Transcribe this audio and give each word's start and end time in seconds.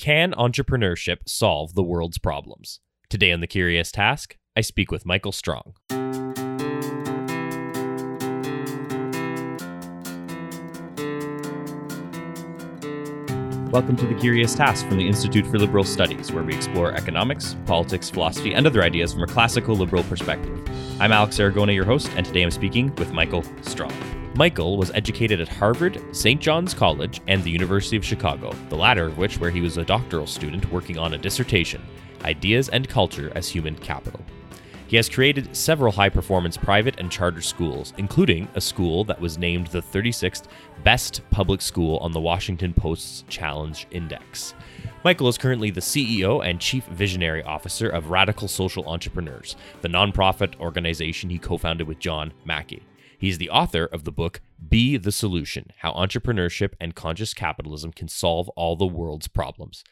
Can 0.00 0.32
entrepreneurship 0.32 1.28
solve 1.28 1.74
the 1.74 1.82
world's 1.82 2.16
problems? 2.16 2.80
Today 3.10 3.32
on 3.32 3.40
The 3.40 3.46
Curious 3.46 3.92
Task, 3.92 4.38
I 4.56 4.62
speak 4.62 4.90
with 4.90 5.04
Michael 5.04 5.30
Strong. 5.30 5.74
Welcome 13.70 13.96
to 13.96 14.06
The 14.06 14.16
Curious 14.18 14.54
Task 14.54 14.88
from 14.88 14.96
the 14.96 15.06
Institute 15.06 15.46
for 15.46 15.58
Liberal 15.58 15.84
Studies, 15.84 16.32
where 16.32 16.44
we 16.44 16.54
explore 16.54 16.94
economics, 16.94 17.54
politics, 17.66 18.08
philosophy, 18.08 18.54
and 18.54 18.66
other 18.66 18.82
ideas 18.82 19.12
from 19.12 19.24
a 19.24 19.26
classical 19.26 19.76
liberal 19.76 20.04
perspective. 20.04 20.66
I'm 20.98 21.12
Alex 21.12 21.36
Aragona, 21.36 21.74
your 21.74 21.84
host, 21.84 22.08
and 22.16 22.24
today 22.24 22.40
I'm 22.40 22.50
speaking 22.50 22.94
with 22.94 23.12
Michael 23.12 23.44
Strong. 23.60 23.92
Michael 24.36 24.76
was 24.76 24.92
educated 24.92 25.40
at 25.40 25.48
Harvard, 25.48 26.00
St. 26.12 26.40
John's 26.40 26.72
College, 26.72 27.20
and 27.26 27.42
the 27.42 27.50
University 27.50 27.96
of 27.96 28.04
Chicago, 28.04 28.52
the 28.68 28.76
latter 28.76 29.06
of 29.06 29.18
which 29.18 29.40
where 29.40 29.50
he 29.50 29.60
was 29.60 29.76
a 29.76 29.84
doctoral 29.84 30.26
student 30.26 30.70
working 30.70 30.98
on 30.98 31.14
a 31.14 31.18
dissertation, 31.18 31.82
Ideas 32.24 32.68
and 32.68 32.88
Culture 32.88 33.32
as 33.34 33.48
Human 33.48 33.74
Capital. 33.74 34.20
He 34.86 34.96
has 34.96 35.08
created 35.08 35.54
several 35.54 35.92
high 35.92 36.08
performance 36.08 36.56
private 36.56 37.00
and 37.00 37.10
charter 37.10 37.40
schools, 37.40 37.92
including 37.96 38.48
a 38.54 38.60
school 38.60 39.04
that 39.04 39.20
was 39.20 39.36
named 39.36 39.66
the 39.68 39.82
36th 39.82 40.44
best 40.84 41.22
public 41.30 41.60
school 41.60 41.98
on 41.98 42.12
the 42.12 42.20
Washington 42.20 42.72
Post's 42.72 43.24
Challenge 43.28 43.86
Index. 43.90 44.54
Michael 45.04 45.28
is 45.28 45.38
currently 45.38 45.70
the 45.70 45.80
CEO 45.80 46.44
and 46.44 46.60
Chief 46.60 46.84
Visionary 46.86 47.42
Officer 47.42 47.88
of 47.88 48.10
Radical 48.10 48.48
Social 48.48 48.88
Entrepreneurs, 48.88 49.56
the 49.80 49.88
nonprofit 49.88 50.58
organization 50.60 51.30
he 51.30 51.38
co 51.38 51.56
founded 51.56 51.88
with 51.88 51.98
John 51.98 52.32
Mackey. 52.44 52.82
He's 53.20 53.36
the 53.36 53.50
author 53.50 53.84
of 53.84 54.04
the 54.04 54.12
book 54.12 54.40
Be 54.66 54.96
the 54.96 55.12
Solution 55.12 55.66
How 55.80 55.92
Entrepreneurship 55.92 56.72
and 56.80 56.94
Conscious 56.94 57.34
Capitalism 57.34 57.92
Can 57.92 58.08
Solve 58.08 58.48
All 58.56 58.76
the 58.76 58.86
World's 58.86 59.28
Problems. 59.28 59.84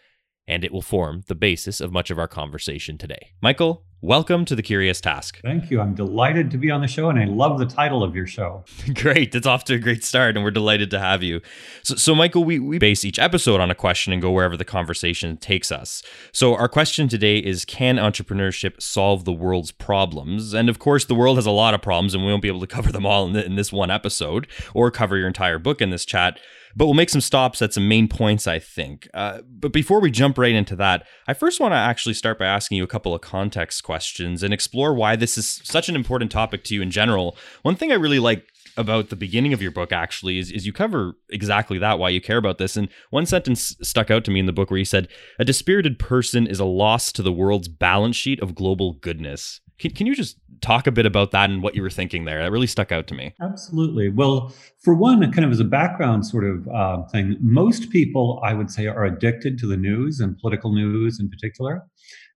And 0.46 0.64
it 0.64 0.72
will 0.72 0.80
form 0.80 1.24
the 1.26 1.34
basis 1.34 1.82
of 1.82 1.92
much 1.92 2.10
of 2.10 2.18
our 2.18 2.26
conversation 2.26 2.96
today. 2.96 3.32
Michael, 3.42 3.84
Welcome 4.00 4.44
to 4.44 4.54
the 4.54 4.62
Curious 4.62 5.00
Task. 5.00 5.40
Thank 5.42 5.72
you. 5.72 5.80
I'm 5.80 5.92
delighted 5.92 6.52
to 6.52 6.56
be 6.56 6.70
on 6.70 6.80
the 6.80 6.86
show, 6.86 7.10
and 7.10 7.18
I 7.18 7.24
love 7.24 7.58
the 7.58 7.66
title 7.66 8.04
of 8.04 8.14
your 8.14 8.28
show. 8.28 8.64
great. 8.94 9.34
It's 9.34 9.46
off 9.46 9.64
to 9.64 9.74
a 9.74 9.78
great 9.78 10.04
start, 10.04 10.36
and 10.36 10.44
we're 10.44 10.52
delighted 10.52 10.88
to 10.92 11.00
have 11.00 11.24
you. 11.24 11.40
So, 11.82 11.96
so 11.96 12.14
Michael, 12.14 12.44
we, 12.44 12.60
we 12.60 12.78
base 12.78 13.04
each 13.04 13.18
episode 13.18 13.60
on 13.60 13.72
a 13.72 13.74
question 13.74 14.12
and 14.12 14.22
go 14.22 14.30
wherever 14.30 14.56
the 14.56 14.64
conversation 14.64 15.36
takes 15.36 15.72
us. 15.72 16.04
So, 16.30 16.54
our 16.54 16.68
question 16.68 17.08
today 17.08 17.38
is 17.38 17.64
Can 17.64 17.96
entrepreneurship 17.96 18.80
solve 18.80 19.24
the 19.24 19.32
world's 19.32 19.72
problems? 19.72 20.54
And 20.54 20.68
of 20.68 20.78
course, 20.78 21.04
the 21.04 21.16
world 21.16 21.36
has 21.36 21.46
a 21.46 21.50
lot 21.50 21.74
of 21.74 21.82
problems, 21.82 22.14
and 22.14 22.24
we 22.24 22.30
won't 22.30 22.42
be 22.42 22.48
able 22.48 22.60
to 22.60 22.66
cover 22.68 22.92
them 22.92 23.04
all 23.04 23.26
in, 23.26 23.32
the, 23.32 23.44
in 23.44 23.56
this 23.56 23.72
one 23.72 23.90
episode 23.90 24.46
or 24.74 24.92
cover 24.92 25.16
your 25.16 25.26
entire 25.26 25.58
book 25.58 25.80
in 25.80 25.90
this 25.90 26.04
chat 26.04 26.38
but 26.76 26.86
we'll 26.86 26.94
make 26.94 27.10
some 27.10 27.20
stops 27.20 27.62
at 27.62 27.72
some 27.72 27.88
main 27.88 28.08
points, 28.08 28.46
I 28.46 28.58
think. 28.58 29.08
Uh, 29.14 29.40
but 29.48 29.72
before 29.72 30.00
we 30.00 30.10
jump 30.10 30.38
right 30.38 30.54
into 30.54 30.76
that, 30.76 31.06
I 31.26 31.34
first 31.34 31.60
want 31.60 31.72
to 31.72 31.76
actually 31.76 32.14
start 32.14 32.38
by 32.38 32.46
asking 32.46 32.78
you 32.78 32.84
a 32.84 32.88
couple 32.88 33.14
of 33.14 33.20
context 33.20 33.82
questions 33.82 34.42
and 34.42 34.52
explore 34.52 34.94
why 34.94 35.16
this 35.16 35.38
is 35.38 35.60
such 35.64 35.88
an 35.88 35.96
important 35.96 36.30
topic 36.30 36.64
to 36.64 36.74
you 36.74 36.82
in 36.82 36.90
general. 36.90 37.36
One 37.62 37.76
thing 37.76 37.92
I 37.92 37.96
really 37.96 38.18
like 38.18 38.46
about 38.76 39.08
the 39.10 39.16
beginning 39.16 39.52
of 39.52 39.60
your 39.60 39.72
book 39.72 39.92
actually 39.92 40.38
is, 40.38 40.52
is 40.52 40.64
you 40.64 40.72
cover 40.72 41.14
exactly 41.30 41.78
that 41.78 41.98
why 41.98 42.08
you 42.08 42.20
care 42.20 42.36
about 42.36 42.58
this 42.58 42.76
and 42.76 42.88
one 43.10 43.26
sentence 43.26 43.76
stuck 43.82 44.08
out 44.08 44.24
to 44.24 44.30
me 44.30 44.38
in 44.38 44.46
the 44.46 44.52
book 44.52 44.70
where 44.70 44.78
you 44.78 44.84
said 44.84 45.08
a 45.38 45.44
dispirited 45.44 45.98
person 45.98 46.46
is 46.46 46.60
a 46.60 46.64
loss 46.64 47.10
to 47.10 47.20
the 47.20 47.32
world's 47.32 47.66
balance 47.66 48.14
sheet 48.14 48.40
of 48.40 48.54
global 48.54 48.92
goodness 48.92 49.60
can, 49.78 49.90
can 49.92 50.06
you 50.06 50.14
just 50.14 50.38
talk 50.60 50.86
a 50.86 50.92
bit 50.92 51.06
about 51.06 51.30
that 51.30 51.50
and 51.50 51.62
what 51.62 51.74
you 51.74 51.82
were 51.82 51.90
thinking 51.90 52.24
there 52.24 52.42
that 52.42 52.50
really 52.50 52.66
stuck 52.66 52.90
out 52.90 53.06
to 53.06 53.14
me 53.14 53.32
absolutely 53.40 54.08
well 54.08 54.52
for 54.78 54.94
one 54.94 55.20
kind 55.32 55.44
of 55.44 55.50
as 55.50 55.60
a 55.60 55.64
background 55.64 56.26
sort 56.26 56.44
of 56.44 56.66
uh, 56.68 57.02
thing 57.08 57.36
most 57.40 57.90
people 57.90 58.40
i 58.44 58.52
would 58.52 58.70
say 58.70 58.86
are 58.86 59.04
addicted 59.04 59.58
to 59.58 59.66
the 59.66 59.76
news 59.76 60.20
and 60.20 60.38
political 60.38 60.72
news 60.72 61.20
in 61.20 61.28
particular 61.28 61.84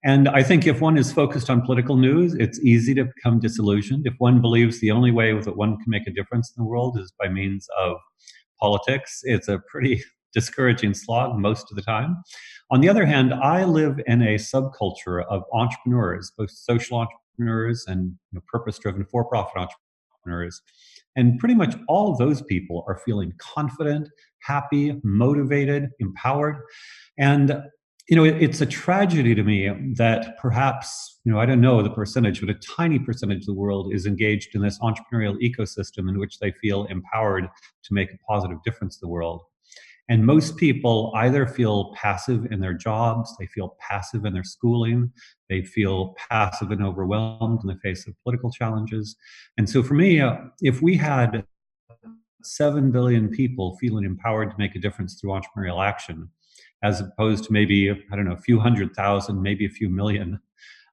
and 0.03 0.29
I 0.29 0.43
think 0.43 0.67
if 0.67 0.81
one 0.81 0.97
is 0.97 1.13
focused 1.13 1.51
on 1.51 1.61
political 1.61 1.97
news, 1.97 2.35
it's 2.35 2.59
easy 2.61 2.95
to 2.95 3.05
become 3.05 3.39
disillusioned. 3.39 4.07
If 4.07 4.15
one 4.17 4.41
believes 4.41 4.81
the 4.81 4.91
only 4.91 5.11
way 5.11 5.39
that 5.39 5.57
one 5.57 5.77
can 5.77 5.89
make 5.89 6.07
a 6.07 6.11
difference 6.11 6.53
in 6.57 6.63
the 6.63 6.69
world 6.69 6.99
is 6.99 7.13
by 7.19 7.29
means 7.29 7.69
of 7.79 7.99
politics, 8.61 9.21
it's 9.25 9.49
a 9.49 9.59
pretty 9.71 10.03
discouraging 10.33 10.95
slog 10.95 11.39
most 11.39 11.71
of 11.71 11.77
the 11.77 11.83
time. 11.83 12.23
On 12.71 12.81
the 12.81 12.89
other 12.89 13.05
hand, 13.05 13.35
I 13.35 13.65
live 13.65 14.01
in 14.07 14.23
a 14.23 14.37
subculture 14.37 15.25
of 15.29 15.43
entrepreneurs, 15.53 16.33
both 16.39 16.51
social 16.51 16.99
entrepreneurs 17.41 17.85
and 17.87 18.15
you 18.33 18.37
know, 18.37 18.41
purpose 18.47 18.79
driven 18.79 19.05
for 19.05 19.25
profit 19.25 19.69
entrepreneurs. 20.25 20.61
And 21.17 21.39
pretty 21.39 21.55
much 21.55 21.75
all 21.89 22.17
those 22.17 22.43
people 22.43 22.85
are 22.87 23.01
feeling 23.05 23.33
confident, 23.39 24.09
happy, 24.43 25.01
motivated, 25.03 25.89
empowered. 25.99 26.57
And 27.19 27.63
you 28.09 28.17
know, 28.17 28.25
it, 28.25 28.43
it's 28.43 28.61
a 28.61 28.67
tragedy 28.67 29.35
to 29.37 29.43
me 29.45 29.71
that 29.97 30.37
perhaps, 30.39 31.21
you 31.25 31.33
know, 31.33 31.39
I 31.39 31.47
don't 31.47 31.61
know 31.61 31.83
the 31.83 31.91
percentage, 31.91 32.41
but 32.41 32.51
a 32.51 32.55
tiny 32.55 32.99
percentage 32.99 33.43
of 33.43 33.47
the 33.47 33.55
world 33.55 33.95
is 33.95 34.05
engaged 34.05 34.55
in 34.55 34.63
this 34.63 34.79
entrepreneurial 34.81 35.37
ecosystem 35.41 36.09
in 36.09 36.19
which 36.19 36.39
they 36.41 36.53
feel 36.61 36.87
empowered 36.87 37.45
to 37.45 37.95
make 37.95 38.11
a 38.13 38.19
positive 38.29 38.59
difference 38.65 38.97
in 38.97 39.07
the 39.07 39.13
world. 39.13 39.43
And 40.11 40.27
most 40.27 40.57
people 40.57 41.13
either 41.15 41.47
feel 41.47 41.95
passive 41.95 42.47
in 42.51 42.61
their 42.61 42.75
jobs, 42.75 43.35
they 43.39 43.47
feel 43.47 43.77
passive 43.81 44.25
in 44.27 44.35
their 44.35 44.45
schooling, 44.45 45.11
they 45.49 45.63
feel 45.63 46.15
passive 46.29 46.73
and 46.73 46.85
overwhelmed 46.85 47.61
in 47.63 47.69
the 47.69 47.77
face 47.77 48.07
of 48.07 48.15
political 48.25 48.51
challenges. 48.51 49.17
And 49.57 49.71
so 49.71 49.83
for 49.83 49.95
me, 49.95 50.21
uh, 50.21 50.37
if 50.61 50.83
we 50.83 50.97
had 50.97 51.45
7 52.43 52.91
billion 52.91 53.29
people 53.29 53.77
feeling 53.79 54.05
empowered 54.05 54.51
to 54.51 54.57
make 54.59 54.75
a 54.75 54.81
difference 54.81 55.15
through 55.15 55.31
entrepreneurial 55.31 55.87
action, 55.87 56.29
as 56.83 57.01
opposed 57.01 57.45
to 57.45 57.53
maybe 57.53 57.91
I 57.91 58.17
don't 58.17 58.25
know 58.25 58.33
a 58.33 58.41
few 58.41 58.59
hundred 58.59 58.95
thousand, 58.95 59.41
maybe 59.41 59.67
a 59.67 59.71
few 59.71 59.89
million. 59.89 60.41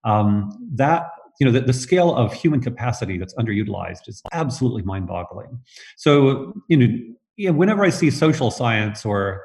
Um, 0.04 0.52
that 0.76 1.10
you 1.40 1.46
know 1.46 1.52
the, 1.52 1.62
the 1.62 1.74
scale 1.74 2.14
of 2.16 2.34
human 2.34 2.62
capacity 2.62 3.18
that's 3.18 3.34
underutilized 3.36 4.08
is 4.08 4.22
absolutely 4.34 4.82
mind-boggling. 4.84 5.60
So 5.96 6.54
you 6.68 6.78
know, 6.78 7.16
yeah, 7.38 7.52
whenever 7.52 7.84
I 7.84 7.90
see 7.90 8.10
social 8.12 8.52
science 8.52 9.06
or 9.06 9.44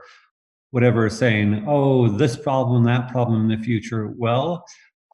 whatever 0.71 1.09
saying, 1.11 1.65
"Oh, 1.67 2.09
this 2.09 2.37
problem, 2.37 2.85
that 2.85 3.11
problem 3.11 3.43
in 3.43 3.59
the 3.59 3.63
future," 3.63 4.15
well, 4.17 4.65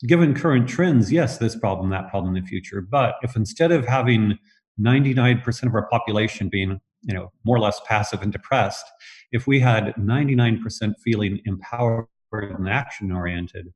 given 0.07 0.35
current 0.35 0.69
trends, 0.69 1.13
yes, 1.13 1.39
this 1.39 1.57
problem, 1.57 1.91
that 1.91 2.09
problem 2.09 2.37
in 2.37 2.43
the 2.43 2.49
future. 2.49 2.81
But 2.81 3.17
if 3.23 3.37
instead 3.37 3.73
of 3.73 3.87
having 3.87 4.39
99% 4.81 5.69
of 5.69 5.75
our 5.75 5.89
population 5.89 6.49
being 6.49 6.81
you 7.03 7.15
know 7.15 7.31
more 7.45 7.57
or 7.57 7.61
less 7.61 7.81
passive 7.87 8.23
and 8.23 8.33
depressed 8.33 8.85
if 9.33 9.47
we 9.47 9.61
had 9.61 9.95
99% 9.97 10.95
feeling 11.05 11.41
empowered 11.45 12.07
and 12.33 12.69
action 12.69 13.13
oriented 13.13 13.73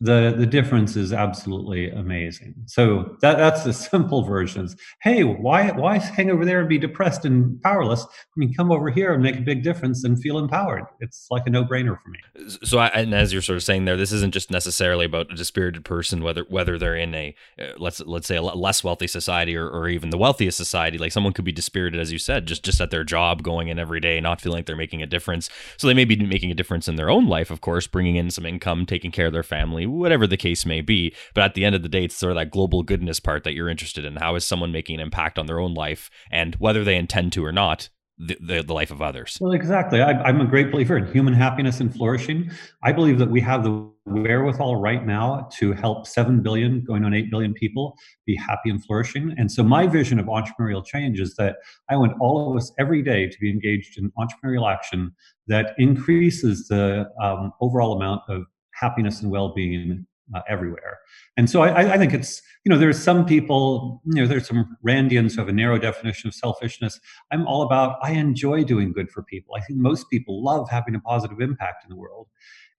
the 0.00 0.34
the 0.36 0.46
difference 0.46 0.96
is 0.96 1.12
absolutely 1.12 1.90
amazing. 1.90 2.54
So 2.66 3.16
that 3.20 3.36
that's 3.36 3.64
the 3.64 3.72
simple 3.90 4.22
versions. 4.22 4.74
Hey, 5.02 5.24
why 5.24 5.70
why 5.72 5.98
hang 5.98 6.30
over 6.30 6.44
there 6.44 6.60
and 6.60 6.68
be 6.68 6.78
depressed 6.78 7.24
and 7.24 7.60
powerless? 7.60 8.04
I 8.04 8.34
mean, 8.36 8.54
come 8.54 8.72
over 8.72 8.90
here 8.90 9.12
and 9.12 9.22
make 9.22 9.36
a 9.36 9.42
big 9.42 9.62
difference 9.62 10.02
and 10.04 10.20
feel 10.20 10.38
empowered. 10.38 10.84
It's 11.00 11.26
like 11.30 11.42
a 11.46 11.50
no 11.50 11.64
brainer 11.64 11.98
for 12.02 12.08
me. 12.08 12.18
So, 12.64 12.78
I, 12.78 12.88
and 12.88 13.14
as 13.14 13.32
you're 13.32 13.42
sort 13.42 13.58
of 13.58 13.62
saying 13.62 13.84
there, 13.84 13.96
this 13.96 14.12
isn't 14.12 14.32
just 14.32 14.50
necessarily 14.50 15.04
about 15.04 15.30
a 15.32 15.36
dispirited 15.36 15.84
person, 15.84 16.22
whether 16.22 16.44
whether 16.48 16.78
they're 16.78 16.96
in 16.96 17.14
a 17.14 17.34
uh, 17.60 17.72
let's 17.76 18.00
let's 18.00 18.26
say 18.26 18.36
a 18.36 18.42
less 18.42 18.82
wealthy 18.82 19.06
society 19.06 19.54
or, 19.54 19.68
or 19.68 19.88
even 19.88 20.08
the 20.08 20.18
wealthiest 20.18 20.56
society. 20.56 20.96
Like 20.96 21.12
someone 21.12 21.34
could 21.34 21.44
be 21.44 21.52
dispirited, 21.52 22.00
as 22.00 22.10
you 22.10 22.18
said, 22.18 22.46
just 22.46 22.64
just 22.64 22.80
at 22.80 22.90
their 22.90 23.04
job, 23.04 23.42
going 23.42 23.68
in 23.68 23.78
every 23.78 24.00
day, 24.00 24.18
not 24.20 24.40
feeling 24.40 24.58
like 24.58 24.66
they're 24.66 24.76
making 24.76 25.02
a 25.02 25.06
difference. 25.06 25.50
So 25.76 25.86
they 25.86 25.94
may 25.94 26.06
be 26.06 26.16
making 26.16 26.50
a 26.50 26.54
difference 26.54 26.88
in 26.88 26.96
their 26.96 27.10
own 27.10 27.26
life, 27.26 27.50
of 27.50 27.60
course, 27.60 27.86
bringing 27.86 28.16
in 28.16 28.30
some 28.30 28.46
income, 28.46 28.86
taking 28.86 29.10
care 29.10 29.26
of 29.26 29.34
their 29.34 29.42
family 29.42 29.89
whatever 29.90 30.26
the 30.26 30.36
case 30.36 30.64
may 30.64 30.80
be. 30.80 31.14
But 31.34 31.44
at 31.44 31.54
the 31.54 31.64
end 31.64 31.74
of 31.74 31.82
the 31.82 31.88
day, 31.88 32.04
it's 32.04 32.16
sort 32.16 32.32
of 32.32 32.36
that 32.36 32.50
global 32.50 32.82
goodness 32.82 33.20
part 33.20 33.44
that 33.44 33.54
you're 33.54 33.68
interested 33.68 34.04
in. 34.04 34.16
How 34.16 34.34
is 34.34 34.44
someone 34.44 34.72
making 34.72 34.96
an 34.96 35.00
impact 35.00 35.38
on 35.38 35.46
their 35.46 35.60
own 35.60 35.74
life 35.74 36.10
and 36.30 36.54
whether 36.56 36.84
they 36.84 36.96
intend 36.96 37.32
to 37.34 37.44
or 37.44 37.52
not, 37.52 37.88
the, 38.20 38.62
the, 38.62 38.74
life 38.74 38.90
of 38.90 39.00
others. 39.00 39.38
Well, 39.40 39.52
exactly. 39.52 40.02
I, 40.02 40.28
am 40.28 40.40
a 40.40 40.46
great 40.46 40.70
believer 40.70 40.96
in 40.96 41.10
human 41.10 41.32
happiness 41.32 41.80
and 41.80 41.94
flourishing. 41.94 42.50
I 42.82 42.92
believe 42.92 43.18
that 43.18 43.30
we 43.30 43.40
have 43.40 43.64
the 43.64 43.90
wherewithal 44.04 44.76
right 44.76 45.06
now 45.06 45.48
to 45.54 45.72
help 45.72 46.06
7 46.06 46.42
billion, 46.42 46.84
going 46.84 47.04
on 47.04 47.14
8 47.14 47.30
billion 47.30 47.54
people 47.54 47.96
be 48.26 48.36
happy 48.36 48.68
and 48.68 48.84
flourishing. 48.84 49.34
And 49.38 49.50
so, 49.50 49.62
my 49.62 49.86
vision 49.86 50.18
of 50.18 50.26
entrepreneurial 50.26 50.84
change 50.84 51.18
is 51.18 51.34
that 51.36 51.56
I 51.88 51.96
want 51.96 52.12
all 52.20 52.50
of 52.50 52.56
us 52.58 52.70
every 52.78 53.02
day 53.02 53.26
to 53.26 53.38
be 53.40 53.50
engaged 53.50 53.98
in 53.98 54.12
entrepreneurial 54.18 54.70
action 54.70 55.12
that 55.46 55.74
increases 55.78 56.68
the 56.68 57.08
um, 57.22 57.52
overall 57.60 57.96
amount 57.96 58.22
of 58.28 58.44
happiness 58.80 59.20
and 59.22 59.30
well 59.30 59.52
being 59.54 60.06
uh, 60.34 60.40
everywhere. 60.48 60.98
And 61.36 61.50
so 61.50 61.62
I, 61.62 61.94
I, 61.94 61.98
think 61.98 62.14
it's, 62.14 62.42
you 62.64 62.70
know, 62.70 62.78
there's 62.78 63.02
some 63.02 63.24
people, 63.26 64.00
you 64.04 64.22
know, 64.22 64.28
there's 64.28 64.46
some 64.46 64.76
Randians 64.86 65.32
who 65.32 65.40
have 65.40 65.48
a 65.48 65.52
narrow 65.52 65.78
definition 65.78 66.28
of 66.28 66.34
selfishness. 66.34 67.00
I'm 67.32 67.46
all 67.46 67.62
about, 67.62 67.98
I 68.02 68.12
enjoy 68.12 68.64
doing 68.64 68.92
good 68.92 69.10
for 69.10 69.22
people. 69.22 69.54
I 69.56 69.60
think 69.60 69.78
most 69.78 70.08
people 70.10 70.42
love 70.42 70.68
having 70.70 70.94
a 70.94 71.00
positive 71.00 71.40
impact 71.40 71.84
in 71.84 71.90
the 71.90 71.96
world. 71.96 72.28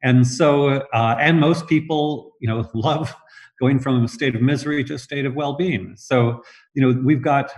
And 0.03 0.25
so, 0.25 0.69
uh, 0.94 1.15
and 1.19 1.39
most 1.39 1.68
people, 1.68 2.33
you 2.39 2.48
know, 2.48 2.69
love 2.74 3.13
going 3.59 3.80
from 3.80 4.03
a 4.03 4.07
state 4.07 4.36
of 4.36 4.42
misery 4.42 4.83
to 4.83 4.95
a 4.95 5.00
state 5.00 5.25
of 5.25 5.36
well-being. 5.36 5.94
So, 5.95 6.42
you 6.74 6.81
know, 6.81 7.00
we've 7.03 7.21
got 7.21 7.51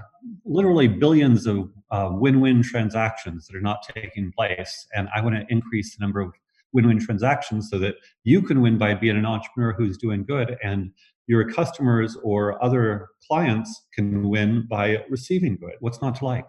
literally 0.44 0.90
billions 0.90 1.48
of 1.48 1.70
uh, 1.92 2.10
win-win 2.12 2.62
transactions 2.62 3.48
that 3.48 3.56
are 3.56 3.62
not 3.62 3.88
taking 3.96 4.34
place, 4.38 4.86
and 4.94 5.08
I 5.16 5.22
want 5.22 5.36
to 5.36 5.46
increase 5.48 5.96
the 5.96 6.02
number 6.02 6.20
of 6.20 6.34
win-win 6.74 7.00
transactions 7.00 7.70
so 7.70 7.80
that 7.80 7.96
you 8.24 8.42
can 8.42 8.62
win 8.62 8.78
by 8.78 8.94
being 8.94 9.18
an 9.18 9.26
entrepreneur 9.26 9.74
who's 9.74 9.98
doing 9.98 10.24
good 10.24 10.58
and 10.64 10.92
your 11.28 11.50
customers 11.50 12.18
or 12.24 12.62
other 12.64 13.08
clients 13.28 13.86
can 13.94 14.28
win 14.30 14.66
by 14.70 14.98
receiving 15.10 15.56
good 15.58 15.74
what's 15.80 16.02
not 16.02 16.16
to 16.16 16.26
like 16.26 16.46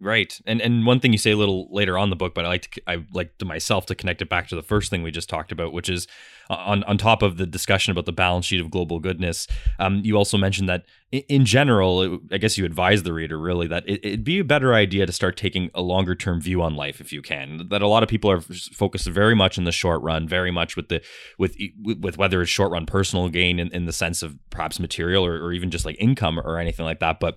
Right, 0.00 0.38
and 0.44 0.60
and 0.60 0.84
one 0.84 1.00
thing 1.00 1.12
you 1.12 1.18
say 1.18 1.30
a 1.30 1.36
little 1.36 1.68
later 1.70 1.96
on 1.96 2.10
the 2.10 2.16
book, 2.16 2.34
but 2.34 2.44
I 2.44 2.48
like 2.48 2.70
to 2.70 2.82
I 2.86 3.04
like 3.12 3.38
to 3.38 3.44
myself 3.44 3.86
to 3.86 3.94
connect 3.94 4.20
it 4.20 4.28
back 4.28 4.48
to 4.48 4.54
the 4.54 4.62
first 4.62 4.90
thing 4.90 5.02
we 5.02 5.10
just 5.10 5.28
talked 5.28 5.52
about, 5.52 5.72
which 5.72 5.88
is 5.88 6.06
uh, 6.50 6.54
on 6.54 6.84
on 6.84 6.98
top 6.98 7.22
of 7.22 7.36
the 7.36 7.46
discussion 7.46 7.90
about 7.90 8.04
the 8.04 8.12
balance 8.12 8.44
sheet 8.44 8.60
of 8.60 8.70
global 8.70 8.98
goodness. 8.98 9.46
Um, 9.78 10.02
you 10.04 10.16
also 10.16 10.36
mentioned 10.36 10.68
that 10.68 10.84
in 11.14 11.44
general, 11.44 12.18
I 12.32 12.38
guess 12.38 12.58
you 12.58 12.64
advise 12.64 13.04
the 13.04 13.12
reader 13.12 13.38
really 13.38 13.68
that 13.68 13.84
it, 13.86 14.04
would 14.04 14.24
be 14.24 14.40
a 14.40 14.44
better 14.44 14.74
idea 14.74 15.06
to 15.06 15.12
start 15.12 15.36
taking 15.36 15.70
a 15.74 15.80
longer 15.80 16.14
term 16.14 16.40
view 16.40 16.60
on 16.60 16.74
life 16.74 17.00
if 17.00 17.12
you 17.12 17.22
can. 17.22 17.68
That 17.70 17.82
a 17.82 17.86
lot 17.86 18.02
of 18.02 18.08
people 18.08 18.30
are 18.30 18.40
focused 18.40 19.06
very 19.06 19.34
much 19.34 19.56
in 19.56 19.64
the 19.64 19.72
short 19.72 20.02
run, 20.02 20.26
very 20.26 20.50
much 20.50 20.76
with 20.76 20.88
the 20.88 21.02
with 21.38 21.56
with 21.80 22.18
whether 22.18 22.42
it's 22.42 22.50
short 22.50 22.72
run 22.72 22.86
personal 22.86 23.28
gain 23.28 23.58
in, 23.58 23.72
in 23.72 23.86
the 23.86 23.92
sense 23.92 24.22
of 24.22 24.36
perhaps 24.50 24.80
material 24.80 25.24
or, 25.24 25.36
or 25.36 25.52
even 25.52 25.70
just 25.70 25.84
like 25.84 25.96
income 26.00 26.40
or 26.40 26.58
anything 26.58 26.84
like 26.84 27.00
that. 27.00 27.20
But 27.20 27.36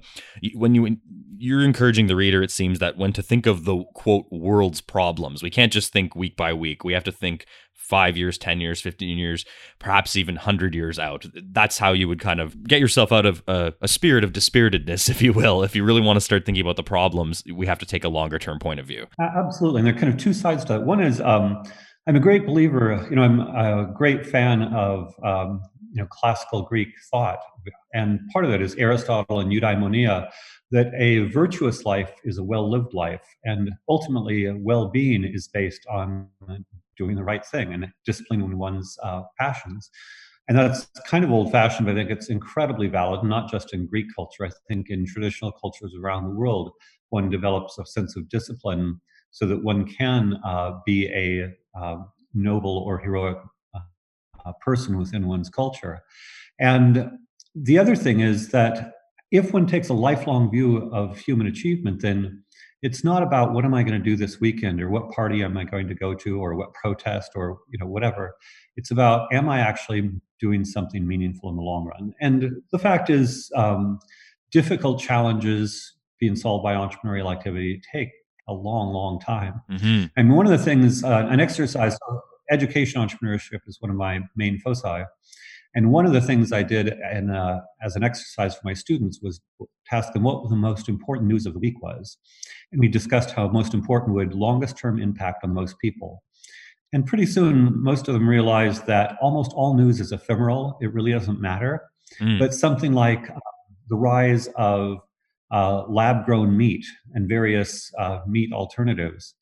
when 0.56 0.74
you 0.74 0.98
you're 1.38 1.64
encouraging 1.64 2.08
the 2.08 2.16
reader, 2.16 2.42
it 2.42 2.52
seems 2.52 2.80
that 2.80 2.98
when 2.98 3.14
to 3.14 3.22
think 3.22 3.46
of 3.46 3.66
the 3.66 3.84
quote 3.94 4.26
world's 4.32 4.82
problems, 4.82 5.44
we 5.44 5.52
can't 5.52 5.72
just 5.72 5.94
think 5.94 6.16
week 6.16 6.36
by 6.36 6.52
week. 6.52 6.84
We 6.84 6.94
have 6.94 7.04
to 7.04 7.12
think 7.12 7.46
five 7.88 8.18
years, 8.18 8.38
10 8.38 8.60
years, 8.60 8.82
15 8.82 9.18
years, 9.18 9.46
perhaps 9.80 10.16
even 10.16 10.36
100 10.36 10.76
years 10.76 11.00
out. 11.00 11.26
That's 11.52 11.78
how 11.78 11.94
you 11.94 12.08
would 12.08 12.20
kind 12.20 12.42
of 12.42 12.64
get 12.68 12.80
yourself 12.80 13.12
out 13.12 13.26
of 13.26 13.42
a, 13.48 13.74
a, 13.82 13.88
spirit 13.88 14.24
of 14.24 14.34
dispiritedness, 14.34 15.10
if 15.10 15.22
you 15.22 15.32
will. 15.32 15.64
If 15.64 15.76
you 15.76 15.84
really 15.84 16.02
want 16.02 16.18
to 16.18 16.22
start 16.22 16.46
thinking 16.46 16.62
about 16.62 16.76
the 16.76 16.84
problems, 16.84 17.44
we 17.54 17.66
have 17.66 17.80
to 17.80 17.86
take 17.86 18.04
a 18.04 18.10
longer 18.10 18.40
term 18.40 18.60
point 18.60 18.80
of 18.80 18.86
view. 18.86 19.08
Absolutely. 19.20 19.80
And 19.80 19.88
there 19.88 19.96
are 19.96 20.00
kind 20.00 20.14
of 20.14 20.20
two 20.20 20.34
sides 20.34 20.66
to 20.66 20.74
that. 20.74 20.84
One 20.84 21.02
is 21.02 21.22
um, 21.22 21.64
I'm 22.08 22.16
a 22.16 22.20
great 22.20 22.46
believer, 22.46 23.06
you 23.10 23.16
know, 23.16 23.24
I'm 23.24 23.40
a 23.40 23.92
great 23.94 24.26
fan 24.26 24.64
of, 24.64 25.14
um, 25.24 25.62
you 25.92 26.02
know, 26.02 26.08
classical 26.08 26.64
Greek 26.64 26.90
thought. 27.12 27.40
And 27.94 28.20
part 28.32 28.46
of 28.46 28.52
that 28.52 28.62
is 28.62 28.76
Aristotle 28.76 29.40
and 29.40 29.52
eudaimonia, 29.52 30.30
that 30.72 30.92
a 30.98 31.20
virtuous 31.30 31.86
life 31.86 32.12
is 32.24 32.38
a 32.38 32.44
well 32.44 32.70
lived 32.70 32.94
life. 32.94 33.24
And 33.46 33.72
ultimately, 33.88 34.52
well 34.52 34.90
being 34.90 35.24
is 35.24 35.48
based 35.48 35.86
on 35.90 36.28
doing 36.98 37.16
the 37.16 37.24
right 37.24 37.46
thing 37.46 37.74
and 37.74 37.88
disciplining 38.06 38.58
one's 38.58 38.98
uh, 39.04 39.24
passions. 39.40 39.90
And 40.48 40.58
that's 40.58 40.88
kind 41.08 41.26
of 41.26 41.32
old 41.32 41.52
fashioned, 41.52 41.86
but 41.86 41.94
I 41.94 41.96
think 41.96 42.10
it's 42.10 42.30
incredibly 42.30 42.88
valid, 42.88 43.24
not 43.24 43.52
just 43.52 43.74
in 43.74 43.86
Greek 43.86 44.06
culture. 44.16 44.46
I 44.46 44.50
think 44.70 44.90
in 44.90 45.06
traditional 45.06 45.52
cultures 45.52 45.94
around 46.02 46.24
the 46.24 46.30
world, 46.30 46.72
one 47.10 47.30
develops 47.30 47.78
a 47.78 47.86
sense 47.86 48.16
of 48.16 48.30
discipline 48.30 49.02
so 49.32 49.46
that 49.46 49.64
one 49.64 49.86
can 49.86 50.40
uh, 50.46 50.80
be 50.86 51.08
a 51.08 51.54
uh, 51.78 51.98
noble 52.34 52.78
or 52.78 52.98
heroic 52.98 53.38
uh, 53.76 54.52
person 54.62 54.98
within 54.98 55.28
one's 55.28 55.50
culture. 55.50 56.00
And 56.60 57.12
the 57.54 57.78
other 57.78 57.96
thing 57.96 58.22
is 58.22 58.50
that 58.50 58.94
if 59.32 59.54
one 59.54 59.68
takes 59.68 59.90
a 59.90 59.94
lifelong 59.94 60.50
view 60.50 60.90
of 60.94 61.18
human 61.18 61.48
achievement, 61.48 62.02
then 62.02 62.44
it's 62.82 63.04
not 63.04 63.24
about 63.24 63.54
what 63.54 63.66
am 63.66 63.74
I 63.74 63.84
going 63.84 63.98
to 63.98 64.04
do 64.04 64.16
this 64.16 64.40
weekend 64.40 64.82
or 64.82 64.90
what 64.90 65.10
party 65.12 65.44
am 65.44 65.58
I 65.58 65.64
going 65.64 65.88
to 65.88 65.96
go 65.96 66.14
to 66.14 66.40
or 66.40 66.56
what 66.56 66.74
protest 66.74 67.32
or 67.36 67.60
you 67.70 67.80
know 67.80 67.88
whatever. 67.88 68.36
It's 68.76 68.92
about 68.92 69.34
am 69.34 69.50
I 69.50 69.60
actually 69.60 70.12
doing 70.40 70.64
something 70.64 71.08
meaningful 71.08 71.50
in 71.50 71.56
the 71.56 71.64
long 71.64 71.86
run? 71.86 72.14
And 72.22 72.62
the 72.72 72.80
fact 72.80 73.10
is, 73.10 73.52
um, 73.56 74.00
difficult 74.52 75.02
challenges 75.02 75.94
being 76.20 76.36
solved 76.36 76.64
by 76.64 76.74
entrepreneurial 76.74 77.32
activity 77.32 77.82
take 77.92 78.10
a 78.48 78.54
long, 78.54 78.94
long 78.94 79.20
time. 79.20 79.62
Mm-hmm. 79.70 80.06
And 80.16 80.36
one 80.36 80.46
of 80.46 80.52
the 80.52 80.58
things, 80.64 81.04
uh, 81.04 81.28
an 81.30 81.40
exercise, 81.40 81.98
education 82.50 83.02
entrepreneurship 83.02 83.60
is 83.68 83.82
one 83.82 83.92
of 83.92 83.98
my 83.98 84.22
main 84.36 84.60
foci. 84.60 85.04
And 85.76 85.92
one 85.92 86.06
of 86.06 86.14
the 86.14 86.22
things 86.22 86.52
I 86.52 86.64
did 86.64 86.88
in, 87.14 87.30
uh, 87.30 87.62
as 87.84 87.96
an 87.96 88.04
exercise 88.04 88.56
for 88.56 88.62
my 88.64 88.74
students 88.74 89.20
was 89.22 89.40
ask 89.92 90.14
them 90.14 90.24
what 90.24 90.50
the 90.50 90.56
most 90.56 90.90
important 90.90 91.28
news 91.28 91.46
of 91.46 91.54
the 91.54 91.60
week 91.60 91.82
was. 91.82 92.18
And 92.72 92.82
we 92.82 92.88
discussed 92.88 93.32
how 93.32 93.48
most 93.48 93.74
important 93.74 94.14
would 94.16 94.34
longest 94.34 94.78
term 94.78 95.00
impact 95.00 95.44
on 95.44 95.54
most 95.54 95.78
people. 95.80 96.24
And 96.94 97.06
pretty 97.06 97.26
soon, 97.26 97.82
most 97.82 98.08
of 98.08 98.14
them 98.14 98.28
realized 98.28 98.86
that 98.88 99.18
almost 99.22 99.52
all 99.54 99.76
news 99.76 100.00
is 100.00 100.12
ephemeral. 100.12 100.78
It 100.82 100.94
really 100.94 101.12
doesn't 101.12 101.40
matter. 101.40 101.84
Mm. 102.20 102.40
But 102.40 102.54
something 102.54 102.94
like 102.94 103.30
uh, 103.30 103.40
the 103.90 103.98
rise 103.98 104.48
of 104.56 105.00
uh, 105.52 105.84
lab 105.88 106.26
grown 106.26 106.56
meat 106.58 106.86
and 107.14 107.28
various 107.28 107.92
uh, 108.00 108.20
meat 108.28 108.52
alternatives 108.54 109.36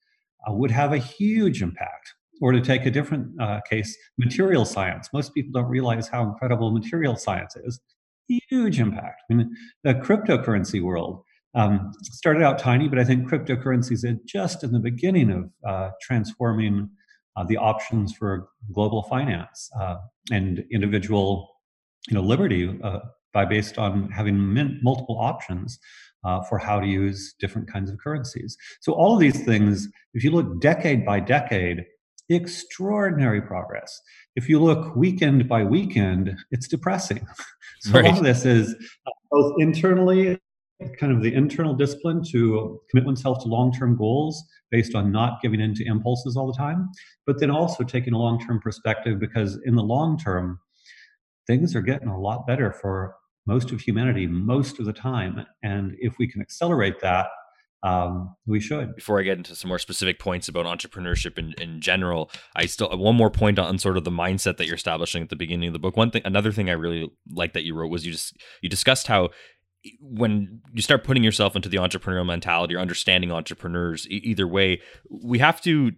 uh, 0.47 0.53
would 0.53 0.71
have 0.71 0.93
a 0.93 0.97
huge 0.97 1.61
impact 1.61 2.13
or 2.41 2.51
to 2.51 2.61
take 2.61 2.85
a 2.85 2.91
different 2.91 3.39
uh, 3.41 3.61
case, 3.69 3.95
material 4.17 4.65
science. 4.65 5.09
Most 5.13 5.33
people 5.33 5.51
don't 5.51 5.69
realize 5.69 6.07
how 6.07 6.23
incredible 6.23 6.71
material 6.71 7.15
science 7.15 7.55
is. 7.55 7.79
Huge 8.49 8.79
impact. 8.79 9.21
I 9.31 9.35
mean, 9.35 9.55
the 9.83 9.93
cryptocurrency 9.93 10.81
world 10.81 11.23
um, 11.53 11.91
started 12.01 12.43
out 12.43 12.59
tiny, 12.59 12.89
but 12.89 12.99
I 12.99 13.03
think 13.03 13.29
cryptocurrencies 13.29 14.03
are 14.03 14.19
just 14.25 14.63
in 14.63 14.71
the 14.71 14.79
beginning 14.79 15.31
of 15.31 15.49
uh, 15.67 15.91
transforming 16.01 16.89
uh, 17.37 17.43
the 17.43 17.57
options 17.57 18.13
for 18.13 18.49
global 18.73 19.03
finance 19.03 19.69
uh, 19.79 19.97
and 20.31 20.63
individual, 20.71 21.49
you 22.09 22.15
know, 22.15 22.21
liberty 22.21 22.77
uh, 22.83 22.99
by 23.33 23.45
based 23.45 23.77
on 23.77 24.09
having 24.11 24.53
min- 24.53 24.79
multiple 24.83 25.17
options. 25.19 25.79
Uh, 26.23 26.41
for 26.41 26.57
how 26.57 26.79
to 26.79 26.87
use 26.87 27.35
different 27.39 27.71
kinds 27.71 27.91
of 27.91 27.99
currencies. 27.99 28.57
So, 28.81 28.93
all 28.93 29.13
of 29.13 29.19
these 29.19 29.45
things, 29.45 29.87
if 30.15 30.23
you 30.23 30.31
look 30.31 30.59
decade 30.59 31.05
by 31.05 31.19
decade, 31.19 31.85
extraordinary 32.29 33.41
progress. 33.41 34.01
If 34.35 34.49
you 34.49 34.59
look 34.59 34.95
weekend 34.95 35.47
by 35.47 35.63
weekend, 35.63 36.37
it's 36.51 36.67
depressing. 36.67 37.25
so 37.81 37.93
right. 37.93 38.05
a 38.05 38.09
lot 38.09 38.17
of 38.17 38.23
this 38.23 38.45
is 38.45 38.75
uh, 39.05 39.11
both 39.31 39.53
internally, 39.59 40.39
kind 40.99 41.13
of 41.13 41.21
the 41.21 41.33
internal 41.33 41.73
discipline 41.73 42.23
to 42.31 42.81
commit 42.89 43.05
oneself 43.05 43.41
to 43.43 43.47
long-term 43.47 43.97
goals 43.97 44.43
based 44.71 44.95
on 44.95 45.11
not 45.11 45.41
giving 45.41 45.61
in 45.61 45.73
to 45.75 45.85
impulses 45.85 46.35
all 46.35 46.47
the 46.47 46.57
time, 46.57 46.89
but 47.25 47.39
then 47.39 47.49
also 47.49 47.83
taking 47.83 48.13
a 48.13 48.17
long-term 48.17 48.59
perspective 48.59 49.19
because 49.19 49.59
in 49.65 49.75
the 49.75 49.83
long 49.83 50.17
term, 50.17 50.59
things 51.47 51.75
are 51.75 51.81
getting 51.81 52.07
a 52.07 52.19
lot 52.19 52.45
better 52.47 52.71
for 52.71 53.15
most 53.45 53.71
of 53.71 53.79
humanity 53.79 54.25
most 54.25 54.79
of 54.79 54.85
the 54.85 54.93
time. 54.93 55.45
And 55.63 55.95
if 55.99 56.17
we 56.17 56.27
can 56.27 56.41
accelerate 56.41 56.99
that, 57.01 57.27
um, 57.83 58.35
we 58.47 58.59
should. 58.59 58.95
Before 58.95 59.19
I 59.19 59.23
get 59.23 59.37
into 59.37 59.55
some 59.55 59.69
more 59.69 59.79
specific 59.79 60.19
points 60.19 60.47
about 60.47 60.65
entrepreneurship 60.65 61.37
in, 61.37 61.53
in 61.59 61.81
general, 61.81 62.31
I 62.55 62.65
still 62.65 62.89
one 62.97 63.15
more 63.15 63.29
point 63.29 63.59
on 63.59 63.77
sort 63.77 63.97
of 63.97 64.03
the 64.03 64.11
mindset 64.11 64.57
that 64.57 64.65
you're 64.65 64.75
establishing 64.75 65.21
at 65.21 65.29
the 65.29 65.35
beginning 65.35 65.67
of 65.67 65.73
the 65.73 65.79
book. 65.79 65.95
One 65.95 66.11
thing, 66.11 66.23
another 66.25 66.51
thing 66.51 66.69
I 66.69 66.73
really 66.73 67.09
like 67.29 67.53
that 67.53 67.63
you 67.63 67.75
wrote 67.75 67.91
was 67.91 68.05
you 68.05 68.11
just 68.11 68.35
you 68.61 68.69
discussed 68.69 69.07
how 69.07 69.29
when 70.01 70.61
you 70.73 70.81
start 70.81 71.03
putting 71.03 71.23
yourself 71.23 71.55
into 71.55 71.69
the 71.69 71.77
entrepreneurial 71.77 72.25
mentality 72.25 72.75
or 72.75 72.79
understanding 72.79 73.31
entrepreneurs 73.31 74.07
either 74.09 74.47
way 74.47 74.81
we 75.23 75.37
have 75.37 75.61
to 75.61 75.91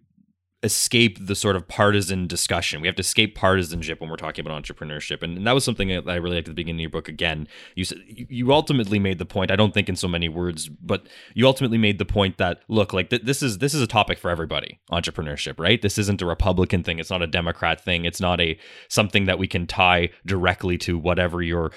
escape 0.64 1.24
the 1.26 1.36
sort 1.36 1.56
of 1.56 1.68
partisan 1.68 2.26
discussion. 2.26 2.82
We 2.82 2.88
have 2.88 2.96
to 2.96 3.02
escape 3.02 3.36
partisanship 3.36 4.02
when 4.02 4.10
we're 4.10 4.16
talking 4.16 4.46
about 4.46 4.62
entrepreneurship, 4.62 5.22
and, 5.22 5.38
and 5.38 5.46
that 5.46 5.54
was 5.54 5.64
something 5.64 5.90
that 5.90 6.10
I 6.10 6.16
really 6.16 6.38
liked 6.38 6.48
at 6.48 6.52
the 6.52 6.56
beginning 6.56 6.80
of 6.80 6.82
your 6.82 6.90
book. 6.90 7.08
Again, 7.08 7.48
you 7.76 7.86
you 8.08 8.52
ultimately 8.52 8.98
made 8.98 9.20
the 9.20 9.26
point. 9.26 9.52
I 9.52 9.56
don't 9.56 9.74
think 9.74 9.88
in 9.88 9.96
so 9.96 10.08
many 10.08 10.30
words, 10.30 10.68
but 10.68 11.08
you 11.36 11.46
ultimately 11.46 11.78
made 11.78 12.00
the 12.00 12.06
point 12.06 12.38
that 12.38 12.62
look, 12.68 12.92
like 12.92 13.10
th- 13.10 13.22
this 13.22 13.44
is 13.44 13.60
this 13.60 13.74
is 13.76 13.82
a 13.82 13.88
topic 13.88 14.18
for 14.18 14.32
everybody. 14.32 14.80
Entrepreneurship, 14.92 15.60
right? 15.60 15.82
This 15.82 15.98
isn't 16.00 16.22
a 16.22 16.26
Republican 16.26 16.84
thing. 16.84 16.98
It's 16.98 17.12
not 17.12 17.22
a 17.22 17.28
Democrat 17.28 17.80
thing. 17.80 18.06
It's 18.06 18.20
not 18.20 18.42
a 18.42 18.58
something 18.90 19.26
that 19.26 19.38
we 19.38 19.48
can 19.48 19.68
tie 19.68 20.10
directly 20.26 20.78
to 20.80 20.98
whatever 20.98 21.44
your 21.44 21.72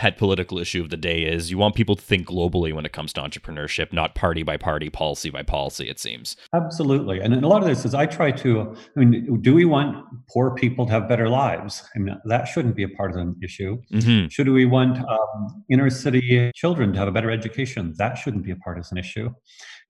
pet 0.00 0.16
political 0.16 0.58
issue 0.58 0.80
of 0.80 0.88
the 0.88 0.96
day 0.96 1.24
is. 1.24 1.50
You 1.50 1.58
want 1.58 1.74
people 1.74 1.94
to 1.94 2.00
think 2.00 2.26
globally 2.26 2.72
when 2.72 2.86
it 2.86 2.92
comes 2.94 3.12
to 3.12 3.20
entrepreneurship, 3.20 3.92
not 3.92 4.14
party 4.14 4.42
by 4.42 4.56
party, 4.56 4.88
policy 4.88 5.28
by 5.28 5.42
policy, 5.42 5.90
it 5.90 6.00
seems. 6.00 6.38
Absolutely. 6.54 7.20
And 7.20 7.34
a 7.44 7.46
lot 7.46 7.60
of 7.60 7.68
this 7.68 7.84
is 7.84 7.92
I 7.94 8.06
try 8.06 8.30
to, 8.30 8.74
I 8.96 8.98
mean, 8.98 9.42
do 9.42 9.52
we 9.52 9.66
want 9.66 10.02
poor 10.30 10.54
people 10.54 10.86
to 10.86 10.92
have 10.92 11.06
better 11.06 11.28
lives? 11.28 11.82
I 11.94 11.98
mean, 11.98 12.16
that 12.24 12.46
shouldn't 12.48 12.76
be 12.76 12.82
a 12.82 12.88
partisan 12.88 13.36
issue. 13.44 13.76
Mm-hmm. 13.92 14.28
Should 14.28 14.48
we 14.48 14.64
want 14.64 14.96
um, 15.06 15.64
inner 15.70 15.90
city 15.90 16.50
children 16.54 16.94
to 16.94 16.98
have 16.98 17.08
a 17.08 17.12
better 17.12 17.30
education? 17.30 17.92
That 17.98 18.16
shouldn't 18.16 18.44
be 18.44 18.52
a 18.52 18.56
partisan 18.56 18.96
issue. 18.96 19.28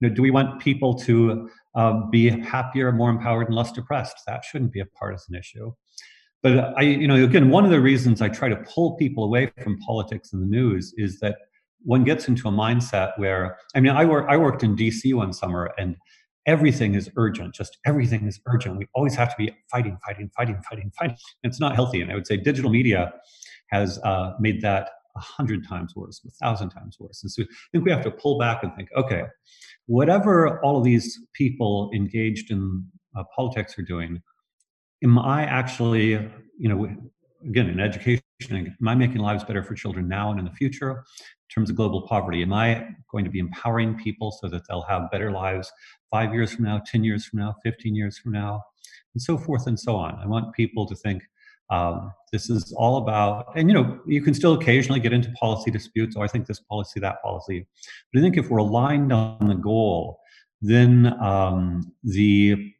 You 0.01 0.09
know, 0.09 0.13
do 0.13 0.21
we 0.21 0.31
want 0.31 0.59
people 0.59 0.93
to 1.07 1.49
um, 1.75 2.09
be 2.11 2.29
happier, 2.29 2.91
more 2.91 3.09
empowered, 3.09 3.47
and 3.47 3.55
less 3.55 3.71
depressed? 3.71 4.17
That 4.27 4.43
shouldn't 4.43 4.73
be 4.73 4.81
a 4.81 4.85
partisan 4.85 5.35
issue. 5.35 5.71
But 6.43 6.73
I, 6.77 6.81
you 6.81 7.07
know, 7.07 7.15
again, 7.23 7.49
one 7.49 7.65
of 7.65 7.71
the 7.71 7.81
reasons 7.81 8.21
I 8.21 8.29
try 8.29 8.49
to 8.49 8.55
pull 8.55 8.95
people 8.95 9.23
away 9.23 9.51
from 9.61 9.77
politics 9.79 10.33
and 10.33 10.41
the 10.41 10.47
news 10.47 10.93
is 10.97 11.19
that 11.19 11.37
one 11.83 12.03
gets 12.03 12.27
into 12.27 12.47
a 12.47 12.51
mindset 12.51 13.17
where, 13.17 13.57
I 13.75 13.79
mean, 13.79 13.91
I 13.91 14.05
work, 14.05 14.25
I 14.29 14.37
worked 14.37 14.63
in 14.63 14.75
D.C. 14.75 15.13
one 15.13 15.33
summer, 15.33 15.71
and 15.77 15.95
everything 16.45 16.95
is 16.95 17.09
urgent. 17.15 17.53
Just 17.53 17.77
everything 17.85 18.27
is 18.27 18.39
urgent. 18.47 18.77
We 18.77 18.87
always 18.93 19.15
have 19.15 19.29
to 19.29 19.35
be 19.37 19.55
fighting, 19.69 19.97
fighting, 20.05 20.29
fighting, 20.35 20.61
fighting, 20.69 20.91
fighting. 20.97 21.17
It's 21.43 21.59
not 21.59 21.75
healthy, 21.75 22.01
and 22.01 22.11
I 22.11 22.15
would 22.15 22.27
say 22.27 22.37
digital 22.37 22.71
media 22.71 23.13
has 23.67 23.99
uh, 24.03 24.33
made 24.39 24.61
that 24.61 24.89
a 25.15 25.19
hundred 25.19 25.67
times 25.67 25.95
worse, 25.95 26.21
a 26.25 26.31
thousand 26.43 26.69
times 26.69 26.97
worse. 26.99 27.21
And 27.23 27.31
so 27.31 27.43
I 27.43 27.45
think 27.71 27.85
we 27.85 27.91
have 27.91 28.03
to 28.03 28.11
pull 28.11 28.37
back 28.37 28.63
and 28.63 28.73
think, 28.75 28.89
okay, 28.95 29.23
whatever 29.87 30.63
all 30.63 30.77
of 30.77 30.83
these 30.83 31.19
people 31.33 31.91
engaged 31.93 32.51
in 32.51 32.85
uh, 33.15 33.23
politics 33.35 33.77
are 33.77 33.83
doing, 33.83 34.21
am 35.03 35.19
I 35.19 35.45
actually, 35.45 36.11
you 36.57 36.69
know, 36.69 36.95
again, 37.47 37.69
in 37.69 37.79
education, 37.79 38.21
am 38.51 38.87
I 38.87 38.95
making 38.95 39.17
lives 39.17 39.43
better 39.43 39.63
for 39.63 39.75
children 39.75 40.07
now 40.07 40.31
and 40.31 40.39
in 40.39 40.45
the 40.45 40.51
future? 40.51 40.91
In 40.91 41.53
terms 41.53 41.69
of 41.69 41.75
global 41.75 42.07
poverty, 42.07 42.41
am 42.41 42.53
I 42.53 42.87
going 43.11 43.25
to 43.25 43.31
be 43.31 43.39
empowering 43.39 43.97
people 43.97 44.31
so 44.31 44.47
that 44.49 44.67
they'll 44.67 44.83
have 44.83 45.11
better 45.11 45.31
lives 45.31 45.71
five 46.09 46.33
years 46.33 46.53
from 46.53 46.65
now, 46.65 46.81
10 46.85 47.03
years 47.03 47.25
from 47.25 47.39
now, 47.39 47.55
15 47.63 47.95
years 47.95 48.17
from 48.17 48.31
now, 48.31 48.63
and 49.13 49.21
so 49.21 49.37
forth 49.37 49.67
and 49.67 49.79
so 49.79 49.95
on? 49.95 50.15
I 50.15 50.27
want 50.27 50.53
people 50.53 50.85
to 50.87 50.95
think 50.95 51.23
um, 51.69 52.11
this 52.31 52.49
is 52.49 52.73
all 52.77 52.97
about, 52.97 53.53
and 53.55 53.69
you 53.69 53.73
know, 53.73 53.99
you 54.05 54.21
can 54.21 54.33
still 54.33 54.53
occasionally 54.53 54.99
get 54.99 55.13
into 55.13 55.31
policy 55.31 55.71
disputes. 55.71 56.15
Oh, 56.17 56.21
I 56.21 56.27
think 56.27 56.45
this 56.45 56.59
policy, 56.59 56.99
that 56.99 57.21
policy. 57.21 57.65
But 58.11 58.19
I 58.19 58.21
think 58.21 58.37
if 58.37 58.49
we're 58.49 58.59
aligned 58.59 59.13
on 59.13 59.47
the 59.47 59.55
goal, 59.55 60.19
then 60.61 61.17
um, 61.21 61.93
the 62.03 62.73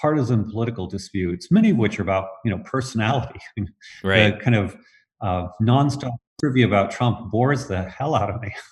partisan 0.00 0.50
political 0.50 0.86
disputes, 0.86 1.50
many 1.50 1.70
of 1.70 1.76
which 1.76 1.98
are 1.98 2.02
about 2.02 2.28
you 2.44 2.50
know 2.50 2.58
personality, 2.64 3.40
right? 4.04 4.38
kind 4.40 4.56
of 4.56 4.76
uh, 5.20 5.48
nonstop 5.62 6.16
trivia 6.40 6.66
about 6.66 6.90
Trump 6.90 7.30
bores 7.30 7.66
the 7.66 7.82
hell 7.82 8.14
out 8.14 8.30
of 8.30 8.40
me. 8.40 8.52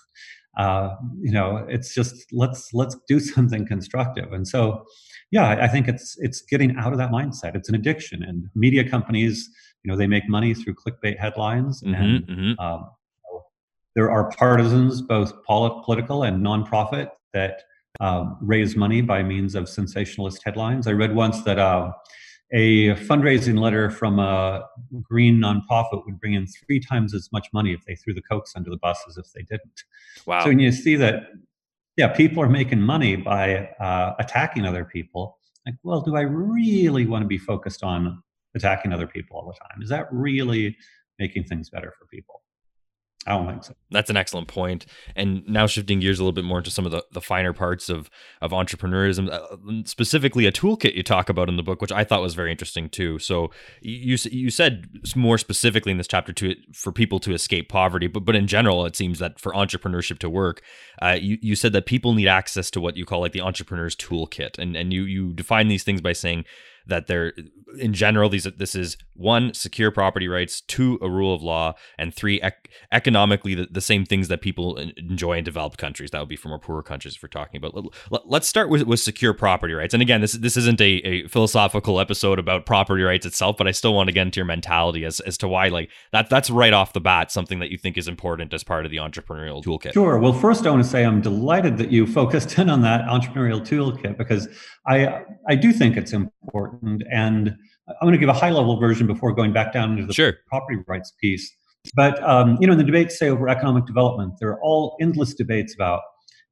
Uh, 0.58 0.96
you 1.22 1.32
know, 1.32 1.64
it's 1.66 1.94
just 1.94 2.26
let's 2.30 2.74
let's 2.74 2.94
do 3.08 3.18
something 3.18 3.66
constructive. 3.66 4.34
And 4.34 4.46
so, 4.46 4.84
yeah, 5.30 5.48
I 5.48 5.66
think 5.66 5.88
it's 5.88 6.14
it's 6.18 6.42
getting 6.42 6.76
out 6.76 6.92
of 6.92 6.98
that 6.98 7.10
mindset. 7.10 7.56
It's 7.56 7.70
an 7.70 7.74
addiction, 7.74 8.22
and 8.22 8.50
media 8.54 8.86
companies, 8.86 9.48
you 9.82 9.90
know, 9.90 9.96
they 9.96 10.06
make 10.06 10.28
money 10.28 10.52
through 10.52 10.74
clickbait 10.74 11.18
headlines, 11.18 11.82
mm-hmm, 11.82 11.94
and 11.94 12.26
mm-hmm. 12.26 12.60
Um, 12.60 12.90
there 13.94 14.10
are 14.10 14.30
partisans, 14.32 15.00
both 15.00 15.32
polit- 15.44 15.84
political 15.84 16.22
and 16.24 16.44
nonprofit, 16.44 17.08
that 17.32 17.62
um, 18.02 18.36
raise 18.40 18.74
money 18.74 19.00
by 19.00 19.22
means 19.22 19.54
of 19.54 19.68
sensationalist 19.68 20.42
headlines. 20.44 20.86
I 20.88 20.90
read 20.90 21.14
once 21.14 21.42
that 21.44 21.58
uh, 21.58 21.92
a 22.52 22.94
fundraising 22.96 23.58
letter 23.60 23.90
from 23.90 24.18
a 24.18 24.64
green 25.00 25.38
nonprofit 25.38 26.04
would 26.04 26.18
bring 26.20 26.34
in 26.34 26.46
three 26.46 26.80
times 26.80 27.14
as 27.14 27.30
much 27.32 27.46
money 27.54 27.72
if 27.72 27.84
they 27.86 27.94
threw 27.94 28.12
the 28.12 28.20
Kochs 28.20 28.56
under 28.56 28.70
the 28.70 28.76
bus 28.76 28.98
as 29.08 29.16
if 29.16 29.26
they 29.32 29.42
didn't. 29.42 29.84
Wow. 30.26 30.42
So 30.42 30.48
when 30.48 30.58
you 30.58 30.72
see 30.72 30.96
that, 30.96 31.28
yeah, 31.96 32.08
people 32.08 32.42
are 32.42 32.48
making 32.48 32.80
money 32.80 33.14
by 33.14 33.68
uh, 33.80 34.14
attacking 34.18 34.66
other 34.66 34.84
people, 34.84 35.38
like, 35.64 35.76
well, 35.84 36.00
do 36.00 36.16
I 36.16 36.22
really 36.22 37.06
want 37.06 37.22
to 37.22 37.28
be 37.28 37.38
focused 37.38 37.84
on 37.84 38.20
attacking 38.56 38.92
other 38.92 39.06
people 39.06 39.36
all 39.36 39.46
the 39.46 39.58
time? 39.58 39.80
Is 39.80 39.90
that 39.90 40.08
really 40.10 40.76
making 41.20 41.44
things 41.44 41.70
better 41.70 41.94
for 41.96 42.06
people? 42.06 42.41
I 43.24 43.36
don't 43.36 43.46
think 43.46 43.62
so. 43.62 43.74
That's 43.92 44.10
an 44.10 44.16
excellent 44.16 44.48
point. 44.48 44.84
And 45.14 45.46
now 45.46 45.68
shifting 45.68 46.00
gears 46.00 46.18
a 46.18 46.22
little 46.22 46.32
bit 46.32 46.44
more 46.44 46.58
into 46.58 46.72
some 46.72 46.84
of 46.84 46.90
the, 46.90 47.04
the 47.12 47.20
finer 47.20 47.52
parts 47.52 47.88
of 47.88 48.10
of 48.40 48.50
entrepreneurship, 48.50 49.30
uh, 49.30 49.84
specifically 49.84 50.46
a 50.46 50.52
toolkit 50.52 50.94
you 50.94 51.04
talk 51.04 51.28
about 51.28 51.48
in 51.48 51.56
the 51.56 51.62
book, 51.62 51.80
which 51.80 51.92
I 51.92 52.02
thought 52.02 52.20
was 52.20 52.34
very 52.34 52.50
interesting 52.50 52.88
too. 52.88 53.20
So 53.20 53.52
you 53.80 54.16
you 54.24 54.50
said 54.50 54.88
more 55.14 55.38
specifically 55.38 55.92
in 55.92 55.98
this 55.98 56.08
chapter 56.08 56.32
to 56.32 56.56
for 56.72 56.90
people 56.90 57.20
to 57.20 57.32
escape 57.32 57.68
poverty, 57.68 58.08
but 58.08 58.24
but 58.24 58.34
in 58.34 58.48
general, 58.48 58.84
it 58.86 58.96
seems 58.96 59.20
that 59.20 59.38
for 59.38 59.52
entrepreneurship 59.52 60.18
to 60.18 60.30
work, 60.30 60.60
uh, 61.00 61.16
you 61.20 61.38
you 61.40 61.54
said 61.54 61.72
that 61.74 61.86
people 61.86 62.14
need 62.14 62.28
access 62.28 62.70
to 62.72 62.80
what 62.80 62.96
you 62.96 63.06
call 63.06 63.20
like 63.20 63.32
the 63.32 63.40
entrepreneur's 63.40 63.94
toolkit, 63.94 64.58
and 64.58 64.74
and 64.76 64.92
you 64.92 65.04
you 65.04 65.32
define 65.32 65.68
these 65.68 65.84
things 65.84 66.00
by 66.00 66.12
saying 66.12 66.44
that 66.86 67.06
they're 67.06 67.32
in 67.78 67.92
general 67.92 68.28
these 68.28 68.44
this 68.56 68.74
is 68.74 68.96
one 69.14 69.54
secure 69.54 69.90
property 69.90 70.28
rights 70.28 70.60
two 70.62 70.98
a 71.02 71.08
rule 71.08 71.34
of 71.34 71.42
law 71.42 71.74
and 71.98 72.14
three 72.14 72.40
ec- 72.40 72.70
economically 72.90 73.54
the, 73.54 73.68
the, 73.70 73.80
same 73.80 74.04
things 74.04 74.28
that 74.28 74.40
people 74.40 74.76
enjoy 74.76 75.36
in 75.36 75.44
developed 75.44 75.76
countries. 75.76 76.10
That 76.10 76.20
would 76.20 76.28
be 76.28 76.36
for 76.36 76.48
more 76.48 76.58
poorer 76.58 76.82
countries 76.82 77.16
if 77.16 77.22
we're 77.22 77.28
talking 77.28 77.58
about 77.58 77.74
let, 78.10 78.42
us 78.42 78.48
start 78.48 78.68
with, 78.68 78.82
with 78.82 79.00
secure 79.00 79.34
property 79.34 79.74
rights. 79.74 79.92
And 79.92 80.02
again 80.02 80.20
this 80.20 80.32
this 80.32 80.56
isn't 80.56 80.80
a, 80.80 80.84
a 80.84 81.28
philosophical 81.28 82.00
episode 82.00 82.38
about 82.38 82.66
property 82.66 83.02
rights 83.02 83.26
itself 83.26 83.56
but 83.56 83.66
i 83.66 83.70
still 83.70 83.94
want 83.94 84.08
to 84.08 84.12
get 84.12 84.22
into 84.22 84.38
your 84.38 84.46
mentality 84.46 85.04
as, 85.04 85.20
as 85.20 85.36
to 85.38 85.48
why 85.48 85.68
like 85.68 85.90
that 86.12 86.30
that's 86.30 86.50
right 86.50 86.72
off 86.72 86.92
the 86.92 87.00
bat 87.00 87.30
something 87.30 87.58
that 87.58 87.70
you 87.70 87.78
think 87.78 87.98
is 87.98 88.08
important 88.08 88.52
as 88.54 88.62
part 88.62 88.84
of 88.84 88.90
the 88.90 88.98
entrepreneurial 88.98 89.62
toolkit. 89.62 89.92
Sure. 89.92 90.18
Well 90.18 90.32
first 90.32 90.66
i 90.66 90.70
want 90.70 90.82
to 90.82 90.88
say 90.88 91.04
i'm 91.04 91.20
delighted 91.20 91.76
that 91.78 91.90
you 91.90 92.06
focused 92.06 92.58
in 92.58 92.70
on 92.70 92.82
that 92.82 93.04
entrepreneurial 93.06 93.60
toolkit 93.60 94.16
because 94.16 94.48
i 94.86 95.22
i 95.48 95.54
do 95.54 95.72
think 95.72 95.96
it's 95.96 96.12
important 96.12 96.71
important. 96.72 97.02
And 97.10 97.56
I'm 97.88 97.96
going 98.02 98.12
to 98.12 98.18
give 98.18 98.28
a 98.28 98.32
high 98.32 98.50
level 98.50 98.78
version 98.78 99.06
before 99.06 99.32
going 99.32 99.52
back 99.52 99.72
down 99.72 99.92
into 99.92 100.06
the 100.06 100.12
sure. 100.12 100.34
property 100.48 100.78
rights 100.86 101.12
piece. 101.20 101.50
But 101.94 102.22
um, 102.22 102.58
you 102.60 102.66
know, 102.66 102.72
in 102.72 102.78
the 102.78 102.84
debates, 102.84 103.18
say 103.18 103.28
over 103.28 103.48
economic 103.48 103.86
development, 103.86 104.34
there 104.40 104.50
are 104.50 104.60
all 104.62 104.96
endless 105.00 105.34
debates 105.34 105.74
about 105.74 106.00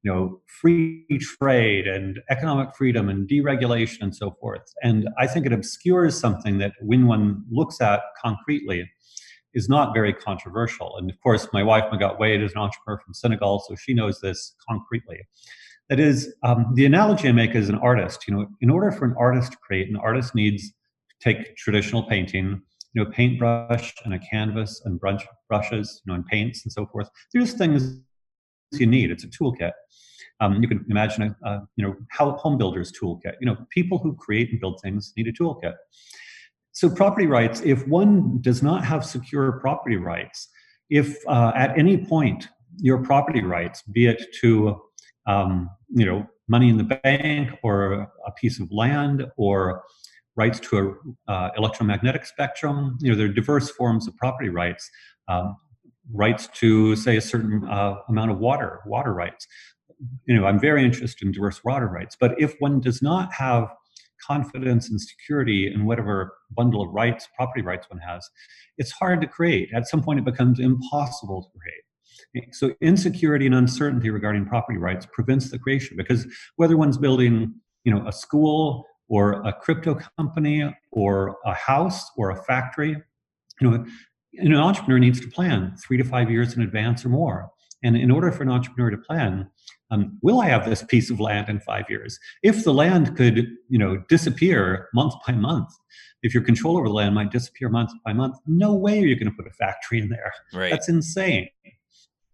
you 0.02 0.12
know 0.12 0.40
free 0.60 1.06
trade 1.20 1.86
and 1.86 2.18
economic 2.30 2.74
freedom 2.74 3.08
and 3.08 3.28
deregulation 3.28 4.00
and 4.00 4.14
so 4.14 4.36
forth. 4.40 4.62
And 4.82 5.08
I 5.18 5.26
think 5.26 5.46
it 5.46 5.52
obscures 5.52 6.18
something 6.18 6.58
that 6.58 6.72
when 6.80 7.06
one 7.06 7.44
looks 7.50 7.80
at 7.80 8.00
concretely 8.22 8.90
is 9.54 9.68
not 9.68 9.94
very 9.94 10.12
controversial. 10.12 10.96
And 10.96 11.10
of 11.10 11.20
course, 11.20 11.46
my 11.52 11.62
wife 11.62 11.84
Magatte 11.92 12.18
Wade 12.18 12.42
is 12.42 12.52
an 12.52 12.58
entrepreneur 12.58 13.00
from 13.04 13.14
Senegal, 13.14 13.64
so 13.68 13.74
she 13.76 13.94
knows 13.94 14.20
this 14.20 14.54
concretely. 14.68 15.18
That 15.90 16.00
is, 16.00 16.34
um, 16.44 16.66
the 16.74 16.86
analogy 16.86 17.28
I 17.28 17.32
make 17.32 17.54
as 17.56 17.68
an 17.68 17.74
artist, 17.74 18.26
you 18.26 18.34
know, 18.34 18.46
in 18.60 18.70
order 18.70 18.92
for 18.92 19.04
an 19.04 19.14
artist 19.18 19.52
to 19.52 19.58
create, 19.58 19.90
an 19.90 19.96
artist 19.96 20.34
needs 20.34 20.68
to 20.68 20.74
take 21.20 21.56
traditional 21.56 22.04
painting, 22.04 22.62
you 22.94 23.04
know, 23.04 23.10
paintbrush 23.10 23.92
and 24.04 24.14
a 24.14 24.18
canvas 24.20 24.80
and 24.84 25.00
brush, 25.00 25.26
brushes, 25.48 26.00
you 26.04 26.10
know, 26.10 26.14
and 26.14 26.24
paints 26.26 26.64
and 26.64 26.72
so 26.72 26.86
forth. 26.86 27.08
There's 27.34 27.54
things 27.54 28.00
you 28.72 28.86
need. 28.86 29.10
It's 29.10 29.24
a 29.24 29.28
toolkit. 29.28 29.72
Um, 30.40 30.62
you 30.62 30.68
can 30.68 30.86
imagine 30.88 31.22
a, 31.44 31.48
a, 31.48 31.68
you 31.76 31.84
know 31.84 31.96
how 32.10 32.32
home 32.32 32.56
builders 32.56 32.92
toolkit. 32.92 33.34
You 33.40 33.46
know, 33.46 33.56
people 33.70 33.98
who 33.98 34.14
create 34.14 34.50
and 34.50 34.60
build 34.60 34.80
things 34.80 35.12
need 35.16 35.26
a 35.26 35.32
toolkit. 35.32 35.74
So 36.72 36.88
property 36.88 37.26
rights, 37.26 37.60
if 37.64 37.86
one 37.88 38.40
does 38.40 38.62
not 38.62 38.84
have 38.84 39.04
secure 39.04 39.52
property 39.60 39.96
rights, 39.96 40.48
if 40.88 41.18
uh, 41.28 41.52
at 41.54 41.76
any 41.76 41.98
point 41.98 42.48
your 42.76 43.02
property 43.02 43.42
rights, 43.42 43.82
be 43.82 44.06
it 44.06 44.24
to 44.40 44.80
um, 45.26 45.70
you 45.88 46.04
know, 46.04 46.26
money 46.48 46.68
in 46.68 46.76
the 46.76 46.98
bank 47.02 47.50
or 47.62 47.92
a 48.26 48.32
piece 48.32 48.60
of 48.60 48.68
land 48.72 49.26
or 49.36 49.82
rights 50.36 50.60
to 50.60 50.96
a 51.28 51.32
uh, 51.32 51.50
electromagnetic 51.56 52.26
spectrum. 52.26 52.96
You 53.00 53.12
know, 53.12 53.16
there 53.16 53.26
are 53.26 53.32
diverse 53.32 53.70
forms 53.70 54.08
of 54.08 54.16
property 54.16 54.48
rights. 54.48 54.90
Um, 55.28 55.56
rights 56.12 56.48
to, 56.54 56.96
say, 56.96 57.16
a 57.16 57.20
certain 57.20 57.68
uh, 57.68 57.96
amount 58.08 58.30
of 58.30 58.38
water, 58.38 58.80
water 58.86 59.12
rights. 59.12 59.46
You 60.26 60.34
know, 60.34 60.46
I'm 60.46 60.58
very 60.58 60.84
interested 60.84 61.26
in 61.26 61.32
diverse 61.32 61.62
water 61.62 61.86
rights. 61.86 62.16
But 62.18 62.40
if 62.40 62.56
one 62.58 62.80
does 62.80 63.02
not 63.02 63.32
have 63.34 63.68
confidence 64.26 64.90
and 64.90 65.00
security 65.00 65.72
in 65.72 65.84
whatever 65.84 66.34
bundle 66.50 66.82
of 66.82 66.92
rights, 66.92 67.28
property 67.36 67.62
rights 67.62 67.86
one 67.90 68.00
has, 68.00 68.28
it's 68.78 68.90
hard 68.92 69.20
to 69.20 69.26
create. 69.26 69.70
At 69.74 69.86
some 69.86 70.02
point, 70.02 70.18
it 70.18 70.24
becomes 70.24 70.58
impossible 70.58 71.42
to 71.42 71.58
create. 71.58 71.84
So 72.52 72.74
insecurity 72.80 73.46
and 73.46 73.54
uncertainty 73.54 74.10
regarding 74.10 74.46
property 74.46 74.78
rights 74.78 75.06
prevents 75.12 75.50
the 75.50 75.58
creation 75.58 75.96
because 75.96 76.26
whether 76.56 76.76
one's 76.76 76.98
building, 76.98 77.54
you 77.84 77.94
know, 77.94 78.06
a 78.06 78.12
school 78.12 78.86
or 79.08 79.42
a 79.46 79.52
crypto 79.52 79.98
company 80.16 80.74
or 80.92 81.36
a 81.44 81.54
house 81.54 82.10
or 82.16 82.30
a 82.30 82.36
factory, 82.44 82.96
you 83.60 83.70
know, 83.70 83.84
an 84.34 84.54
entrepreneur 84.54 84.98
needs 84.98 85.20
to 85.20 85.28
plan 85.28 85.74
three 85.84 85.96
to 85.96 86.04
five 86.04 86.30
years 86.30 86.54
in 86.54 86.62
advance 86.62 87.04
or 87.04 87.08
more. 87.08 87.50
And 87.82 87.96
in 87.96 88.10
order 88.10 88.30
for 88.30 88.42
an 88.42 88.50
entrepreneur 88.50 88.90
to 88.90 88.98
plan, 88.98 89.50
um, 89.90 90.18
will 90.22 90.40
I 90.40 90.46
have 90.46 90.66
this 90.66 90.84
piece 90.84 91.10
of 91.10 91.18
land 91.18 91.48
in 91.48 91.60
five 91.60 91.86
years? 91.88 92.18
If 92.42 92.62
the 92.62 92.72
land 92.72 93.16
could, 93.16 93.48
you 93.68 93.78
know, 93.78 94.02
disappear 94.08 94.88
month 94.94 95.14
by 95.26 95.32
month, 95.32 95.70
if 96.22 96.34
your 96.34 96.42
control 96.42 96.76
over 96.76 96.86
the 96.86 96.94
land 96.94 97.14
might 97.14 97.32
disappear 97.32 97.68
month 97.68 97.90
by 98.04 98.12
month, 98.12 98.36
no 98.46 98.74
way 98.74 99.02
are 99.02 99.06
you 99.06 99.16
going 99.16 99.30
to 99.30 99.36
put 99.36 99.46
a 99.46 99.54
factory 99.54 99.98
in 99.98 100.10
there. 100.10 100.32
Right. 100.52 100.70
That's 100.70 100.88
insane 100.88 101.48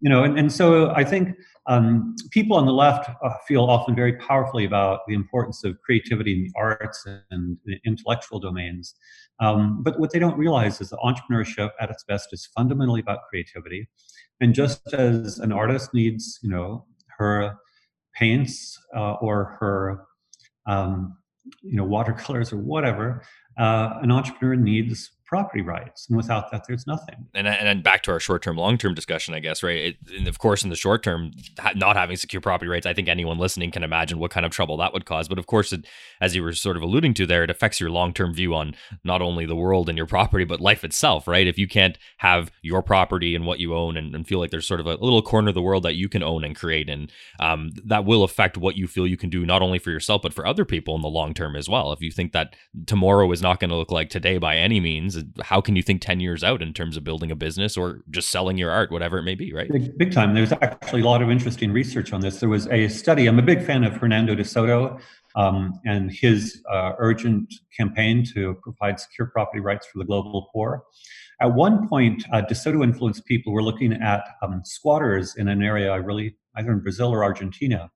you 0.00 0.10
know, 0.10 0.24
and, 0.24 0.38
and 0.38 0.52
so 0.52 0.90
I 0.90 1.04
think 1.04 1.36
um, 1.66 2.14
people 2.30 2.56
on 2.56 2.66
the 2.66 2.72
left 2.72 3.08
uh, 3.22 3.30
feel 3.48 3.64
often 3.64 3.94
very 3.94 4.14
powerfully 4.18 4.64
about 4.64 5.00
the 5.08 5.14
importance 5.14 5.64
of 5.64 5.80
creativity 5.80 6.34
in 6.34 6.44
the 6.44 6.52
arts 6.56 7.06
and 7.30 7.56
the 7.64 7.78
intellectual 7.84 8.38
domains. 8.38 8.94
Um, 9.40 9.82
but 9.82 9.98
what 9.98 10.12
they 10.12 10.18
don't 10.18 10.38
realize 10.38 10.80
is 10.80 10.90
that 10.90 10.98
entrepreneurship 10.98 11.70
at 11.80 11.90
its 11.90 12.04
best 12.04 12.28
is 12.32 12.46
fundamentally 12.54 13.00
about 13.00 13.20
creativity. 13.28 13.88
And 14.40 14.54
just 14.54 14.92
as 14.92 15.38
an 15.38 15.52
artist 15.52 15.94
needs, 15.94 16.38
you 16.42 16.50
know, 16.50 16.84
her 17.18 17.56
paints 18.14 18.78
uh, 18.94 19.14
or 19.14 19.56
her, 19.60 20.04
um, 20.66 21.16
you 21.62 21.76
know, 21.76 21.84
watercolors 21.84 22.52
or 22.52 22.58
whatever, 22.58 23.22
uh, 23.58 23.94
an 24.02 24.10
entrepreneur 24.10 24.56
needs 24.56 25.10
property 25.26 25.60
rights. 25.60 26.06
And 26.08 26.16
without 26.16 26.50
that, 26.52 26.64
there's 26.66 26.86
nothing. 26.86 27.26
And 27.34 27.46
and 27.46 27.82
back 27.82 28.02
to 28.04 28.12
our 28.12 28.20
short 28.20 28.42
term, 28.42 28.56
long 28.56 28.78
term 28.78 28.94
discussion, 28.94 29.34
I 29.34 29.40
guess, 29.40 29.62
right? 29.62 29.76
It, 29.76 29.96
and 30.16 30.28
of 30.28 30.38
course, 30.38 30.62
in 30.62 30.70
the 30.70 30.76
short 30.76 31.02
term, 31.02 31.32
not 31.74 31.96
having 31.96 32.16
secure 32.16 32.40
property 32.40 32.68
rights, 32.68 32.86
I 32.86 32.94
think 32.94 33.08
anyone 33.08 33.38
listening 33.38 33.70
can 33.70 33.82
imagine 33.82 34.18
what 34.18 34.30
kind 34.30 34.46
of 34.46 34.52
trouble 34.52 34.76
that 34.78 34.92
would 34.92 35.04
cause. 35.04 35.28
But 35.28 35.38
of 35.38 35.46
course, 35.46 35.72
it, 35.72 35.86
as 36.20 36.34
you 36.34 36.42
were 36.42 36.52
sort 36.52 36.76
of 36.76 36.82
alluding 36.82 37.14
to 37.14 37.26
there, 37.26 37.42
it 37.42 37.50
affects 37.50 37.80
your 37.80 37.90
long 37.90 38.12
term 38.12 38.32
view 38.32 38.54
on 38.54 38.74
not 39.04 39.20
only 39.20 39.46
the 39.46 39.56
world 39.56 39.88
and 39.88 39.98
your 39.98 40.06
property, 40.06 40.44
but 40.44 40.60
life 40.60 40.84
itself, 40.84 41.26
right? 41.26 41.46
If 41.46 41.58
you 41.58 41.66
can't 41.66 41.98
have 42.18 42.50
your 42.62 42.82
property 42.82 43.34
and 43.34 43.46
what 43.46 43.58
you 43.58 43.74
own 43.74 43.96
and, 43.96 44.14
and 44.14 44.26
feel 44.26 44.38
like 44.38 44.50
there's 44.50 44.66
sort 44.66 44.80
of 44.80 44.86
a 44.86 44.94
little 44.94 45.22
corner 45.22 45.48
of 45.48 45.54
the 45.54 45.62
world 45.62 45.82
that 45.82 45.94
you 45.94 46.08
can 46.08 46.22
own 46.22 46.44
and 46.44 46.54
create, 46.54 46.88
and 46.88 47.10
um, 47.40 47.70
that 47.84 48.04
will 48.04 48.22
affect 48.22 48.56
what 48.56 48.76
you 48.76 48.86
feel 48.86 49.06
you 49.06 49.16
can 49.16 49.30
do, 49.30 49.44
not 49.44 49.62
only 49.62 49.78
for 49.78 49.90
yourself, 49.90 50.22
but 50.22 50.34
for 50.34 50.46
other 50.46 50.64
people 50.64 50.94
in 50.94 51.02
the 51.02 51.08
long 51.08 51.34
term 51.34 51.56
as 51.56 51.68
well. 51.68 51.92
If 51.92 52.00
you 52.00 52.12
think 52.12 52.32
that 52.32 52.54
tomorrow 52.86 53.30
is 53.32 53.42
not 53.42 53.60
going 53.60 53.70
to 53.70 53.76
look 53.76 53.90
like 53.90 54.08
today 54.08 54.38
by 54.38 54.56
any 54.56 54.80
means, 54.80 55.15
how 55.42 55.60
can 55.60 55.76
you 55.76 55.82
think 55.82 56.00
10 56.00 56.20
years 56.20 56.44
out 56.44 56.62
in 56.62 56.72
terms 56.72 56.96
of 56.96 57.04
building 57.04 57.30
a 57.30 57.36
business 57.36 57.76
or 57.76 58.02
just 58.10 58.30
selling 58.30 58.58
your 58.58 58.70
art, 58.70 58.90
whatever 58.90 59.18
it 59.18 59.22
may 59.22 59.34
be, 59.34 59.52
right? 59.52 59.70
Big, 59.70 59.96
big 59.98 60.12
time. 60.12 60.34
There's 60.34 60.52
actually 60.52 61.02
a 61.02 61.04
lot 61.04 61.22
of 61.22 61.30
interesting 61.30 61.72
research 61.72 62.12
on 62.12 62.20
this. 62.20 62.40
There 62.40 62.48
was 62.48 62.66
a 62.68 62.88
study, 62.88 63.26
I'm 63.26 63.38
a 63.38 63.42
big 63.42 63.64
fan 63.64 63.84
of 63.84 63.94
Hernando 63.94 64.34
de 64.34 64.44
Soto 64.44 64.98
um, 65.36 65.78
and 65.84 66.10
his 66.10 66.62
uh, 66.70 66.92
urgent 66.98 67.52
campaign 67.76 68.24
to 68.34 68.54
provide 68.62 68.98
secure 68.98 69.28
property 69.28 69.60
rights 69.60 69.86
for 69.86 69.98
the 69.98 70.04
global 70.04 70.48
poor. 70.52 70.84
At 71.40 71.52
one 71.52 71.86
point, 71.86 72.24
uh, 72.32 72.40
De 72.40 72.54
Soto 72.54 72.82
influenced 72.82 73.26
people 73.26 73.52
were 73.52 73.62
looking 73.62 73.92
at 73.92 74.24
um, 74.42 74.62
squatters 74.64 75.36
in 75.36 75.48
an 75.48 75.62
area, 75.62 75.92
I 75.92 75.96
really 75.96 76.36
either 76.56 76.72
in 76.72 76.80
Brazil 76.80 77.12
or 77.12 77.22
Argentina. 77.22 77.90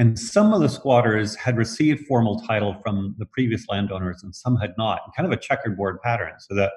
And 0.00 0.18
some 0.18 0.54
of 0.54 0.62
the 0.62 0.70
squatters 0.70 1.36
had 1.36 1.58
received 1.58 2.06
formal 2.06 2.40
title 2.40 2.74
from 2.82 3.14
the 3.18 3.26
previous 3.26 3.66
landowners 3.68 4.22
and 4.22 4.34
some 4.34 4.56
had 4.56 4.72
not, 4.78 5.02
kind 5.14 5.30
of 5.30 5.32
a 5.32 5.36
checkerboard 5.36 6.00
pattern, 6.00 6.32
so 6.38 6.54
that 6.54 6.72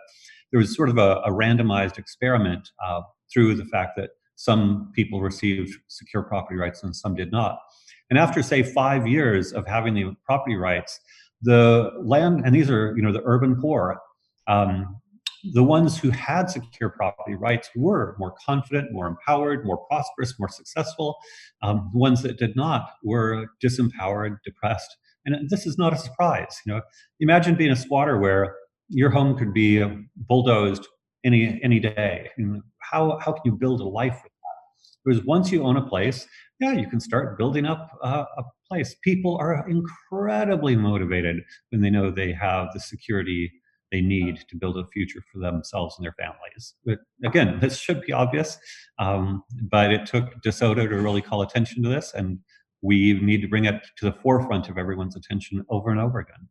there 0.52 0.60
was 0.60 0.76
sort 0.76 0.90
of 0.90 0.98
a, 0.98 1.22
a 1.26 1.32
randomized 1.32 1.98
experiment 1.98 2.72
uh, 2.86 3.00
through 3.34 3.56
the 3.56 3.64
fact 3.64 3.92
that 3.96 4.10
some 4.36 4.92
people 4.94 5.22
received 5.22 5.74
secure 5.88 6.22
property 6.22 6.60
rights 6.60 6.84
and 6.84 6.94
some 6.94 7.16
did 7.16 7.32
not. 7.32 7.60
And 8.10 8.20
after, 8.20 8.44
say, 8.44 8.62
five 8.62 9.08
years 9.08 9.54
of 9.54 9.66
having 9.66 9.94
the 9.94 10.14
property 10.26 10.58
rights, 10.58 11.00
the 11.42 11.92
land, 12.02 12.42
and 12.44 12.54
these 12.54 12.70
are, 12.70 12.94
you 12.98 13.02
know, 13.02 13.14
the 13.14 13.24
urban 13.24 13.56
poor, 13.56 14.02
um, 14.48 14.98
the 15.52 15.64
ones 15.64 15.98
who 15.98 16.10
had 16.10 16.50
secure 16.50 16.90
property 16.90 17.36
rights 17.36 17.70
were 17.76 18.16
more 18.18 18.34
confident, 18.46 18.92
more 18.92 19.08
empowered, 19.08 19.66
more 19.66 19.78
prosperous, 19.88 20.40
more 20.40 20.48
successful. 20.48 21.18
Um, 21.62 21.90
the 21.92 22.00
ones 22.00 22.22
that 22.24 22.38
did 22.38 22.56
not 22.56 22.92
were 23.04 23.48
disempowered, 23.62 24.38
depressed. 24.46 24.96
And 25.26 25.50
this 25.50 25.66
is 25.66 25.78
not 25.78 25.94
a 25.94 25.98
surprise. 25.98 26.60
You 26.66 26.74
know, 26.74 26.82
imagine 27.20 27.56
being 27.56 27.72
a 27.72 27.76
squatter 27.76 28.20
where 28.20 28.56
your 28.90 29.10
home 29.10 29.38
could 29.38 29.54
be 29.54 29.84
bulldozed 30.16 30.88
any 31.24 31.60
any 31.64 31.80
day. 31.80 32.30
And 32.38 32.62
how 32.80 33.20
how 33.20 33.34
can 33.34 33.42
you 33.46 33.54
build 33.54 33.82
a 33.82 33.86
life 33.86 34.20
with 34.24 34.32
that? 34.32 35.06
Because 35.06 35.26
once 35.26 35.52
you 35.52 35.64
own 35.64 35.78
a 35.78 35.86
place, 35.86 36.28
yeah, 36.60 36.74
you 36.74 36.88
can 36.88 37.00
start 37.00 37.38
building 37.38 37.66
up 37.66 37.92
uh, 38.04 38.26
a 38.38 38.44
place. 38.70 38.96
People 39.04 39.38
are 39.38 39.68
incredibly 39.70 40.76
motivated 40.76 41.44
when 41.70 41.82
they 41.82 41.90
know 41.90 42.12
they 42.12 42.32
have 42.34 42.68
the 42.74 42.80
security 42.80 43.52
they 43.94 44.02
need 44.02 44.44
to 44.50 44.58
build 44.58 44.76
a 44.78 44.86
future 44.88 45.22
for 45.32 45.40
themselves 45.40 45.96
and 45.98 46.04
their 46.04 46.16
families. 46.20 46.74
But 46.84 47.00
again, 47.24 47.60
this 47.62 47.78
should 47.78 48.02
be 48.02 48.12
obvious, 48.12 48.58
um, 49.00 49.44
but 49.70 49.94
it 49.94 50.06
took 50.06 50.42
DeSoto 50.44 50.90
to 50.90 50.96
really 50.96 51.22
call 51.22 51.44
attention 51.44 51.84
to 51.84 51.90
this, 51.90 52.12
and 52.14 52.40
we 52.82 53.14
need 53.22 53.42
to 53.42 53.48
bring 53.48 53.66
it 53.66 53.82
to 53.98 54.06
the 54.06 54.12
forefront 54.12 54.68
of 54.68 54.78
everyone's 54.78 55.16
attention 55.16 55.64
over 55.70 55.92
and 55.92 56.02
over 56.02 56.20
again. 56.20 56.50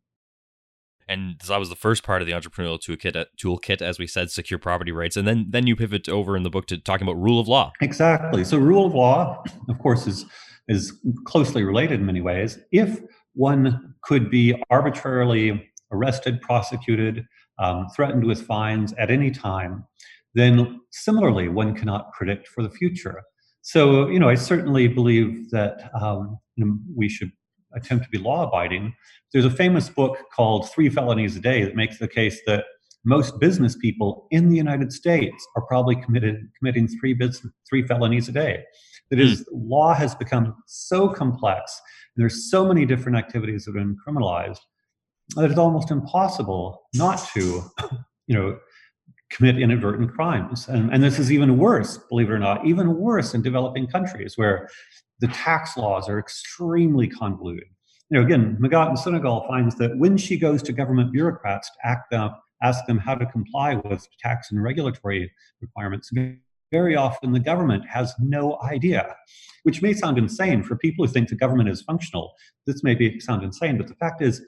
And 1.08 1.38
that 1.48 1.58
was 1.58 1.68
the 1.68 1.76
first 1.76 2.04
part 2.04 2.22
of 2.22 2.28
the 2.28 2.32
entrepreneurial 2.32 2.78
toolkit, 2.78 3.16
uh, 3.16 3.24
toolkit, 3.36 3.82
as 3.82 3.98
we 3.98 4.06
said, 4.06 4.30
secure 4.30 4.58
property 4.58 4.92
rights. 4.92 5.16
And 5.16 5.26
then, 5.26 5.46
then 5.50 5.66
you 5.66 5.74
pivot 5.74 6.08
over 6.08 6.36
in 6.36 6.44
the 6.44 6.48
book 6.48 6.66
to 6.68 6.78
talking 6.78 7.06
about 7.06 7.20
rule 7.20 7.40
of 7.40 7.48
law. 7.48 7.72
Exactly. 7.82 8.44
So, 8.44 8.56
rule 8.56 8.86
of 8.86 8.94
law, 8.94 9.42
of 9.68 9.78
course, 9.80 10.06
is 10.06 10.24
is 10.68 10.96
closely 11.24 11.64
related 11.64 11.98
in 11.98 12.06
many 12.06 12.20
ways. 12.20 12.56
If 12.70 13.00
one 13.34 13.94
could 14.04 14.30
be 14.30 14.54
arbitrarily 14.70 15.71
arrested, 15.92 16.40
prosecuted, 16.40 17.24
um, 17.58 17.86
threatened 17.94 18.24
with 18.24 18.46
fines 18.46 18.92
at 18.98 19.10
any 19.10 19.30
time, 19.30 19.84
then 20.34 20.80
similarly, 20.90 21.48
one 21.48 21.74
cannot 21.74 22.12
predict 22.12 22.48
for 22.48 22.62
the 22.62 22.70
future. 22.70 23.22
So, 23.60 24.08
you 24.08 24.18
know, 24.18 24.28
I 24.28 24.34
certainly 24.34 24.88
believe 24.88 25.50
that 25.50 25.90
um, 26.00 26.38
you 26.56 26.64
know, 26.64 26.78
we 26.96 27.08
should 27.08 27.30
attempt 27.74 28.04
to 28.04 28.10
be 28.10 28.18
law 28.18 28.46
abiding. 28.46 28.94
There's 29.32 29.44
a 29.44 29.50
famous 29.50 29.88
book 29.88 30.18
called 30.34 30.70
Three 30.70 30.88
Felonies 30.88 31.36
a 31.36 31.40
Day 31.40 31.64
that 31.64 31.76
makes 31.76 31.98
the 31.98 32.08
case 32.08 32.40
that 32.46 32.64
most 33.04 33.38
business 33.40 33.76
people 33.76 34.26
in 34.30 34.48
the 34.48 34.56
United 34.56 34.92
States 34.92 35.46
are 35.56 35.62
probably 35.62 35.96
committed 35.96 36.48
committing 36.58 36.88
three 36.88 37.14
business, 37.14 37.52
three 37.68 37.82
felonies 37.86 38.28
a 38.28 38.32
day. 38.32 38.62
That 39.10 39.20
is, 39.20 39.40
mm. 39.40 39.44
law 39.52 39.94
has 39.94 40.14
become 40.14 40.54
so 40.66 41.08
complex, 41.08 41.80
and 42.14 42.22
there's 42.22 42.50
so 42.50 42.66
many 42.66 42.86
different 42.86 43.18
activities 43.18 43.64
that 43.64 43.76
have 43.76 43.84
been 43.84 43.96
criminalized 44.06 44.60
that 45.36 45.50
it's 45.50 45.58
almost 45.58 45.90
impossible 45.90 46.82
not 46.94 47.18
to, 47.34 47.62
you 48.26 48.36
know, 48.36 48.58
commit 49.30 49.58
inadvertent 49.58 50.12
crimes. 50.12 50.68
And, 50.68 50.92
and 50.92 51.02
this 51.02 51.18
is 51.18 51.32
even 51.32 51.58
worse, 51.58 51.98
believe 52.10 52.28
it 52.28 52.32
or 52.32 52.38
not, 52.38 52.66
even 52.66 52.96
worse 52.96 53.34
in 53.34 53.42
developing 53.42 53.86
countries 53.86 54.36
where 54.36 54.68
the 55.20 55.28
tax 55.28 55.76
laws 55.76 56.08
are 56.08 56.18
extremely 56.18 57.08
convoluted. 57.08 57.68
You 58.10 58.18
know, 58.18 58.26
again, 58.26 58.58
Magatte 58.60 58.90
in 58.90 58.96
Senegal 58.96 59.46
finds 59.48 59.74
that 59.76 59.96
when 59.96 60.18
she 60.18 60.36
goes 60.36 60.62
to 60.64 60.72
government 60.72 61.12
bureaucrats 61.12 61.70
to 61.70 61.88
act 61.88 62.10
them, 62.10 62.32
ask 62.62 62.84
them 62.86 62.98
how 62.98 63.14
to 63.14 63.24
comply 63.26 63.76
with 63.76 64.06
tax 64.20 64.50
and 64.50 64.62
regulatory 64.62 65.32
requirements, 65.60 66.10
very 66.70 66.96
often 66.96 67.32
the 67.32 67.40
government 67.40 67.84
has 67.88 68.14
no 68.18 68.58
idea, 68.62 69.14
which 69.62 69.82
may 69.82 69.92
sound 69.92 70.18
insane 70.18 70.62
for 70.62 70.76
people 70.76 71.06
who 71.06 71.12
think 71.12 71.28
the 71.28 71.34
government 71.36 71.68
is 71.68 71.82
functional. 71.82 72.32
This 72.66 72.82
may 72.82 72.94
be 72.94 73.20
sound 73.20 73.44
insane, 73.44 73.78
but 73.78 73.88
the 73.88 73.94
fact 73.94 74.22
is, 74.22 74.42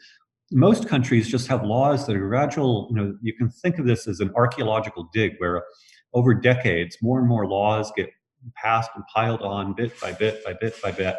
most 0.53 0.89
countries 0.89 1.29
just 1.29 1.47
have 1.49 1.65
laws 1.65 2.07
that 2.07 2.17
are 2.17 2.29
gradual. 2.29 2.89
You 2.91 2.97
know, 2.97 3.19
you 3.23 3.35
can 3.35 3.49
think 3.51 3.79
of 3.79 3.87
this 3.87 4.07
as 4.07 4.21
an 4.21 4.31
archaeological 4.35 5.09
dig, 5.13 5.33
where 5.39 5.65
over 6.13 6.35
decades, 6.35 6.97
more 7.03 7.19
and 7.19 7.29
more 7.29 7.47
laws 7.47 7.93
get 7.97 8.11
passed 8.55 8.91
and 8.95 9.05
piled 9.13 9.43
on 9.43 9.75
bit 9.75 9.99
by 10.01 10.13
bit 10.13 10.45
by 10.45 10.55
bit 10.61 10.81
by 10.83 10.93
bit. 10.93 11.17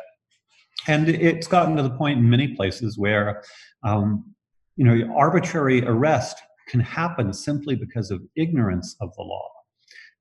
And 0.88 1.10
it's 1.10 1.48
gotten 1.48 1.76
to 1.78 1.84
the 1.84 1.90
point 1.90 2.20
in 2.20 2.30
many 2.30 2.50
places 2.50 2.98
where, 2.98 3.44
um, 3.84 4.36
you 4.76 4.86
know, 4.86 5.14
arbitrary 5.16 5.84
arrest 5.86 6.38
can 6.68 6.80
happen 6.80 7.34
simply 7.34 7.76
because 7.76 8.12
of 8.12 8.22
ignorance 8.36 8.96
of 9.02 9.16
the 9.16 9.24
law. 9.24 9.50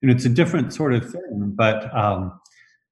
And 0.02 0.10
it's 0.10 0.24
a 0.24 0.28
different 0.28 0.72
sort 0.72 0.94
of 0.94 1.10
thing, 1.10 1.52
but 1.56 1.94
um, 1.94 2.38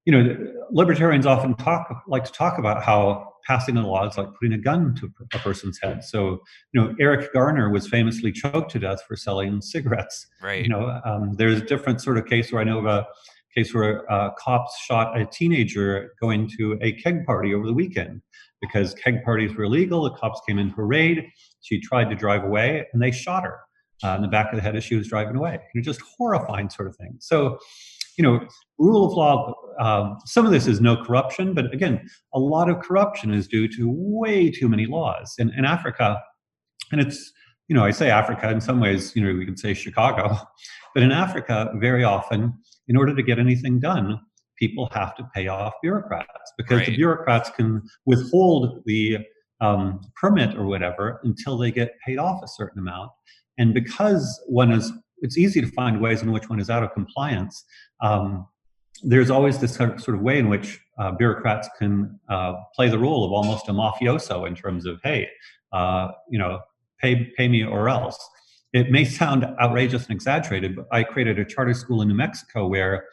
you 0.04 0.12
know, 0.12 0.36
libertarians 0.70 1.26
often 1.26 1.54
talk 1.54 2.02
like 2.06 2.24
to 2.24 2.32
talk 2.32 2.58
about 2.58 2.82
how 2.82 3.31
passing 3.46 3.76
a 3.76 3.86
law 3.86 4.06
is 4.06 4.16
like 4.16 4.28
putting 4.34 4.52
a 4.52 4.58
gun 4.58 4.94
to 4.96 5.10
a 5.34 5.38
person's 5.38 5.78
head. 5.82 6.04
So, 6.04 6.40
you 6.72 6.80
know, 6.80 6.94
Eric 7.00 7.32
Garner 7.32 7.70
was 7.70 7.88
famously 7.88 8.32
choked 8.32 8.70
to 8.72 8.78
death 8.78 9.02
for 9.06 9.16
selling 9.16 9.60
cigarettes. 9.60 10.26
Right. 10.42 10.62
You 10.62 10.68
know, 10.68 11.00
um, 11.04 11.34
there's 11.34 11.60
a 11.60 11.64
different 11.64 12.00
sort 12.00 12.18
of 12.18 12.26
case 12.26 12.52
where 12.52 12.60
I 12.60 12.64
know 12.64 12.78
of 12.78 12.86
a 12.86 13.06
case 13.54 13.74
where 13.74 14.10
uh, 14.10 14.30
cops 14.38 14.78
shot 14.80 15.18
a 15.18 15.26
teenager 15.26 16.12
going 16.20 16.48
to 16.58 16.78
a 16.80 16.92
keg 16.92 17.24
party 17.24 17.54
over 17.54 17.66
the 17.66 17.74
weekend 17.74 18.22
because 18.60 18.94
keg 18.94 19.22
parties 19.24 19.54
were 19.54 19.64
illegal. 19.64 20.04
The 20.04 20.10
cops 20.10 20.40
came 20.48 20.58
in 20.58 20.72
for 20.72 20.82
a 20.82 20.86
raid. 20.86 21.26
She 21.60 21.80
tried 21.80 22.08
to 22.10 22.16
drive 22.16 22.44
away, 22.44 22.86
and 22.92 23.02
they 23.02 23.10
shot 23.10 23.42
her 23.44 23.58
uh, 24.02 24.16
in 24.16 24.22
the 24.22 24.28
back 24.28 24.52
of 24.52 24.56
the 24.56 24.62
head 24.62 24.76
as 24.76 24.84
she 24.84 24.96
was 24.96 25.08
driving 25.08 25.36
away. 25.36 25.58
You 25.74 25.80
know, 25.80 25.84
just 25.84 26.00
horrifying 26.16 26.70
sort 26.70 26.88
of 26.88 26.96
thing. 26.96 27.16
So, 27.20 27.58
you 28.16 28.22
know, 28.22 28.46
rule 28.78 29.06
of 29.06 29.12
law. 29.12 29.54
Um, 29.80 30.18
some 30.26 30.44
of 30.44 30.52
this 30.52 30.66
is 30.66 30.80
no 30.80 30.96
corruption, 30.96 31.54
but 31.54 31.72
again, 31.72 32.06
a 32.34 32.38
lot 32.38 32.68
of 32.68 32.80
corruption 32.80 33.32
is 33.32 33.48
due 33.48 33.68
to 33.68 33.86
way 33.88 34.50
too 34.50 34.68
many 34.68 34.86
laws 34.86 35.34
in, 35.38 35.50
in 35.56 35.64
Africa, 35.64 36.20
and 36.90 37.00
it's 37.00 37.32
you 37.68 37.76
know 37.76 37.84
I 37.84 37.90
say 37.90 38.10
Africa 38.10 38.50
in 38.50 38.60
some 38.60 38.80
ways. 38.80 39.14
You 39.16 39.24
know, 39.24 39.34
we 39.34 39.44
can 39.46 39.56
say 39.56 39.74
Chicago, 39.74 40.36
but 40.94 41.02
in 41.02 41.10
Africa, 41.12 41.72
very 41.76 42.04
often 42.04 42.52
in 42.88 42.96
order 42.96 43.14
to 43.14 43.22
get 43.22 43.38
anything 43.38 43.80
done, 43.80 44.20
people 44.58 44.88
have 44.92 45.14
to 45.16 45.28
pay 45.34 45.48
off 45.48 45.72
bureaucrats 45.82 46.52
because 46.56 46.78
right. 46.78 46.86
the 46.86 46.96
bureaucrats 46.96 47.50
can 47.50 47.82
withhold 48.06 48.82
the 48.86 49.18
um, 49.60 50.00
permit 50.20 50.56
or 50.56 50.66
whatever 50.66 51.20
until 51.24 51.56
they 51.56 51.70
get 51.70 51.92
paid 52.04 52.18
off 52.18 52.42
a 52.42 52.48
certain 52.48 52.80
amount. 52.80 53.10
And 53.58 53.72
because 53.72 54.40
one 54.46 54.72
is, 54.72 54.92
it's 55.22 55.38
easy 55.38 55.60
to 55.60 55.66
find 55.68 56.00
ways 56.00 56.22
in 56.22 56.32
which 56.32 56.50
one 56.50 56.60
is 56.60 56.68
out 56.68 56.82
of 56.82 56.92
compliance. 56.92 57.64
Um, 58.00 58.46
there's 59.02 59.30
always 59.30 59.58
this 59.58 59.74
sort 59.74 60.08
of 60.08 60.20
way 60.20 60.38
in 60.38 60.48
which 60.48 60.80
uh, 60.98 61.12
bureaucrats 61.12 61.68
can 61.78 62.20
uh, 62.28 62.54
play 62.74 62.88
the 62.88 62.98
role 62.98 63.24
of 63.24 63.32
almost 63.32 63.68
a 63.68 63.72
mafioso 63.72 64.46
in 64.46 64.54
terms 64.54 64.84
of, 64.84 65.00
hey, 65.02 65.28
uh, 65.72 66.08
you 66.28 66.38
know, 66.38 66.60
pay 67.00 67.32
pay 67.36 67.48
me 67.48 67.64
or 67.64 67.88
else. 67.88 68.18
It 68.72 68.90
may 68.90 69.04
sound 69.04 69.44
outrageous 69.60 70.02
and 70.02 70.12
exaggerated, 70.12 70.76
but 70.76 70.86
I 70.92 71.02
created 71.02 71.38
a 71.38 71.44
charter 71.44 71.74
school 71.74 72.02
in 72.02 72.08
New 72.08 72.14
Mexico 72.14 72.66
where 72.66 73.06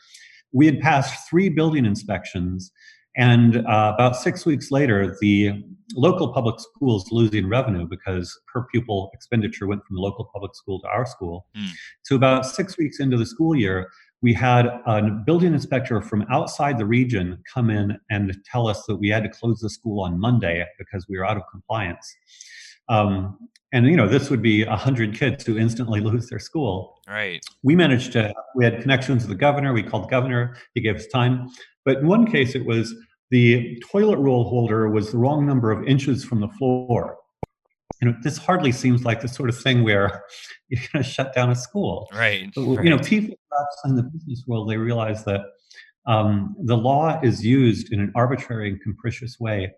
we 0.51 0.65
had 0.65 0.79
passed 0.79 1.29
three 1.29 1.49
building 1.49 1.85
inspections 1.85 2.71
And 3.19 3.57
uh, 3.57 3.91
about 3.93 4.15
six 4.15 4.45
weeks 4.45 4.71
later, 4.71 5.17
the 5.19 5.61
local 5.93 6.31
public 6.33 6.55
schools 6.59 7.05
losing 7.11 7.49
revenue 7.49 7.85
because 7.85 8.39
per 8.47 8.65
pupil 8.71 9.11
expenditure 9.13 9.67
went 9.67 9.85
from 9.85 9.97
the 9.97 10.01
local 10.01 10.29
public 10.33 10.55
school 10.55 10.79
to 10.81 10.87
our 10.87 11.05
school. 11.05 11.45
Mm. 11.57 11.67
So 12.03 12.15
about 12.15 12.45
six 12.45 12.77
weeks 12.77 13.01
into 13.01 13.17
the 13.17 13.25
school 13.25 13.55
year, 13.57 13.89
we 14.21 14.33
had 14.33 14.67
a 14.85 15.01
building 15.25 15.53
inspector 15.53 16.01
from 16.01 16.25
outside 16.31 16.77
the 16.77 16.85
region 16.85 17.43
come 17.53 17.69
in 17.69 17.97
and 18.09 18.37
tell 18.49 18.67
us 18.69 18.85
that 18.85 18.95
we 18.95 19.09
had 19.09 19.23
to 19.23 19.29
close 19.29 19.59
the 19.59 19.69
school 19.69 20.01
on 20.01 20.17
Monday 20.17 20.65
because 20.77 21.05
we 21.09 21.17
were 21.17 21.25
out 21.25 21.35
of 21.35 21.43
compliance. 21.51 22.15
Um, 22.87 23.37
and 23.71 23.85
you 23.85 23.95
know 23.95 24.07
this 24.07 24.29
would 24.29 24.41
be 24.41 24.65
100 24.65 25.15
kids 25.15 25.45
who 25.45 25.57
instantly 25.57 26.01
lose 26.09 26.27
their 26.27 26.39
school 26.39 26.99
right 27.07 27.39
we 27.61 27.75
managed 27.75 28.11
to 28.13 28.33
we 28.55 28.65
had 28.65 28.81
connections 28.81 29.21
with 29.21 29.29
the 29.29 29.35
governor 29.35 29.73
we 29.73 29.83
called 29.83 30.05
the 30.05 30.07
governor 30.07 30.57
he 30.73 30.81
gave 30.81 30.95
us 30.95 31.05
time 31.07 31.47
but 31.85 31.97
in 31.97 32.07
one 32.07 32.25
case 32.25 32.55
it 32.55 32.65
was 32.65 32.95
the 33.31 33.81
toilet 33.91 34.17
roll 34.17 34.49
holder 34.49 34.89
was 34.89 35.11
the 35.11 35.17
wrong 35.17 35.45
number 35.45 35.71
of 35.71 35.87
inches 35.87 36.23
from 36.23 36.39
the 36.39 36.47
floor 36.49 37.17
you 38.01 38.07
know 38.07 38.15
this 38.23 38.37
hardly 38.37 38.71
seems 38.71 39.03
like 39.03 39.21
the 39.21 39.27
sort 39.27 39.49
of 39.49 39.59
thing 39.59 39.83
where 39.83 40.23
you're 40.69 40.81
going 40.93 41.03
to 41.03 41.09
shut 41.09 41.33
down 41.33 41.49
a 41.49 41.55
school 41.55 42.07
right, 42.13 42.49
but, 42.55 42.61
right. 42.63 42.83
you 42.83 42.89
know 42.89 42.99
people 42.99 43.35
in 43.85 43.95
the 43.95 44.03
business 44.03 44.43
world 44.47 44.69
they 44.69 44.77
realize 44.77 45.23
that 45.25 45.41
um, 46.05 46.55
the 46.63 46.77
law 46.77 47.19
is 47.21 47.45
used 47.45 47.91
in 47.91 47.99
an 47.99 48.11
arbitrary 48.15 48.69
and 48.69 48.81
capricious 48.81 49.39
way 49.39 49.71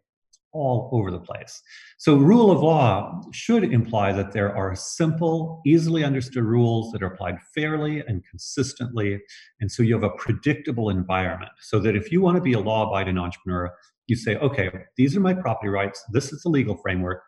all 0.54 0.90
over 0.92 1.12
the 1.12 1.20
place. 1.20 1.62
So, 1.98 2.16
rule 2.16 2.52
of 2.52 2.62
law 2.62 3.22
should 3.32 3.64
imply 3.64 4.12
that 4.14 4.32
there 4.32 4.56
are 4.56 4.76
simple, 4.76 5.62
easily 5.66 6.04
understood 6.04 6.44
rules 6.44 6.92
that 6.92 7.02
are 7.02 7.14
applied 7.14 7.38
fairly 7.56 8.04
and 8.08 8.24
consistently. 8.30 9.20
And 9.60 9.72
so 9.72 9.84
you 9.84 9.94
have 9.94 10.04
a 10.04 10.10
predictable 10.12 10.90
environment. 10.90 11.52
So 11.62 11.80
that 11.80 11.96
if 11.96 12.12
you 12.12 12.22
want 12.22 12.38
to 12.38 12.42
be 12.42 12.54
a 12.54 12.60
law 12.60 12.88
abiding 12.88 13.18
entrepreneur, 13.18 13.72
you 14.08 14.16
say, 14.16 14.36
okay, 14.38 14.70
these 14.98 15.16
are 15.16 15.22
my 15.22 15.34
property 15.34 15.70
rights, 15.70 16.04
this 16.12 16.34
is 16.34 16.42
the 16.42 16.50
legal 16.50 16.78
framework. 16.78 17.24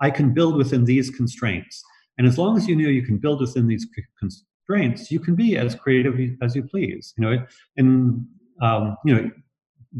I 0.00 0.10
can 0.10 0.32
build 0.32 0.56
within 0.56 0.84
these 0.84 1.10
constraints. 1.10 1.82
And 2.18 2.26
as 2.26 2.38
long 2.38 2.56
as 2.56 2.68
you 2.68 2.76
know 2.76 2.88
you 2.88 3.02
can 3.02 3.18
build 3.18 3.40
within 3.40 3.66
these 3.66 3.86
constraints, 4.18 5.10
you 5.10 5.20
can 5.20 5.34
be 5.34 5.56
as 5.56 5.74
creative 5.74 6.18
as 6.42 6.54
you 6.54 6.62
please. 6.62 7.14
You 7.16 7.24
know, 7.24 7.46
and 7.76 8.26
um, 8.60 8.96
you 9.04 9.14
know, 9.14 9.30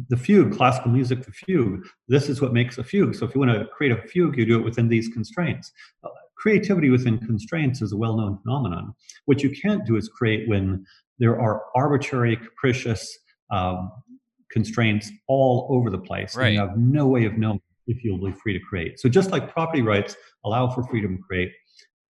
the 0.09 0.17
fugue, 0.17 0.57
classical 0.57 0.91
music, 0.91 1.25
the 1.25 1.33
fugue. 1.33 1.87
This 2.09 2.29
is 2.29 2.41
what 2.41 2.53
makes 2.53 2.79
a 2.79 2.85
fugue. 2.85 3.15
So 3.15 3.27
if 3.27 3.35
you 3.35 3.41
want 3.41 3.53
to 3.53 3.67
create 3.67 3.93
a 3.93 4.03
fugue, 4.09 4.37
you 4.39 4.47
do 4.47 4.59
it 4.59 4.65
within 4.65 4.89
these 4.89 5.09
constraints. 5.09 5.71
Uh, 6.03 6.09
creativity 6.37 6.91
within 6.91 7.19
constraints 7.19 7.83
is 7.83 7.93
a 7.93 7.97
well-known 7.97 8.39
phenomenon. 8.43 8.95
What 9.27 9.43
you 9.43 9.51
can't 9.51 9.85
do 9.87 9.97
is 9.97 10.09
create 10.09 10.49
when 10.49 10.85
there 11.19 11.41
are 11.41 11.63
arbitrary, 11.77 12.37
capricious 12.37 13.19
um, 13.51 13.93
constraints 14.51 15.11
all 15.29 15.69
over 15.71 15.91
the 15.91 15.99
place. 15.99 16.35
Right. 16.35 16.47
And 16.47 16.55
you 16.55 16.61
have 16.61 16.77
no 16.79 17.07
way 17.07 17.25
of 17.27 17.39
knowing 17.39 17.61
if 17.87 18.03
you'll 18.03 18.25
be 18.25 18.33
free 18.33 18.53
to 18.55 18.61
create. 18.61 18.99
So 18.99 19.09
just 19.09 19.31
like 19.31 19.53
property 19.53 19.83
rights 19.83 20.17
allow 20.45 20.69
for 20.69 20.83
freedom 20.85 21.17
to 21.17 21.23
create, 21.23 21.53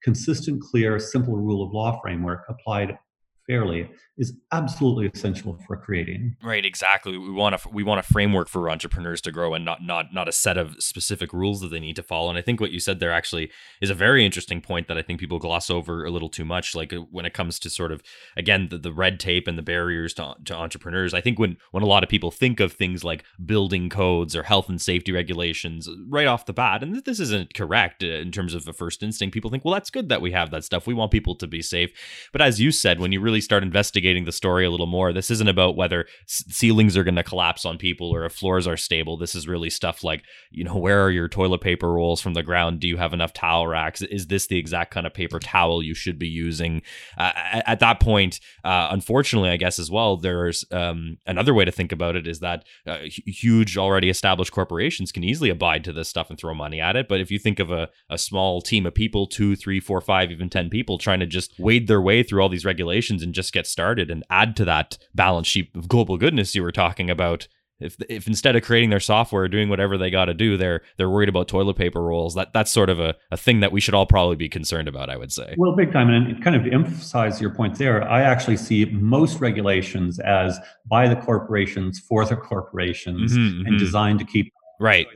consistent, 0.03 0.63
clear, 0.63 0.99
simple 0.99 1.37
rule 1.37 1.65
of 1.65 1.73
law 1.73 2.01
framework 2.01 2.45
applied 2.49 2.97
fairly 3.47 3.89
is 4.19 4.35
absolutely 4.53 5.11
essential 5.13 5.59
for 5.67 5.77
creating. 5.77 6.37
Right, 6.43 6.65
exactly. 6.65 7.17
We 7.17 7.31
want 7.31 7.55
a 7.55 7.69
we 7.71 7.83
want 7.83 7.99
a 7.99 8.03
framework 8.03 8.49
for 8.49 8.69
entrepreneurs 8.71 9.21
to 9.23 9.33
grow 9.33 9.55
and 9.55 9.65
not 9.65 9.83
not 9.83 10.13
not 10.13 10.29
a 10.29 10.33
set 10.33 10.59
of 10.59 10.77
specific 10.79 11.33
rules 11.33 11.61
that 11.61 11.69
they 11.69 11.81
need 11.81 11.97
to 11.97 12.03
follow. 12.03 12.29
And 12.29 12.39
I 12.39 12.43
think 12.43 12.61
what 12.61 12.73
you 12.73 12.79
said 12.79 13.01
there 13.01 13.11
actually 13.11 13.51
is 13.81 13.91
a 13.91 13.95
very 13.95 14.25
interesting 14.25 14.61
point 14.61 14.87
that 14.89 14.99
I 14.99 15.03
think 15.03 15.19
people 15.19 15.39
gloss 15.39 15.71
over 15.71 16.05
a 16.05 16.11
little 16.11 16.29
too 16.29 16.45
much 16.45 16.75
like 16.75 16.93
uh, 16.93 16.99
when 17.11 17.25
it 17.25 17.33
comes 17.33 17.59
to 17.61 17.71
sort 17.71 17.91
of 17.91 18.03
again 18.37 18.69
the, 18.71 18.79
the 18.79 18.93
red 18.93 19.19
tape 19.19 19.49
and 19.49 19.57
the 19.57 19.63
barriers 19.63 20.13
to, 20.15 20.35
to 20.45 20.55
entrepreneurs. 20.55 21.15
I 21.15 21.23
think 21.23 21.39
when 21.39 21.57
when 21.71 21.83
a 21.83 21.87
lot 21.87 22.03
of 22.03 22.11
people 22.11 22.31
think 22.31 22.61
of 22.61 22.73
things 22.73 23.03
like 23.03 23.25
building 23.45 23.89
codes 23.89 24.37
or 24.37 24.43
health 24.43 24.69
and 24.69 24.81
safety 24.81 25.11
regulations 25.11 25.89
right 26.09 26.27
off 26.27 26.47
the 26.47 26.53
bat 26.53 26.83
and 26.83 27.03
this 27.05 27.19
isn't 27.19 27.55
correct 27.55 28.05
uh, 28.05 28.09
in 28.09 28.31
terms 28.31 28.55
of 28.55 28.69
a 28.69 28.75
first 28.75 29.03
instinct, 29.03 29.33
people 29.33 29.51
think, 29.51 29.65
"Well, 29.65 29.75
that's 29.75 29.91
good 29.91 30.11
that 30.11 30.21
we 30.21 30.33
have 30.33 30.51
that 30.51 30.65
stuff. 30.65 30.87
We 30.87 30.95
want 30.95 31.11
people 31.11 31.35
to 31.37 31.47
be 31.47 31.63
safe." 31.63 31.91
But 32.31 32.43
as 32.43 32.61
you 32.61 32.71
said, 32.71 33.01
when 33.01 33.11
you 33.11 33.21
really 33.21 33.32
start 33.41 33.63
investigating 33.63 34.25
the 34.25 34.33
story 34.33 34.65
a 34.65 34.71
little 34.71 34.87
more, 34.87 35.13
this 35.13 35.31
isn't 35.31 35.49
about 35.49 35.77
whether 35.77 36.07
ceilings 36.27 36.97
are 36.97 37.05
going 37.05 37.17
to 37.17 37.23
collapse 37.23 37.65
on 37.65 37.79
people 37.79 38.11
or 38.11 38.25
if 38.25 38.33
floors 38.33 38.67
are 38.67 38.77
stable. 38.77 39.17
This 39.17 39.35
is 39.35 39.49
really 39.49 39.71
stuff 39.71 40.05
like, 40.05 40.23
you 40.51 40.65
know, 40.65 40.77
where 40.77 41.03
are 41.03 41.11
your 41.11 41.29
toilet 41.29 41.61
paper 41.61 41.93
rolls 41.93 42.21
from 42.21 42.35
the 42.35 42.43
ground? 42.43 42.81
Do 42.81 42.89
you 42.89 42.97
have 42.97 43.13
enough 43.13 43.33
towel 43.33 43.67
racks? 43.67 44.03
Is 44.03 44.27
this 44.27 44.47
the 44.47 44.59
exact 44.59 44.93
kind 44.93 45.07
of 45.07 45.15
paper 45.15 45.39
towel 45.39 45.83
you 45.83 45.95
should 45.95 46.19
be 46.19 46.29
using? 46.29 46.83
Uh, 47.17 47.33
at, 47.35 47.69
at, 47.69 47.81
that 47.81 48.01
point, 48.01 48.41
uh, 48.65 48.89
unfortunately, 48.91 49.51
I 49.51 49.57
guess 49.57 49.79
as 49.79 49.91
well, 49.91 50.17
there's 50.17 50.65
um, 50.71 51.19
another 51.27 51.55
way 51.55 51.65
to 51.65 51.73
think 51.73 51.93
about 51.93 52.17
it 52.17 52.27
is 52.27 52.41
that 52.41 52.65
uh, 52.87 52.99
huge, 53.07 53.77
already 53.77 54.09
established 54.09 54.53
corporations 54.53 55.13
can 55.13 55.25
easily 55.25 55.51
abide 55.51 55.85
to 55.85 55.93
this 55.93 56.09
stuff 56.09 56.31
and 56.31 56.39
throw 56.39 56.55
money 56.55 56.81
at 56.81 56.97
it. 56.97 57.09
But 57.09 57.21
if 57.21 57.31
you 57.31 57.39
think 57.39 57.59
of 57.59 57.71
a, 57.71 57.89
a 58.11 58.19
small 58.19 58.61
team 58.61 58.87
of 58.87 58.95
people, 58.95 59.27
two, 59.27 59.57
three, 59.57 59.81
four, 59.81 60.01
five, 60.01 60.31
even 60.31 60.51
10 60.51 60.71
people 60.71 60.99
trying 60.99 61.21
to 61.21 61.27
just 61.27 61.59
wade 61.59 61.89
their 61.89 62.01
way 62.01 62.23
through 62.23 62.43
all 62.43 62.49
these 62.49 62.65
regulations 62.65 63.22
and 63.23 63.35
just 63.35 63.53
get 63.53 63.67
started 63.67 64.11
and 64.11 64.25
add 64.31 64.57
to 64.57 64.65
that 64.65 64.99
balance 65.15 65.47
sheet 65.47 65.71
of 65.75 65.89
global 65.89 66.17
goodness 66.17 66.55
you 66.55 66.63
were 66.63 66.73
talking 66.73 67.11
about. 67.11 67.49
If 67.81 67.97
if 68.09 68.29
instead 68.29 68.55
of 68.55 68.63
creating 68.63 68.91
their 68.91 69.01
software 69.01 69.49
doing 69.49 69.69
whatever 69.69 69.99
they 69.99 70.09
got 70.09 70.27
to 70.27 70.35
do 70.35 70.57
they're 70.57 70.83
they're 70.99 71.11
worried 71.11 71.29
about 71.29 71.49
toilet 71.49 71.75
paper 71.75 72.01
rolls 72.01 72.35
that 72.37 72.53
that's 72.53 72.71
sort 72.71 72.89
of 72.89 73.01
a, 73.01 73.17
a 73.33 73.37
thing 73.37 73.59
that 73.59 73.73
we 73.73 73.81
should 73.81 73.95
all 73.95 74.07
probably 74.07 74.37
be 74.37 74.49
concerned 74.49 74.87
about 74.87 75.11
i 75.11 75.17
would 75.17 75.33
say. 75.33 75.55
Well 75.59 75.75
big 75.75 75.93
time. 75.93 76.09
And 76.09 76.43
kind 76.45 76.55
of 76.55 76.73
emphasize 76.73 77.41
your 77.41 77.51
point 77.51 77.79
there. 77.79 78.09
I 78.09 78.23
actually 78.23 78.57
see 78.57 78.85
most 78.85 79.41
regulations 79.41 80.21
as 80.21 80.61
by 80.87 81.09
the 81.09 81.17
corporations 81.17 81.99
for 81.99 82.25
the 82.25 82.37
corporations 82.37 83.33
mm-hmm, 83.33 83.61
and 83.61 83.67
mm-hmm. 83.67 83.79
designed 83.79 84.21
to 84.21 84.25
keep 84.25 84.53
right. 84.79 85.09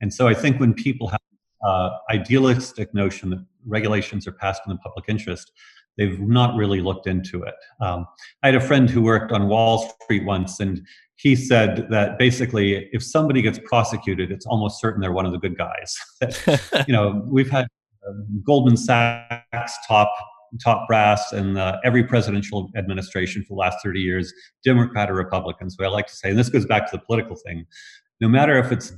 and 0.00 0.14
so 0.14 0.28
i 0.28 0.34
think 0.34 0.60
when 0.60 0.74
people 0.74 1.08
have 1.08 1.20
uh, 1.66 1.90
idealistic 2.10 2.92
notion 2.94 3.30
that 3.30 3.44
regulations 3.66 4.26
are 4.26 4.32
passed 4.32 4.62
in 4.66 4.72
the 4.72 4.78
public 4.78 5.06
interest 5.08 5.52
they've 5.96 6.20
not 6.20 6.56
really 6.56 6.80
looked 6.80 7.06
into 7.06 7.42
it. 7.42 7.54
Um, 7.80 8.06
I 8.42 8.48
had 8.48 8.54
a 8.54 8.60
friend 8.60 8.88
who 8.88 9.02
worked 9.02 9.32
on 9.32 9.48
Wall 9.48 9.92
Street 10.02 10.24
once, 10.24 10.60
and 10.60 10.86
he 11.16 11.34
said 11.34 11.88
that 11.90 12.18
basically, 12.18 12.88
if 12.92 13.02
somebody 13.02 13.42
gets 13.42 13.58
prosecuted, 13.64 14.30
it's 14.30 14.46
almost 14.46 14.80
certain 14.80 15.00
they're 15.00 15.12
one 15.12 15.26
of 15.26 15.32
the 15.32 15.38
good 15.38 15.56
guys. 15.56 15.96
you 16.86 16.92
know, 16.92 17.22
we've 17.26 17.50
had 17.50 17.66
um, 18.06 18.42
Goldman 18.46 18.76
Sachs 18.76 19.74
top 19.86 20.12
top 20.62 20.86
brass 20.86 21.32
in 21.32 21.56
uh, 21.56 21.78
every 21.84 22.04
presidential 22.04 22.70
administration 22.76 23.42
for 23.42 23.48
the 23.48 23.58
last 23.58 23.78
30 23.82 24.00
years, 24.00 24.32
Democrat 24.64 25.10
or 25.10 25.14
Republican. 25.14 25.68
So 25.70 25.84
I 25.84 25.88
like 25.88 26.06
to 26.06 26.14
say, 26.14 26.30
and 26.30 26.38
this 26.38 26.48
goes 26.48 26.64
back 26.64 26.90
to 26.90 26.96
the 26.96 27.02
political 27.02 27.36
thing, 27.36 27.66
no 28.20 28.28
matter 28.28 28.58
if 28.58 28.72
it's 28.72 28.90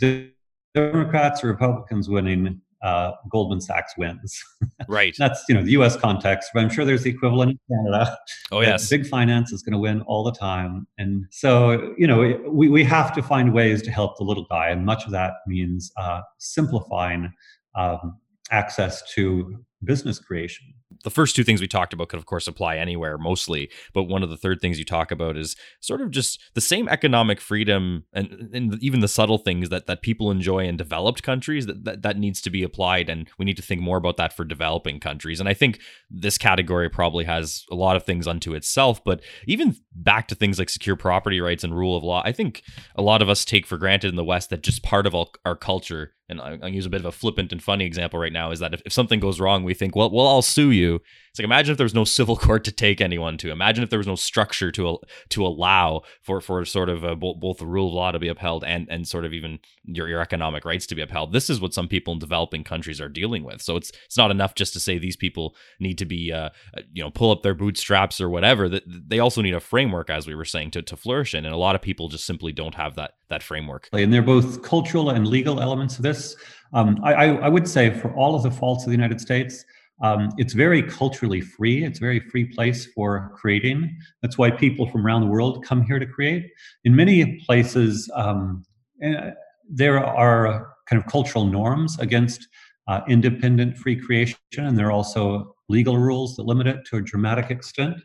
Democrats 0.75 1.43
or 1.43 1.49
Republicans 1.49 2.09
winning, 2.09 2.61
uh, 2.83 3.13
Goldman 3.31 3.61
Sachs 3.61 3.95
wins. 3.97 4.43
Right. 4.89 5.15
That's 5.19 5.45
you 5.49 5.55
know 5.55 5.63
the 5.63 5.73
U.S. 5.73 5.97
context, 5.97 6.51
but 6.55 6.61
I'm 6.61 6.71
sure 6.71 6.85
there's 6.85 7.03
the 7.03 7.11
equivalent 7.11 7.51
in 7.51 7.59
Canada. 7.69 8.17
Oh 8.53 8.61
yes. 8.63 8.89
Big 8.89 9.07
finance 9.07 9.53
is 9.53 9.63
going 9.63 9.73
to 9.73 9.79
win 9.79 10.01
all 10.03 10.25
the 10.25 10.33
time, 10.33 10.87
and 10.97 11.27
so 11.31 11.95
you 11.99 12.07
know 12.07 12.41
we 12.49 12.69
we 12.69 12.85
have 12.85 13.15
to 13.17 13.23
find 13.23 13.53
ways 13.53 13.83
to 13.83 13.91
help 13.91 14.17
the 14.17 14.25
little 14.25 14.47
guy, 14.49 14.71
and 14.71 14.87
much 14.87 15.05
of 15.05 15.11
that 15.11 15.35
means 15.47 15.93
uh, 15.99 16.23
simplifying 16.39 17.31
um, 17.75 18.17
access 18.51 19.03
to 19.13 19.63
business 19.85 20.19
creation 20.19 20.73
the 21.05 21.11
first 21.11 21.37
two 21.37 21.45
things 21.45 21.61
we 21.61 21.69
talked 21.69 21.93
about 21.93 22.09
could 22.09 22.19
of 22.19 22.27
course 22.27 22.47
apply 22.47 22.77
anywhere 22.77 23.19
mostly 23.19 23.71
but 23.93 24.05
one 24.05 24.23
of 24.23 24.31
the 24.31 24.37
third 24.37 24.61
things 24.61 24.79
you 24.79 24.85
talk 24.85 25.11
about 25.11 25.37
is 25.37 25.57
sort 25.81 26.01
of 26.01 26.11
just 26.11 26.41
the 26.55 26.61
same 26.61 26.89
economic 26.89 27.41
freedom 27.41 28.05
and, 28.13 28.51
and 28.53 28.83
even 28.83 29.01
the 29.01 29.09
subtle 29.09 29.39
things 29.39 29.69
that 29.69 29.87
that 29.87 30.03
people 30.03 30.31
enjoy 30.31 30.65
in 30.67 30.77
developed 30.77 31.23
countries 31.23 31.67
that, 31.67 31.85
that 31.85 32.03
that 32.03 32.19
needs 32.19 32.41
to 32.41 32.51
be 32.51 32.63
applied 32.63 33.09
and 33.09 33.29
we 33.39 33.45
need 33.45 33.57
to 33.57 33.63
think 33.63 33.81
more 33.81 33.99
about 33.99 34.17
that 34.17 34.33
for 34.33 34.45
developing 34.45 34.99
countries 34.99 35.41
and 35.41 35.49
i 35.49 35.55
think 35.55 35.81
this 36.11 36.39
category 36.39 36.89
probably 36.89 37.25
has 37.25 37.65
a 37.71 37.75
lot 37.75 37.97
of 37.97 38.05
things 38.05 38.27
unto 38.27 38.55
itself 38.55 39.03
but 39.05 39.21
even 39.47 39.77
back 39.95 40.29
to 40.29 40.35
things 40.35 40.59
like 40.59 40.69
secure 40.69 40.97
property 40.97 41.41
rights 41.41 41.65
and 41.65 41.77
rule 41.77 41.97
of 41.97 42.03
law 42.03 42.23
i 42.25 42.33
think 42.33 42.63
a 42.97 43.03
lot 43.03 43.23
of 43.23 43.29
us 43.29 43.45
take 43.45 43.67
for 43.67 43.79
granted 43.79 44.09
in 44.09 44.17
the 44.17 44.25
west 44.25 44.51
that 44.51 44.63
just 44.63 44.83
part 44.83 45.07
of 45.07 45.15
our, 45.15 45.27
our 45.45 45.57
culture 45.57 46.13
and 46.29 46.41
I'll 46.41 46.69
use 46.69 46.87
a 46.87 46.91
bit 46.91 47.01
of 47.01 47.07
a 47.07 47.13
flippant 47.13 47.53
and 47.53 47.63
funny 47.63 47.87
example 47.87 48.21
right 48.21 48.33
now 48.33 48.51
is 48.51 48.59
that 48.61 48.75
if, 48.75 48.83
if 48.85 48.93
something 48.93 49.19
goes 49.19 49.41
wrong, 49.41 49.65
we 49.65 49.73
think, 49.73 49.97
well, 49.97 50.11
well, 50.11 50.27
I'll 50.27 50.43
sue 50.43 50.71
you. 50.71 50.78
It's 50.87 51.39
like 51.39 51.45
imagine 51.45 51.73
if 51.73 51.77
there 51.77 51.85
was 51.85 51.95
no 51.95 52.05
civil 52.05 52.37
court 52.47 52.65
to 52.65 52.73
take 52.73 53.01
anyone 53.01 53.39
to. 53.39 53.51
Imagine 53.51 53.85
if 53.85 53.91
there 53.91 53.99
was 53.99 54.07
no 54.07 54.15
structure 54.15 54.73
to 54.73 54.99
to 55.31 55.47
allow 55.47 56.03
for 56.23 56.41
for 56.41 56.65
sort 56.65 56.89
of 56.89 57.05
a, 57.05 57.15
both 57.15 57.59
the 57.59 57.67
rule 57.67 57.89
of 57.89 57.95
law 57.95 58.11
to 58.11 58.19
be 58.19 58.29
upheld 58.29 58.65
and 58.65 58.89
and 58.91 59.07
sort 59.07 59.25
of 59.25 59.33
even 59.33 59.59
your 59.85 60.09
your 60.09 60.21
economic 60.21 60.65
rights 60.65 60.87
to 60.87 60.95
be 60.95 61.03
upheld. 61.03 61.33
This 61.33 61.51
is 61.51 61.61
what 61.61 61.75
some 61.75 61.89
people 61.89 62.13
in 62.13 62.19
developing 62.19 62.65
countries 62.65 63.01
are 63.01 63.09
dealing 63.09 63.45
with. 63.45 63.63
So 63.63 63.77
it's 63.77 63.93
it's 64.07 64.17
not 64.17 64.31
enough 64.31 64.55
just 64.55 64.73
to 64.75 64.81
say 64.81 64.99
these 64.99 65.17
people 65.17 65.55
need 65.79 65.99
to 65.99 66.05
be 66.05 66.33
uh, 66.33 66.51
you 66.93 67.03
know 67.03 67.11
pull 67.11 67.31
up 67.31 67.43
their 67.43 67.55
bootstraps 67.55 68.21
or 68.21 68.29
whatever. 68.29 68.69
That 68.69 68.85
they 68.87 69.19
also 69.19 69.43
need 69.43 69.55
a 69.55 69.61
framework, 69.61 70.11
as 70.11 70.27
we 70.27 70.35
were 70.35 70.45
saying, 70.45 70.73
to 70.73 70.83
to 70.83 70.97
flourish 70.97 71.35
in. 71.35 71.45
And 71.45 71.55
a 71.55 71.59
lot 71.59 71.75
of 71.75 71.83
people 71.83 72.09
just 72.09 72.27
simply 72.27 72.53
don't 72.53 72.75
have 72.75 72.95
that 72.97 73.13
that 73.29 73.43
framework. 73.43 73.89
And 73.93 74.13
they're 74.13 74.23
both 74.23 74.63
cultural 74.63 75.11
and 75.11 75.27
legal 75.27 75.61
elements 75.61 75.97
of 75.97 76.03
this. 76.03 76.37
Um, 76.73 76.99
I, 77.03 77.29
I, 77.29 77.49
would 77.49 77.67
say 77.67 77.91
for 77.91 78.13
all 78.15 78.35
of 78.35 78.43
the 78.43 78.51
faults 78.51 78.85
of 78.85 78.91
the 78.91 78.97
United 78.97 79.23
States, 79.23 79.65
Um, 80.03 80.31
it's 80.39 80.53
very 80.53 80.83
culturally 80.83 81.41
free. 81.41 81.85
It's 81.85 81.99
a 81.99 82.01
very 82.01 82.21
free 82.21 82.45
place 82.45 82.87
for 82.87 83.33
creating. 83.35 83.97
That's 84.23 84.39
why 84.39 84.51
people 84.51 84.89
from 84.89 85.05
around 85.05 85.23
the 85.23 85.27
world 85.27 85.65
come 85.65 85.83
here 85.83 85.99
to 85.99 86.07
create. 86.07 86.51
In 86.85 86.95
many 86.95 87.39
places, 87.47 88.11
um, 88.15 88.65
eh, 89.03 89.31
there 89.69 90.05
are 90.05 90.75
kind 90.89 91.03
of 91.03 91.11
cultural 91.11 91.47
norms 91.47 91.99
against 91.99 92.47
uh, 92.87 93.01
independent 93.09 93.77
free 93.77 93.97
creation, 93.97 94.39
and 94.57 94.79
there 94.79 94.87
are 94.87 94.93
also 94.93 95.55
legal 95.69 95.99
rules 95.99 96.37
that 96.37 96.45
limit 96.45 96.67
it 96.67 96.85
to 96.87 96.97
a 96.97 97.03
dramatic 97.03 97.51
extent. 97.51 97.97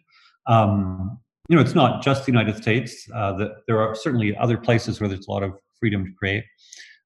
Um, 0.48 1.20
you 1.50 1.56
know, 1.56 1.62
it's 1.62 1.76
not 1.76 2.02
just 2.02 2.26
the 2.26 2.32
United 2.32 2.58
States. 2.58 3.08
Uh, 3.14 3.50
there 3.68 3.80
are 3.80 3.96
certainly 3.96 4.36
other 4.38 4.58
places 4.58 5.00
where 5.00 5.08
there's 5.08 5.28
a 5.28 5.32
lot 5.32 5.44
of 5.44 5.54
freedom 5.80 6.06
to 6.06 6.12
create. 6.14 6.44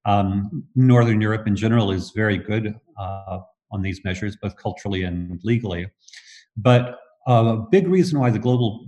Um, 0.06 0.64
Northern 0.76 1.20
Europe 1.20 1.48
in 1.48 1.56
general 1.56 1.92
is 1.92 2.12
very 2.12 2.38
good 2.38 2.76
uh, 2.98 3.40
on 3.72 3.82
these 3.82 4.04
measures, 4.04 4.38
both 4.42 4.56
culturally 4.56 5.04
and 5.04 5.40
legally. 5.44 5.88
But 6.56 7.00
a 7.28 7.58
big 7.58 7.88
reason 7.88 8.20
why 8.20 8.30
the 8.30 8.40
global 8.40 8.88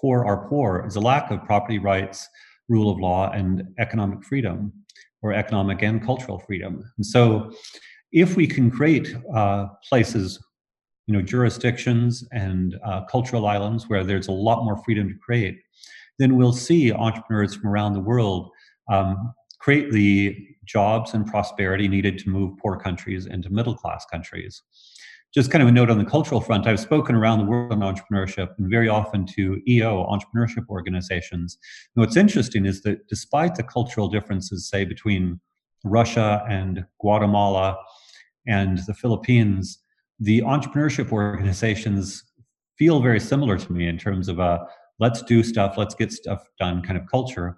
poor 0.00 0.24
are 0.24 0.48
poor 0.48 0.84
is 0.86 0.96
a 0.96 1.00
lack 1.00 1.30
of 1.30 1.44
property 1.44 1.78
rights, 1.78 2.28
rule 2.68 2.90
of 2.90 2.98
law, 2.98 3.30
and 3.32 3.64
economic 3.78 4.22
freedom, 4.24 4.72
or 5.22 5.32
economic 5.32 5.82
and 5.82 6.04
cultural 6.04 6.38
freedom. 6.38 6.84
And 6.96 7.06
so, 7.06 7.52
if 8.12 8.36
we 8.36 8.46
can 8.46 8.70
create 8.70 9.14
uh, 9.34 9.66
places, 9.88 10.42
you 11.06 11.14
know, 11.14 11.22
jurisdictions 11.22 12.26
and 12.32 12.76
uh, 12.84 13.04
cultural 13.04 13.46
islands 13.46 13.88
where 13.88 14.04
there's 14.04 14.28
a 14.28 14.32
lot 14.32 14.64
more 14.64 14.76
freedom 14.84 15.08
to 15.08 15.14
create, 15.18 15.58
then 16.18 16.36
we'll 16.36 16.52
see 16.52 16.92
entrepreneurs 16.92 17.54
from 17.54 17.68
around 17.68 17.94
the 17.94 18.00
world 18.00 18.50
um, 18.90 19.34
create 19.66 19.90
the 19.90 20.46
jobs 20.64 21.12
and 21.12 21.26
prosperity 21.26 21.88
needed 21.88 22.16
to 22.16 22.28
move 22.28 22.56
poor 22.56 22.76
countries 22.76 23.26
into 23.26 23.50
middle 23.50 23.74
class 23.74 24.06
countries. 24.06 24.62
Just 25.34 25.50
kind 25.50 25.60
of 25.60 25.68
a 25.68 25.72
note 25.72 25.90
on 25.90 25.98
the 25.98 26.04
cultural 26.04 26.40
front, 26.40 26.68
I've 26.68 26.78
spoken 26.78 27.16
around 27.16 27.40
the 27.40 27.46
world 27.46 27.72
on 27.72 27.80
entrepreneurship 27.80 28.50
and 28.58 28.70
very 28.70 28.88
often 28.88 29.26
to 29.34 29.60
EO, 29.66 30.06
entrepreneurship 30.06 30.68
organizations. 30.68 31.58
And 31.96 32.00
what's 32.00 32.16
interesting 32.16 32.64
is 32.64 32.82
that 32.82 33.08
despite 33.08 33.56
the 33.56 33.64
cultural 33.64 34.06
differences, 34.06 34.68
say, 34.68 34.84
between 34.84 35.40
Russia 35.82 36.44
and 36.48 36.84
Guatemala 37.00 37.76
and 38.46 38.78
the 38.86 38.94
Philippines, 38.94 39.80
the 40.20 40.42
entrepreneurship 40.42 41.10
organizations 41.10 42.22
feel 42.78 43.00
very 43.00 43.18
similar 43.18 43.58
to 43.58 43.72
me 43.72 43.88
in 43.88 43.98
terms 43.98 44.28
of 44.28 44.38
a 44.38 44.64
let's 45.00 45.22
do 45.22 45.42
stuff, 45.42 45.76
let's 45.76 45.96
get 45.96 46.12
stuff 46.12 46.46
done 46.56 46.82
kind 46.82 46.96
of 46.96 47.04
culture. 47.10 47.56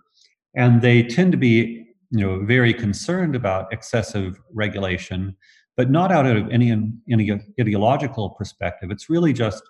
And 0.57 0.81
they 0.81 1.03
tend 1.03 1.33
to 1.33 1.39
be 1.39 1.85
you 2.11 2.25
know 2.25 2.45
very 2.45 2.73
concerned 2.73 3.35
about 3.37 3.73
excessive 3.73 4.41
regulation 4.53 5.37
but 5.79 5.91
not 5.91 6.11
out 6.11 6.27
of 6.27 6.51
any 6.51 6.73
any 7.11 7.31
ideological 7.59 8.31
perspective. 8.31 8.91
It's 8.91 9.09
really 9.09 9.33
just 9.33 9.63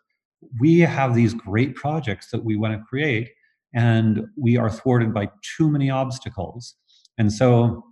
we 0.58 0.80
have 0.80 1.14
these 1.14 1.34
great 1.34 1.76
projects 1.76 2.30
that 2.30 2.44
we 2.44 2.56
want 2.56 2.72
to 2.72 2.82
create 2.88 3.28
and 3.74 4.24
we 4.36 4.56
are 4.56 4.70
thwarted 4.70 5.12
by 5.12 5.28
too 5.56 5.70
many 5.70 5.90
obstacles. 5.90 6.74
And 7.18 7.30
so 7.30 7.84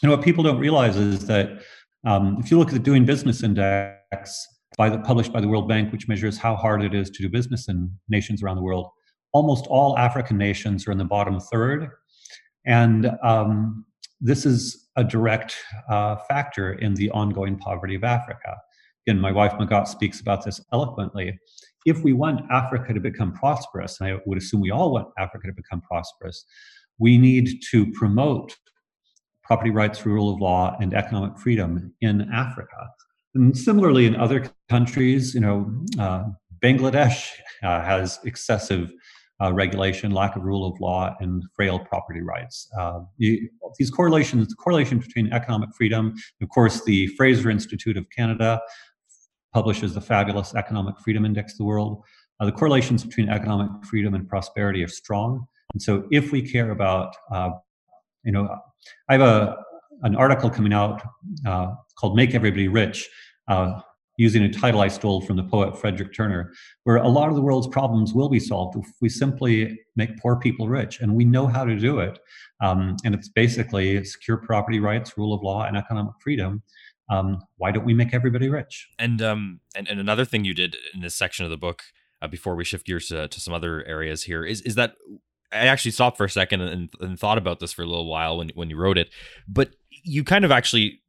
you 0.00 0.08
know 0.08 0.14
what 0.16 0.24
people 0.24 0.44
don't 0.44 0.60
realize 0.60 0.96
is 0.96 1.26
that 1.26 1.62
um, 2.06 2.36
if 2.38 2.50
you 2.50 2.58
look 2.58 2.68
at 2.68 2.74
the 2.74 2.80
doing 2.80 3.04
business 3.04 3.42
index 3.42 4.46
by 4.78 4.88
the 4.88 5.00
published 5.00 5.32
by 5.32 5.40
the 5.40 5.48
world 5.48 5.68
bank 5.68 5.92
which 5.92 6.06
measures 6.06 6.38
how 6.38 6.54
hard 6.54 6.82
it 6.82 6.94
is 6.94 7.10
to 7.10 7.22
do 7.22 7.28
business 7.28 7.68
in 7.68 7.90
nations 8.08 8.42
around 8.42 8.56
the 8.56 8.62
world 8.62 8.88
almost 9.32 9.66
all 9.68 9.96
african 9.98 10.36
nations 10.36 10.86
are 10.86 10.92
in 10.92 10.98
the 10.98 11.04
bottom 11.04 11.40
third. 11.40 11.88
And 12.66 13.10
um, 13.22 13.84
this 14.24 14.46
is 14.46 14.88
a 14.96 15.04
direct 15.04 15.54
uh, 15.90 16.16
factor 16.16 16.72
in 16.72 16.94
the 16.94 17.10
ongoing 17.10 17.58
poverty 17.58 17.94
of 17.94 18.04
Africa. 18.04 18.56
Again, 19.06 19.20
my 19.20 19.30
wife 19.30 19.52
Magatte 19.52 19.86
speaks 19.86 20.18
about 20.20 20.42
this 20.46 20.62
eloquently. 20.72 21.38
If 21.84 22.02
we 22.02 22.14
want 22.14 22.40
Africa 22.50 22.94
to 22.94 23.00
become 23.00 23.34
prosperous, 23.34 24.00
and 24.00 24.08
I 24.08 24.20
would 24.24 24.38
assume 24.38 24.62
we 24.62 24.70
all 24.70 24.92
want 24.92 25.08
Africa 25.18 25.48
to 25.48 25.52
become 25.52 25.82
prosperous, 25.82 26.42
we 26.98 27.18
need 27.18 27.60
to 27.70 27.92
promote 27.92 28.56
property 29.42 29.68
rights, 29.70 30.06
rule 30.06 30.32
of 30.32 30.40
law, 30.40 30.74
and 30.80 30.94
economic 30.94 31.38
freedom 31.38 31.92
in 32.00 32.22
Africa. 32.32 32.88
And 33.34 33.54
similarly, 33.56 34.06
in 34.06 34.16
other 34.16 34.50
countries, 34.70 35.34
you 35.34 35.40
know, 35.40 35.70
uh, 35.98 36.24
Bangladesh 36.64 37.28
uh, 37.62 37.82
has 37.82 38.20
excessive 38.24 38.90
uh, 39.42 39.52
regulation, 39.52 40.12
lack 40.12 40.36
of 40.36 40.42
rule 40.42 40.66
of 40.66 40.78
law, 40.80 41.14
and 41.20 41.42
frail 41.54 41.78
property 41.78 42.20
rights. 42.20 42.68
Uh, 42.78 43.00
these 43.18 43.90
correlations, 43.90 44.48
the 44.48 44.54
correlation 44.54 44.98
between 44.98 45.32
economic 45.32 45.70
freedom, 45.76 46.14
of 46.40 46.48
course, 46.48 46.84
the 46.84 47.08
Fraser 47.08 47.50
Institute 47.50 47.96
of 47.96 48.08
Canada 48.10 48.60
publishes 49.52 49.94
the 49.94 50.00
fabulous 50.00 50.54
Economic 50.54 50.98
Freedom 51.00 51.24
Index 51.24 51.52
of 51.54 51.58
the 51.58 51.64
world. 51.64 52.02
Uh, 52.40 52.46
the 52.46 52.52
correlations 52.52 53.04
between 53.04 53.28
economic 53.28 53.70
freedom 53.84 54.14
and 54.14 54.28
prosperity 54.28 54.82
are 54.82 54.88
strong. 54.88 55.46
And 55.72 55.82
so, 55.82 56.06
if 56.10 56.32
we 56.32 56.42
care 56.42 56.70
about, 56.70 57.14
uh, 57.32 57.50
you 58.24 58.32
know, 58.32 58.48
I 59.08 59.12
have 59.12 59.22
a 59.22 59.56
an 60.02 60.16
article 60.16 60.50
coming 60.50 60.72
out 60.72 61.02
uh, 61.46 61.68
called 61.96 62.16
"Make 62.16 62.34
Everybody 62.34 62.68
Rich." 62.68 63.08
Using 64.16 64.44
a 64.44 64.52
title 64.52 64.80
I 64.80 64.88
stole 64.88 65.20
from 65.20 65.36
the 65.36 65.42
poet 65.42 65.76
Frederick 65.80 66.14
Turner, 66.14 66.52
where 66.84 66.96
a 66.96 67.08
lot 67.08 67.30
of 67.30 67.34
the 67.34 67.40
world's 67.40 67.66
problems 67.66 68.14
will 68.14 68.28
be 68.28 68.38
solved 68.38 68.78
if 68.78 68.86
we 69.00 69.08
simply 69.08 69.76
make 69.96 70.16
poor 70.18 70.36
people 70.36 70.68
rich. 70.68 71.00
And 71.00 71.16
we 71.16 71.24
know 71.24 71.48
how 71.48 71.64
to 71.64 71.76
do 71.76 71.98
it. 71.98 72.20
Um, 72.60 72.96
and 73.04 73.14
it's 73.14 73.28
basically 73.28 74.04
secure 74.04 74.36
property 74.36 74.78
rights, 74.78 75.18
rule 75.18 75.34
of 75.34 75.42
law, 75.42 75.64
and 75.64 75.76
economic 75.76 76.14
freedom. 76.22 76.62
Um, 77.10 77.42
why 77.56 77.72
don't 77.72 77.84
we 77.84 77.92
make 77.92 78.14
everybody 78.14 78.48
rich? 78.48 78.88
And, 78.98 79.20
um, 79.20 79.60
and, 79.76 79.88
and 79.88 79.98
another 79.98 80.24
thing 80.24 80.44
you 80.44 80.54
did 80.54 80.76
in 80.94 81.00
this 81.00 81.14
section 81.14 81.44
of 81.44 81.50
the 81.50 81.56
book, 81.56 81.82
uh, 82.22 82.28
before 82.28 82.54
we 82.54 82.64
shift 82.64 82.86
gears 82.86 83.08
to, 83.08 83.28
to 83.28 83.40
some 83.40 83.52
other 83.52 83.84
areas 83.84 84.22
here, 84.22 84.44
is, 84.44 84.62
is 84.62 84.76
that 84.76 84.94
I 85.52 85.66
actually 85.66 85.90
stopped 85.90 86.16
for 86.16 86.24
a 86.24 86.30
second 86.30 86.62
and, 86.62 86.88
and 87.00 87.18
thought 87.18 87.38
about 87.38 87.60
this 87.60 87.72
for 87.72 87.82
a 87.82 87.86
little 87.86 88.08
while 88.08 88.38
when, 88.38 88.50
when 88.54 88.70
you 88.70 88.76
wrote 88.76 88.98
it. 88.98 89.10
But 89.46 89.74
you 89.90 90.24
kind 90.24 90.44
of 90.44 90.50
actually 90.50 91.00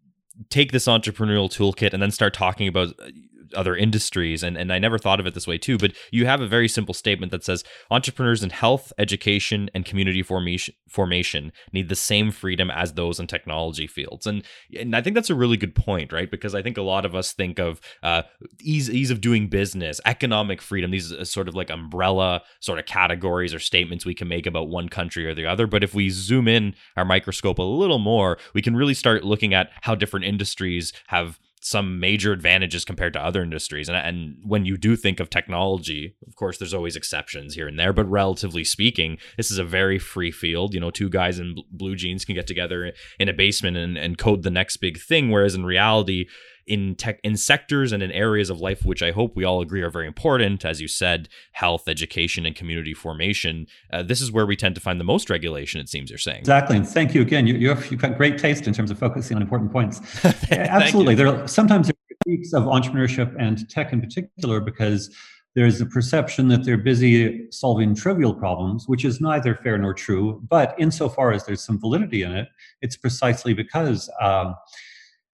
take 0.50 0.72
this 0.72 0.86
entrepreneurial 0.86 1.50
toolkit 1.50 1.94
and 1.94 2.02
then 2.02 2.12
start 2.12 2.34
talking 2.34 2.68
about 2.68 2.90
uh, 3.00 3.10
other 3.54 3.76
industries 3.76 4.44
and, 4.44 4.58
and 4.58 4.72
i 4.72 4.80
never 4.80 4.98
thought 4.98 5.20
of 5.20 5.26
it 5.26 5.34
this 5.34 5.48
way 5.48 5.58
too 5.58 5.78
but 5.78 5.94
you 6.12 6.26
have 6.26 6.42
a 6.42 6.48
very 6.48 6.68
simple 6.68 6.94
statement 6.94 7.32
that 7.32 7.44
says 7.44 7.64
entrepreneurs 7.92 8.44
in 8.44 8.50
health 8.50 8.92
education 8.98 9.70
and 9.74 9.86
community 9.86 10.24
formation 10.24 10.74
formation 10.90 11.52
need 11.74 11.90
the 11.90 11.96
same 11.96 12.32
freedom 12.32 12.72
as 12.72 12.94
those 12.94 13.20
in 13.20 13.28
technology 13.28 13.86
fields. 13.88 14.26
And 14.26 14.44
and 14.78 14.96
i 14.96 15.02
think 15.02 15.14
that's 15.14 15.30
a 15.30 15.36
really 15.36 15.58
good 15.58 15.76
point 15.76 16.12
right? 16.12 16.32
Because 16.32 16.56
i 16.56 16.62
think 16.62 16.78
a 16.78 16.82
lot 16.82 17.06
of 17.06 17.14
us 17.16 17.34
think 17.34 17.60
of 17.60 17.82
uh, 18.04 18.24
ease 18.62 18.90
ease 18.90 19.12
of 19.12 19.22
doing 19.22 19.48
business 19.48 20.00
economic 20.06 20.62
freedom 20.62 20.92
these 20.92 21.12
are 21.12 21.26
sort 21.26 21.48
of 21.48 21.56
like 21.56 21.70
umbrella 21.70 22.42
sort 22.60 22.80
of 22.80 22.86
categories 22.86 23.54
or 23.54 23.60
statements 23.60 24.06
we 24.06 24.16
can 24.16 24.28
make 24.28 24.46
about 24.46 24.70
one 24.70 24.90
country 24.90 25.26
or 25.26 25.36
the 25.36 25.46
other. 25.46 25.68
But 25.68 25.84
if 25.84 25.94
we 25.94 26.10
zoom 26.10 26.48
in 26.48 26.76
our 26.96 27.06
microscope 27.06 27.60
a 27.60 27.64
little 27.64 28.00
more 28.00 28.38
we 28.54 28.62
can 28.62 28.76
really 28.76 28.94
start 28.94 29.24
looking 29.24 29.54
at 29.54 29.72
how 29.82 29.96
different 29.96 30.26
industries 30.26 30.94
have 31.08 31.40
some 31.66 32.00
major 32.00 32.32
advantages 32.32 32.86
compared 32.86 33.12
to 33.12 33.20
other 33.20 33.42
industries. 33.42 33.90
And, 33.90 33.98
and 33.98 34.38
when 34.46 34.66
you 34.66 34.78
do 34.78 34.96
think 34.96 35.20
of 35.20 35.32
technology, 35.32 36.16
of 36.28 36.36
course, 36.36 36.60
there's 36.60 36.76
always 36.76 36.96
exceptions 36.96 37.56
here 37.56 37.68
and 37.68 37.80
there, 37.80 37.92
but 37.92 38.08
relatively 38.08 38.64
speaking, 38.64 39.18
this 39.36 39.50
is 39.50 39.58
a 39.58 39.64
very 39.64 39.98
free 39.98 40.30
field. 40.30 40.76
You 40.76 40.80
know, 40.80 40.92
two 40.92 41.10
guys 41.10 41.40
in 41.40 41.56
blue 41.72 41.96
jeans 41.96 42.24
can 42.24 42.36
get 42.36 42.46
together 42.46 42.94
in 43.20 43.30
a 43.30 43.34
basement 43.34 43.78
and, 43.78 43.98
and 43.98 44.16
code 44.16 44.44
the 44.44 44.52
next 44.52 44.78
big 44.78 45.00
thing. 45.00 45.32
Whereas 45.32 45.56
in 45.56 45.66
reality, 45.66 46.28
in 46.68 46.96
tech 46.96 47.20
in 47.24 47.38
sectors 47.38 47.92
and 47.92 48.02
in 48.02 48.12
areas 48.12 48.50
of 48.50 48.60
life 48.60 48.86
which 48.86 49.04
I 49.04 49.12
hope 49.12 49.36
we 49.36 49.44
all 49.44 49.62
agree 49.62 49.82
are 49.82 49.90
very 49.90 50.08
important, 50.08 50.66
as 50.66 50.82
you 50.82 50.88
said, 50.88 51.30
health, 51.54 51.88
education, 51.88 52.46
and 52.46 52.56
community 52.56 52.94
formation. 52.94 53.68
Uh, 53.92 54.04
this 54.04 54.22
is 54.22 54.32
where 54.32 54.46
we 54.46 54.56
tend 54.56 54.76
to 54.76 54.82
find 54.82 55.00
the 55.00 55.06
most 55.06 55.30
regulation. 55.30 55.80
It 55.80 55.90
seems 55.90 56.10
you're 56.10 56.18
saying 56.20 56.40
exactly. 56.40 56.78
And 56.78 56.88
thank 56.88 57.14
you 57.14 57.22
again. 57.22 57.48
You, 57.48 57.70
have, 57.70 57.90
you've 57.92 58.02
got 58.02 58.18
great 58.18 58.38
taste 58.38 58.68
in 58.68 58.74
terms 58.74 58.92
of 58.92 59.00
focusing 59.00 59.36
on 59.36 59.42
important 59.42 59.72
points. 59.72 60.02
Absolutely. 60.52 61.16
There 61.16 61.28
are, 61.28 61.48
sometimes 61.48 61.88
there 61.88 61.94
are 61.94 62.16
critiques 62.24 62.54
of 62.54 62.64
entrepreneurship 62.64 63.36
and 63.40 63.70
tech 63.70 63.94
in 63.94 64.02
particular 64.02 64.60
because 64.60 65.16
there's 65.56 65.80
a 65.80 65.86
perception 65.86 66.50
that 66.50 66.66
they're 66.66 66.78
busy 66.78 67.50
solving 67.50 67.96
trivial 67.96 68.34
problems, 68.34 68.88
which 68.88 69.06
is 69.06 69.22
neither 69.22 69.56
fair 69.56 69.78
nor 69.78 69.94
true. 69.94 70.42
But 70.50 70.76
insofar 70.78 71.32
as 71.32 71.46
there's 71.46 71.64
some 71.64 71.80
validity 71.80 72.24
in 72.24 72.34
it, 72.34 72.50
it's 72.82 72.98
precisely 72.98 73.54
because 73.54 74.10
um, 74.20 74.56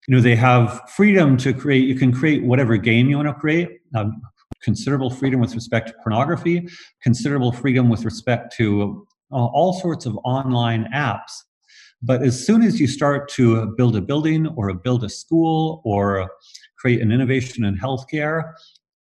you 0.07 0.15
know 0.15 0.21
they 0.21 0.35
have 0.35 0.81
freedom 0.89 1.37
to 1.37 1.53
create 1.53 1.87
you 1.87 1.95
can 1.95 2.11
create 2.11 2.43
whatever 2.43 2.77
game 2.77 3.09
you 3.09 3.17
want 3.17 3.27
to 3.27 3.33
create 3.33 3.79
um, 3.95 4.21
considerable 4.63 5.09
freedom 5.09 5.39
with 5.39 5.55
respect 5.55 5.87
to 5.89 5.93
pornography 6.03 6.67
considerable 7.01 7.51
freedom 7.51 7.89
with 7.89 8.05
respect 8.05 8.55
to 8.55 9.05
uh, 9.31 9.45
all 9.45 9.71
sorts 9.71 10.05
of 10.05 10.17
online 10.25 10.89
apps. 10.93 11.43
But 12.01 12.21
as 12.21 12.45
soon 12.45 12.63
as 12.63 12.81
you 12.81 12.87
start 12.87 13.29
to 13.29 13.67
build 13.77 13.95
a 13.95 14.01
building 14.01 14.47
or 14.57 14.73
build 14.73 15.03
a 15.03 15.09
school 15.09 15.81
or 15.85 16.29
create 16.77 17.01
an 17.01 17.11
innovation 17.11 17.63
in 17.63 17.77
healthcare 17.77 18.53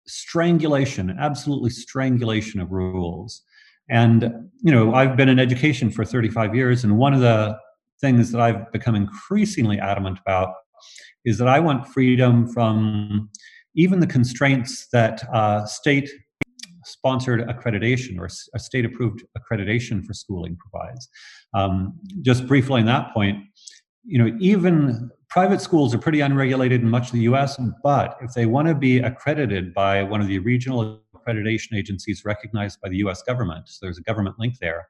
strangulation 0.06 1.16
absolutely 1.20 1.70
strangulation 1.70 2.60
of 2.60 2.72
rules. 2.72 3.42
And 3.90 4.50
you 4.62 4.72
know 4.72 4.94
i've 4.94 5.16
been 5.18 5.30
in 5.30 5.40
education 5.40 5.90
for 5.90 6.06
35 6.06 6.54
years 6.54 6.84
and 6.84 6.98
one 6.98 7.14
of 7.14 7.22
the 7.22 7.58
things 8.02 8.32
that 8.32 8.42
i've 8.42 8.72
become 8.72 8.96
increasingly 8.96 9.80
adamant 9.80 10.20
about 10.26 10.54
is 11.26 11.38
that 11.38 11.48
I 11.48 11.60
want 11.60 11.88
freedom 11.88 12.48
from 12.48 13.30
even 13.76 14.00
the 14.00 14.08
constraints 14.08 14.88
that 14.92 15.24
uh, 15.34 15.66
state 15.66 16.10
sponsored 16.86 17.42
accreditation 17.48 18.20
or 18.20 18.30
a 18.56 18.60
state 18.60 18.86
approved 18.86 19.24
accreditation 19.38 20.04
for 20.06 20.14
schooling 20.14 20.58
provides. 20.58 21.08
Um, 21.54 21.94
just 22.22 22.48
briefly 22.48 22.82
on 22.82 22.88
that 22.88 23.14
point, 23.14 23.44
you 24.04 24.18
know, 24.18 24.36
even 24.40 25.10
private 25.30 25.62
schools 25.62 25.94
are 25.94 26.00
pretty 26.00 26.22
unregulated 26.22 26.82
in 26.82 26.90
much 26.90 27.08
of 27.08 27.14
the 27.14 27.22
US, 27.22 27.60
but 27.84 28.18
if 28.22 28.34
they 28.34 28.46
want 28.46 28.68
to 28.68 28.76
be 28.76 29.00
accredited 29.00 29.74
by 29.74 30.02
one 30.04 30.22
of 30.22 30.28
the 30.28 30.40
regional 30.40 31.02
accreditation 31.16 31.76
agencies 31.76 32.24
recognized 32.26 32.80
by 32.82 32.90
the 32.90 32.98
US 32.98 33.22
government, 33.22 33.68
so 33.68 33.80
there's 33.82 34.00
a 34.00 34.04
government 34.04 34.38
link 34.40 34.56
there, 34.60 34.88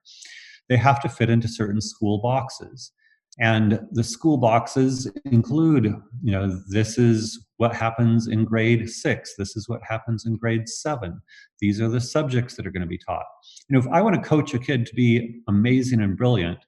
they 0.69 0.77
have 0.77 1.01
to 1.01 1.09
fit 1.09 1.29
into 1.29 1.47
certain 1.47 1.81
school 1.81 2.19
boxes. 2.19 2.91
And 3.39 3.79
the 3.91 4.03
school 4.03 4.37
boxes 4.37 5.09
include, 5.25 5.85
you 6.21 6.31
know, 6.31 6.59
this 6.67 6.97
is 6.97 7.45
what 7.57 7.73
happens 7.73 8.27
in 8.27 8.43
grade 8.43 8.89
six. 8.89 9.35
This 9.37 9.55
is 9.55 9.69
what 9.69 9.81
happens 9.87 10.25
in 10.25 10.35
grade 10.35 10.67
seven. 10.67 11.21
These 11.59 11.79
are 11.79 11.87
the 11.87 12.01
subjects 12.01 12.55
that 12.55 12.67
are 12.67 12.71
going 12.71 12.81
to 12.81 12.87
be 12.87 12.97
taught. 12.97 13.25
You 13.69 13.73
know, 13.73 13.79
if 13.79 13.87
I 13.91 14.01
want 14.01 14.15
to 14.15 14.21
coach 14.21 14.53
a 14.53 14.59
kid 14.59 14.85
to 14.87 14.95
be 14.95 15.41
amazing 15.47 16.01
and 16.01 16.17
brilliant, 16.17 16.59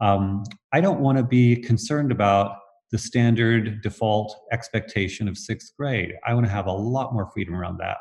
um, 0.00 0.42
I 0.72 0.80
don't 0.80 1.00
want 1.00 1.18
to 1.18 1.24
be 1.24 1.56
concerned 1.56 2.10
about 2.10 2.56
the 2.92 2.98
standard 2.98 3.82
default 3.82 4.36
expectation 4.52 5.28
of 5.28 5.36
sixth 5.36 5.72
grade. 5.76 6.12
I 6.26 6.34
want 6.34 6.46
to 6.46 6.52
have 6.52 6.66
a 6.66 6.72
lot 6.72 7.12
more 7.12 7.30
freedom 7.32 7.54
around 7.54 7.78
that. 7.78 7.98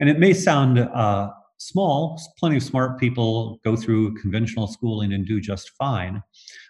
And 0.00 0.08
it 0.08 0.18
may 0.18 0.32
sound 0.32 0.78
uh, 0.78 1.30
small, 1.58 2.20
plenty 2.38 2.56
of 2.56 2.62
smart 2.62 2.98
people 2.98 3.60
go 3.64 3.76
through 3.76 4.14
conventional 4.14 4.66
schooling 4.66 5.12
and 5.12 5.26
do 5.26 5.40
just 5.40 5.70
fine. 5.78 6.22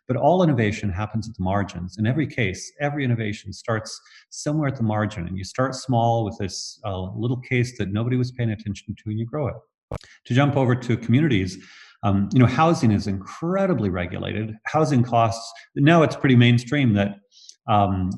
But 0.08 0.16
all 0.16 0.42
innovation 0.42 0.90
happens 0.90 1.28
at 1.28 1.36
the 1.36 1.42
margins. 1.42 1.98
In 1.98 2.06
every 2.06 2.26
case, 2.26 2.72
every 2.80 3.04
innovation 3.04 3.52
starts 3.52 4.00
somewhere 4.30 4.68
at 4.68 4.76
the 4.76 4.82
margin. 4.82 5.26
And 5.26 5.36
you 5.36 5.44
start 5.44 5.74
small 5.74 6.24
with 6.24 6.38
this 6.38 6.80
uh, 6.84 7.10
little 7.12 7.40
case 7.40 7.76
that 7.78 7.92
nobody 7.92 8.16
was 8.16 8.30
paying 8.32 8.50
attention 8.50 8.94
to, 8.94 9.10
and 9.10 9.18
you 9.18 9.26
grow 9.26 9.48
it. 9.48 9.54
To 10.26 10.34
jump 10.34 10.56
over 10.56 10.74
to 10.74 10.96
communities, 10.96 11.58
um, 12.02 12.28
you 12.32 12.38
know, 12.38 12.46
housing 12.46 12.92
is 12.92 13.06
incredibly 13.06 13.88
regulated. 13.88 14.54
Housing 14.66 15.02
costs, 15.02 15.52
now 15.74 16.02
it's 16.02 16.16
pretty 16.16 16.36
mainstream 16.36 16.92
that 16.94 17.16
um, 17.68 18.10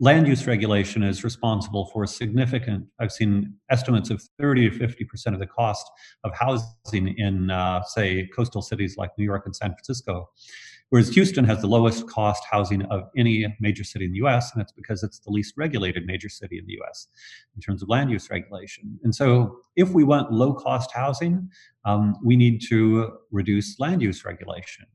land 0.00 0.26
use 0.26 0.46
regulation 0.46 1.02
is 1.02 1.24
responsible 1.24 1.86
for 1.92 2.06
significant, 2.06 2.86
I've 3.00 3.12
seen 3.12 3.54
estimates 3.70 4.10
of 4.10 4.22
30 4.38 4.70
to 4.70 4.78
50% 4.78 5.32
of 5.32 5.38
the 5.38 5.46
cost 5.46 5.86
of 6.24 6.32
housing 6.34 7.14
in, 7.16 7.50
uh, 7.50 7.82
say, 7.84 8.28
coastal 8.34 8.62
cities 8.62 8.96
like 8.96 9.10
New 9.16 9.24
York 9.24 9.46
and 9.46 9.54
San 9.54 9.70
Francisco. 9.70 10.28
Whereas 10.90 11.08
Houston 11.08 11.44
has 11.44 11.60
the 11.60 11.66
lowest 11.66 12.06
cost 12.08 12.44
housing 12.48 12.82
of 12.82 13.08
any 13.16 13.52
major 13.58 13.82
city 13.82 14.04
in 14.04 14.12
the 14.12 14.18
US, 14.18 14.52
and 14.52 14.60
that's 14.60 14.72
because 14.72 15.02
it's 15.02 15.18
the 15.18 15.30
least 15.30 15.54
regulated 15.56 16.06
major 16.06 16.28
city 16.28 16.58
in 16.58 16.66
the 16.66 16.78
US 16.82 17.08
in 17.56 17.60
terms 17.60 17.82
of 17.82 17.88
land 17.88 18.10
use 18.10 18.30
regulation. 18.30 18.98
And 19.02 19.14
so, 19.14 19.58
if 19.76 19.90
we 19.90 20.04
want 20.04 20.32
low 20.32 20.54
cost 20.54 20.92
housing, 20.92 21.50
um, 21.84 22.16
we 22.24 22.36
need 22.36 22.62
to 22.68 23.18
reduce 23.30 23.80
land 23.80 24.02
use 24.02 24.24
regulation. 24.24 24.86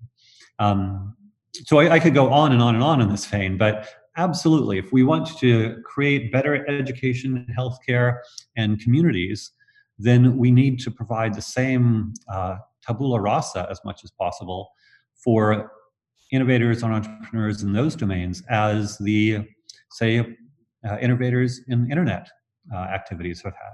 Um, 0.60 1.15
so 1.65 1.80
I, 1.80 1.93
I, 1.93 1.99
could 1.99 2.13
go 2.13 2.32
on 2.32 2.52
and 2.52 2.62
on 2.62 2.75
and 2.75 2.84
on 2.84 3.02
in 3.02 3.10
this 3.10 3.25
vein, 3.25 3.58
but 3.58 3.89
absolutely, 4.17 4.78
if 4.78 4.91
we 4.91 5.04
want 5.04 5.38
to 5.39 5.82
create 5.84 6.32
better 6.32 6.67
education, 6.69 7.45
healthcare, 7.58 8.19
and 8.56 8.80
communities, 8.80 9.52
then 9.97 10.38
we 10.38 10.52
need 10.52 10.80
to 10.80 10.91
provide 10.91 11.34
the 11.34 11.41
same 11.41 12.13
uh, 12.32 12.58
tabula 12.82 13.19
rasa 13.19 13.67
as 13.69 13.80
much 13.84 14.04
as 14.04 14.12
possible 14.12 14.71
for 15.13 15.71
innovators 16.32 16.84
and 16.84 16.94
entrepreneurs 16.94 17.63
in 17.63 17.74
those 17.74 17.96
domains 17.96 18.44
as 18.50 18.98
the, 19.00 19.46
say, 19.92 20.20
uh, 20.88 20.98
innovators 21.02 21.62
in 21.68 21.89
internet 21.89 22.30
uh, 22.74 22.78
activities 22.78 23.42
have 23.42 23.54
had. 23.54 23.74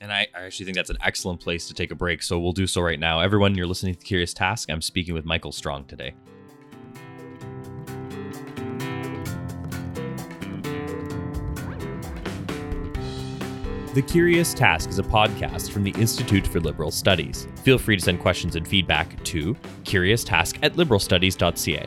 And 0.00 0.12
I, 0.12 0.26
I, 0.34 0.42
actually 0.42 0.66
think 0.66 0.76
that's 0.76 0.90
an 0.90 0.98
excellent 1.02 1.40
place 1.40 1.68
to 1.68 1.74
take 1.74 1.92
a 1.92 1.94
break. 1.94 2.22
So 2.22 2.38
we'll 2.38 2.52
do 2.52 2.66
so 2.66 2.80
right 2.80 2.98
now. 2.98 3.20
Everyone, 3.20 3.54
you're 3.54 3.66
listening 3.66 3.94
to 3.94 4.04
Curious 4.04 4.34
Task. 4.34 4.70
I'm 4.70 4.82
speaking 4.82 5.14
with 5.14 5.24
Michael 5.24 5.52
Strong 5.52 5.84
today. 5.86 6.14
The 13.94 14.00
Curious 14.00 14.54
Task 14.54 14.88
is 14.88 14.98
a 14.98 15.02
podcast 15.02 15.70
from 15.70 15.84
the 15.84 15.90
Institute 15.98 16.46
for 16.46 16.60
Liberal 16.60 16.90
Studies. 16.90 17.46
Feel 17.56 17.76
free 17.76 17.96
to 17.96 18.02
send 18.02 18.20
questions 18.20 18.56
and 18.56 18.66
feedback 18.66 19.22
to 19.24 19.54
curioustask 19.84 20.58
at 20.62 20.76
liberalstudies.ca. 20.76 21.86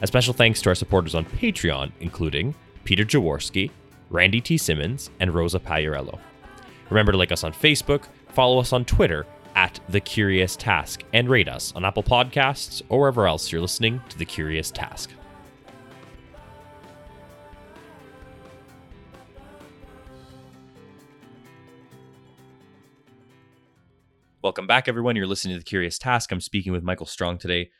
A 0.00 0.06
special 0.06 0.32
thanks 0.32 0.62
to 0.62 0.68
our 0.68 0.76
supporters 0.76 1.16
on 1.16 1.24
Patreon, 1.24 1.90
including 1.98 2.54
Peter 2.84 3.04
Jaworski, 3.04 3.72
Randy 4.10 4.40
T. 4.40 4.56
Simmons, 4.56 5.10
and 5.18 5.34
Rosa 5.34 5.58
Pagliarello. 5.58 6.20
Remember 6.88 7.10
to 7.10 7.18
like 7.18 7.32
us 7.32 7.42
on 7.42 7.52
Facebook, 7.52 8.04
follow 8.28 8.60
us 8.60 8.72
on 8.72 8.84
Twitter 8.84 9.26
at 9.56 9.80
The 9.88 9.98
Curious 9.98 10.54
Task, 10.54 11.02
and 11.12 11.28
rate 11.28 11.48
us 11.48 11.72
on 11.74 11.84
Apple 11.84 12.04
Podcasts 12.04 12.80
or 12.88 13.00
wherever 13.00 13.26
else 13.26 13.50
you're 13.50 13.60
listening 13.60 14.00
to 14.08 14.16
The 14.16 14.24
Curious 14.24 14.70
Task. 14.70 15.10
Welcome 24.42 24.66
back, 24.66 24.88
everyone. 24.88 25.16
You're 25.16 25.26
listening 25.26 25.54
to 25.54 25.58
The 25.58 25.64
Curious 25.64 25.98
Task. 25.98 26.32
I'm 26.32 26.40
speaking 26.40 26.72
with 26.72 26.82
Michael 26.82 27.04
Strong 27.04 27.38
today. 27.38 27.70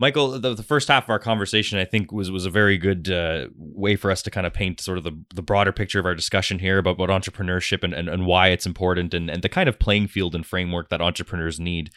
Michael, 0.00 0.40
the, 0.40 0.52
the 0.52 0.64
first 0.64 0.88
half 0.88 1.04
of 1.04 1.10
our 1.10 1.20
conversation, 1.20 1.78
I 1.78 1.84
think, 1.84 2.10
was 2.10 2.32
was 2.32 2.44
a 2.44 2.50
very 2.50 2.76
good 2.78 3.08
uh, 3.08 3.46
way 3.56 3.94
for 3.94 4.10
us 4.10 4.20
to 4.22 4.30
kind 4.30 4.44
of 4.44 4.52
paint 4.52 4.80
sort 4.80 4.98
of 4.98 5.04
the, 5.04 5.12
the 5.32 5.42
broader 5.42 5.70
picture 5.70 6.00
of 6.00 6.06
our 6.06 6.16
discussion 6.16 6.58
here 6.58 6.78
about, 6.78 7.00
about 7.00 7.10
entrepreneurship 7.10 7.84
and, 7.84 7.94
and, 7.94 8.08
and 8.08 8.26
why 8.26 8.48
it's 8.48 8.66
important 8.66 9.14
and, 9.14 9.30
and 9.30 9.42
the 9.42 9.48
kind 9.48 9.68
of 9.68 9.78
playing 9.78 10.08
field 10.08 10.34
and 10.34 10.44
framework 10.44 10.88
that 10.88 11.00
entrepreneurs 11.00 11.60
need. 11.60 11.92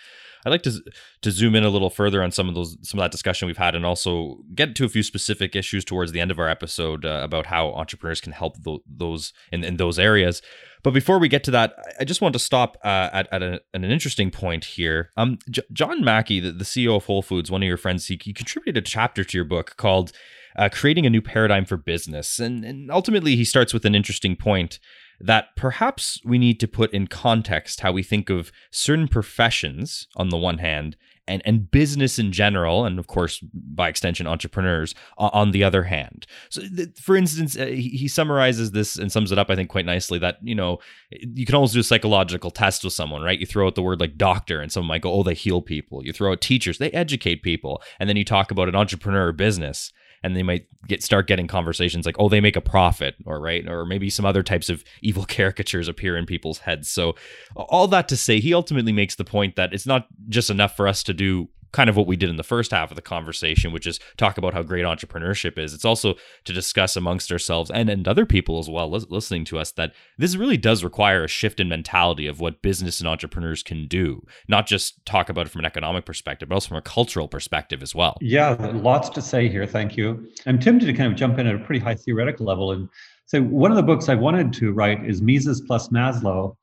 I'd 0.47 0.51
like 0.51 0.63
to 0.63 0.81
to 1.21 1.31
zoom 1.31 1.55
in 1.55 1.63
a 1.63 1.69
little 1.69 1.89
further 1.89 2.23
on 2.23 2.31
some 2.31 2.47
of 2.47 2.55
those 2.55 2.77
some 2.81 2.99
of 2.99 3.03
that 3.03 3.11
discussion 3.11 3.47
we've 3.47 3.57
had, 3.57 3.75
and 3.75 3.85
also 3.85 4.39
get 4.55 4.75
to 4.75 4.85
a 4.85 4.89
few 4.89 5.03
specific 5.03 5.55
issues 5.55 5.83
towards 5.83 6.13
the 6.13 6.21
end 6.21 6.31
of 6.31 6.39
our 6.39 6.47
episode 6.47 7.05
uh, 7.05 7.21
about 7.23 7.47
how 7.47 7.73
entrepreneurs 7.73 8.21
can 8.21 8.31
help 8.31 8.63
th- 8.63 8.81
those 8.87 9.33
in, 9.51 9.63
in 9.63 9.77
those 9.77 9.99
areas. 9.99 10.41
But 10.83 10.93
before 10.93 11.19
we 11.19 11.27
get 11.27 11.43
to 11.45 11.51
that, 11.51 11.75
I 11.99 12.05
just 12.05 12.21
want 12.21 12.33
to 12.33 12.39
stop 12.39 12.77
uh, 12.83 13.09
at, 13.11 13.27
at, 13.33 13.43
a, 13.43 13.53
at, 13.55 13.61
an 13.73 13.83
interesting 13.83 14.31
point 14.31 14.63
here. 14.63 15.11
Um, 15.17 15.37
J- 15.49 15.63
John 15.73 16.03
Mackey, 16.03 16.39
the, 16.39 16.51
the, 16.51 16.63
CEO 16.63 16.95
of 16.95 17.05
Whole 17.05 17.21
Foods, 17.21 17.51
one 17.51 17.61
of 17.61 17.67
your 17.67 17.77
friends, 17.77 18.07
he, 18.07 18.17
he 18.23 18.31
contributed 18.31 18.77
a 18.77 18.85
chapter 18.85 19.23
to 19.23 19.37
your 19.37 19.43
book 19.43 19.75
called 19.75 20.13
uh, 20.55 20.69
"Creating 20.71 21.05
a 21.05 21.09
New 21.09 21.21
Paradigm 21.21 21.65
for 21.65 21.77
Business," 21.77 22.39
and, 22.39 22.63
and 22.63 22.89
ultimately 22.89 23.35
he 23.35 23.43
starts 23.43 23.73
with 23.73 23.85
an 23.85 23.95
interesting 23.95 24.35
point 24.35 24.79
that 25.19 25.55
perhaps 25.55 26.19
we 26.23 26.37
need 26.37 26.59
to 26.59 26.67
put 26.67 26.93
in 26.93 27.07
context 27.07 27.81
how 27.81 27.91
we 27.91 28.03
think 28.03 28.29
of 28.29 28.51
certain 28.71 29.07
professions 29.07 30.07
on 30.15 30.29
the 30.29 30.37
one 30.37 30.59
hand 30.59 30.95
and, 31.27 31.41
and 31.45 31.69
business 31.69 32.17
in 32.17 32.31
general, 32.31 32.85
and 32.85 32.97
of 32.97 33.07
course, 33.07 33.39
by 33.53 33.89
extension, 33.89 34.27
entrepreneurs 34.27 34.95
on 35.17 35.51
the 35.51 35.63
other 35.63 35.83
hand. 35.83 36.25
So, 36.49 36.61
th- 36.61 36.97
for 36.97 37.17
instance, 37.17 37.57
uh, 37.57 37.65
he, 37.65 37.89
he, 37.89 38.07
summarizes 38.07 38.71
this 38.71 38.95
and 38.95 39.11
sums 39.11 39.31
it 39.31 39.37
up, 39.37 39.49
I 39.49 39.55
think, 39.55 39.69
quite 39.69 39.85
nicely 39.85 40.19
that, 40.19 40.37
you 40.41 40.55
know, 40.55 40.79
you 41.11 41.45
can 41.45 41.55
always 41.55 41.73
do 41.73 41.81
a 41.81 41.83
psychological 41.83 42.49
test 42.49 42.83
with 42.83 42.93
someone, 42.93 43.21
right? 43.21 43.39
You 43.39 43.45
throw 43.45 43.67
out 43.67 43.75
the 43.75 43.83
word 43.83 43.99
like 43.99 44.17
doctor, 44.17 44.61
and 44.61 44.71
someone 44.71 44.87
might 44.87 45.01
go, 45.01 45.11
oh, 45.11 45.23
they 45.23 45.33
heal 45.33 45.61
people. 45.61 46.05
You 46.05 46.13
throw 46.13 46.31
out 46.31 46.41
teachers, 46.41 46.77
they 46.77 46.91
educate 46.91 47.43
people. 47.43 47.81
And 47.99 48.07
then 48.07 48.15
you 48.15 48.23
talk 48.23 48.49
about 48.49 48.69
an 48.69 48.75
entrepreneur 48.75 49.27
or 49.27 49.33
business 49.33 49.91
and 50.27 50.35
they 50.35 50.43
might 50.43 50.67
get 50.87 51.01
start 51.01 51.25
getting 51.25 51.47
conversations 51.47 52.05
like 52.05 52.15
oh 52.19 52.29
they 52.29 52.41
make 52.41 52.55
a 52.55 52.61
profit 52.61 53.15
or 53.25 53.39
right 53.39 53.67
or 53.67 53.85
maybe 53.85 54.09
some 54.09 54.25
other 54.25 54.43
types 54.43 54.69
of 54.69 54.83
evil 55.01 55.25
caricatures 55.25 55.87
appear 55.87 56.17
in 56.17 56.25
people's 56.25 56.59
heads. 56.59 56.89
So 56.89 57.15
all 57.55 57.87
that 57.87 58.07
to 58.09 58.17
say 58.17 58.39
he 58.39 58.53
ultimately 58.53 58.91
makes 58.91 59.15
the 59.15 59.25
point 59.25 59.55
that 59.55 59.73
it's 59.73 59.87
not 59.87 60.07
just 60.29 60.49
enough 60.49 60.75
for 60.75 60.87
us 60.87 61.01
to 61.03 61.13
do 61.13 61.49
kind 61.71 61.89
of 61.89 61.95
what 61.95 62.07
we 62.07 62.15
did 62.15 62.29
in 62.29 62.37
the 62.37 62.43
first 62.43 62.71
half 62.71 62.91
of 62.91 62.95
the 62.95 63.01
conversation, 63.01 63.71
which 63.71 63.87
is 63.87 63.99
talk 64.17 64.37
about 64.37 64.53
how 64.53 64.63
great 64.63 64.85
entrepreneurship 64.85 65.57
is. 65.57 65.73
It's 65.73 65.85
also 65.85 66.15
to 66.45 66.53
discuss 66.53 66.95
amongst 66.95 67.31
ourselves 67.31 67.69
and, 67.71 67.89
and 67.89 68.07
other 68.07 68.25
people 68.25 68.59
as 68.59 68.69
well 68.69 68.89
listening 68.89 69.45
to 69.45 69.59
us 69.59 69.71
that 69.71 69.93
this 70.17 70.35
really 70.35 70.57
does 70.57 70.83
require 70.83 71.23
a 71.23 71.27
shift 71.27 71.59
in 71.59 71.69
mentality 71.69 72.27
of 72.27 72.39
what 72.39 72.61
business 72.61 72.99
and 72.99 73.07
entrepreneurs 73.07 73.63
can 73.63 73.87
do, 73.87 74.25
not 74.47 74.65
just 74.65 75.05
talk 75.05 75.29
about 75.29 75.45
it 75.45 75.49
from 75.49 75.59
an 75.59 75.65
economic 75.65 76.05
perspective, 76.05 76.49
but 76.49 76.55
also 76.55 76.69
from 76.69 76.77
a 76.77 76.81
cultural 76.81 77.27
perspective 77.27 77.81
as 77.81 77.93
well. 77.93 78.17
Yeah, 78.21 78.55
lots 78.73 79.09
to 79.09 79.21
say 79.21 79.47
here. 79.49 79.65
Thank 79.65 79.97
you. 79.97 80.27
I'm 80.45 80.59
tempted 80.59 80.85
to 80.85 80.93
kind 80.93 81.11
of 81.11 81.17
jump 81.17 81.37
in 81.39 81.47
at 81.47 81.55
a 81.55 81.59
pretty 81.59 81.79
high 81.79 81.95
theoretical 81.95 82.45
level 82.45 82.71
and 82.71 82.89
say 83.25 83.39
one 83.39 83.71
of 83.71 83.77
the 83.77 83.83
books 83.83 84.09
I 84.09 84.15
wanted 84.15 84.53
to 84.53 84.71
write 84.71 85.05
is 85.05 85.21
Mises 85.21 85.61
plus 85.61 85.89
Maslow 85.89 86.55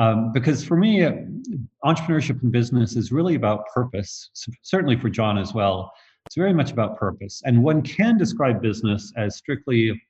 um, 0.00 0.32
because 0.32 0.64
for 0.64 0.78
me, 0.78 1.06
entrepreneurship 1.84 2.42
and 2.42 2.50
business 2.50 2.96
is 2.96 3.12
really 3.12 3.34
about 3.34 3.66
purpose, 3.74 4.30
certainly 4.62 4.98
for 4.98 5.10
John 5.10 5.36
as 5.36 5.52
well. 5.52 5.92
It's 6.24 6.36
very 6.36 6.54
much 6.54 6.72
about 6.72 6.96
purpose. 6.96 7.42
And 7.44 7.62
one 7.62 7.82
can 7.82 8.16
describe 8.16 8.62
business 8.62 9.12
as 9.18 9.36
strictly 9.36 10.00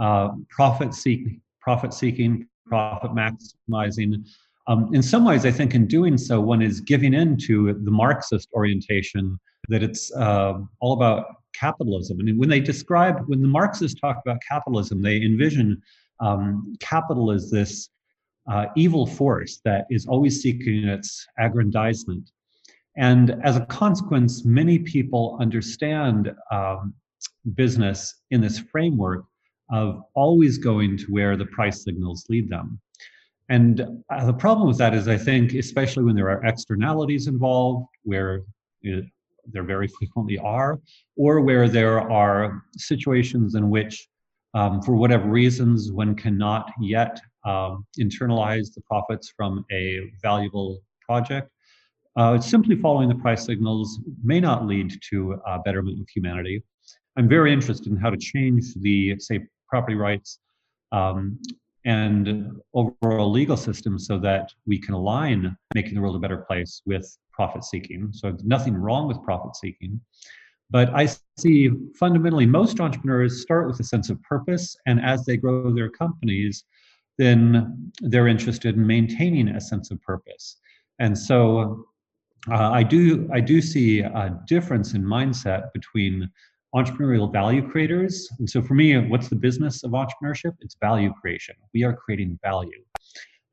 uh, 0.00 0.28
profit 0.48 0.94
seeking, 0.94 1.42
profit 1.60 1.92
seeking, 1.92 2.48
profit 2.66 3.10
maximizing. 3.10 4.24
Um, 4.66 4.94
in 4.94 5.02
some 5.02 5.26
ways, 5.26 5.44
I 5.44 5.50
think 5.50 5.74
in 5.74 5.86
doing 5.86 6.16
so, 6.16 6.40
one 6.40 6.62
is 6.62 6.80
giving 6.80 7.12
in 7.12 7.36
to 7.46 7.74
the 7.74 7.90
Marxist 7.90 8.48
orientation 8.54 9.38
that 9.68 9.82
it's 9.82 10.10
uh, 10.16 10.54
all 10.80 10.94
about 10.94 11.26
capitalism. 11.52 12.18
And 12.18 12.38
when 12.38 12.48
they 12.48 12.60
describe, 12.60 13.24
when 13.26 13.42
the 13.42 13.48
Marxists 13.48 14.00
talk 14.00 14.16
about 14.24 14.38
capitalism, 14.48 15.02
they 15.02 15.20
envision 15.20 15.82
um, 16.20 16.76
capital 16.80 17.30
is 17.30 17.50
this 17.50 17.90
uh, 18.50 18.66
evil 18.76 19.06
force 19.06 19.60
that 19.64 19.86
is 19.90 20.06
always 20.06 20.42
seeking 20.42 20.84
its 20.84 21.26
aggrandizement. 21.38 22.30
And 22.96 23.36
as 23.42 23.56
a 23.56 23.66
consequence, 23.66 24.44
many 24.44 24.78
people 24.78 25.36
understand 25.40 26.32
um, 26.50 26.94
business 27.54 28.22
in 28.30 28.40
this 28.40 28.58
framework 28.58 29.24
of 29.70 30.02
always 30.14 30.58
going 30.58 30.96
to 30.98 31.06
where 31.06 31.36
the 31.36 31.46
price 31.46 31.82
signals 31.84 32.26
lead 32.28 32.48
them. 32.48 32.80
And 33.48 33.80
uh, 34.10 34.24
the 34.24 34.32
problem 34.32 34.68
with 34.68 34.78
that 34.78 34.94
is, 34.94 35.08
I 35.08 35.16
think, 35.16 35.54
especially 35.54 36.04
when 36.04 36.16
there 36.16 36.30
are 36.30 36.44
externalities 36.44 37.26
involved, 37.26 37.86
where 38.02 38.42
it, 38.82 39.04
there 39.52 39.64
very 39.64 39.88
frequently 39.88 40.38
are, 40.38 40.80
or 41.16 41.40
where 41.40 41.68
there 41.68 42.00
are 42.00 42.62
situations 42.76 43.54
in 43.54 43.68
which, 43.68 44.08
um, 44.54 44.80
for 44.82 44.94
whatever 44.94 45.28
reasons, 45.28 45.92
one 45.92 46.14
cannot 46.14 46.70
yet 46.80 47.20
um, 47.44 47.84
internalize 47.98 48.72
the 48.74 48.80
profits 48.82 49.32
from 49.36 49.64
a 49.72 50.00
valuable 50.22 50.80
project. 51.06 51.50
Uh, 52.16 52.40
simply 52.40 52.76
following 52.76 53.08
the 53.08 53.14
price 53.16 53.44
signals 53.44 53.98
may 54.22 54.38
not 54.38 54.66
lead 54.66 54.96
to 55.10 55.36
a 55.46 55.58
betterment 55.58 56.00
of 56.00 56.08
humanity. 56.08 56.62
I'm 57.16 57.28
very 57.28 57.52
interested 57.52 57.88
in 57.88 57.96
how 57.96 58.10
to 58.10 58.16
change 58.16 58.74
the, 58.76 59.18
say, 59.18 59.40
property 59.68 59.96
rights 59.96 60.38
um, 60.92 61.38
and 61.84 62.56
overall 62.72 63.30
legal 63.30 63.56
system 63.56 63.98
so 63.98 64.18
that 64.18 64.50
we 64.66 64.78
can 64.78 64.94
align 64.94 65.56
making 65.74 65.94
the 65.94 66.00
world 66.00 66.16
a 66.16 66.20
better 66.20 66.38
place 66.48 66.82
with 66.86 67.06
profit 67.32 67.64
seeking. 67.64 68.10
So 68.12 68.36
nothing 68.44 68.74
wrong 68.74 69.08
with 69.08 69.22
profit 69.22 69.56
seeking. 69.56 70.00
But 70.70 70.94
I 70.94 71.08
see 71.38 71.70
fundamentally 71.98 72.46
most 72.46 72.80
entrepreneurs 72.80 73.42
start 73.42 73.66
with 73.68 73.78
a 73.80 73.84
sense 73.84 74.10
of 74.10 74.22
purpose, 74.22 74.76
and 74.86 75.00
as 75.00 75.24
they 75.24 75.36
grow 75.36 75.72
their 75.72 75.90
companies, 75.90 76.64
then 77.18 77.92
they're 78.00 78.28
interested 78.28 78.76
in 78.76 78.86
maintaining 78.86 79.48
a 79.48 79.60
sense 79.60 79.90
of 79.90 80.00
purpose. 80.02 80.56
And 80.98 81.16
so 81.16 81.86
uh, 82.50 82.70
I 82.70 82.82
do 82.82 83.28
I 83.32 83.40
do 83.40 83.60
see 83.60 84.00
a 84.00 84.38
difference 84.46 84.94
in 84.94 85.02
mindset 85.02 85.72
between 85.72 86.30
entrepreneurial 86.74 87.32
value 87.32 87.66
creators. 87.68 88.28
And 88.38 88.50
so 88.50 88.60
for 88.60 88.74
me, 88.74 88.98
what's 88.98 89.28
the 89.28 89.36
business 89.36 89.84
of 89.84 89.92
entrepreneurship? 89.92 90.54
It's 90.60 90.76
value 90.80 91.12
creation. 91.20 91.54
We 91.72 91.84
are 91.84 91.94
creating 91.94 92.38
value. 92.42 92.82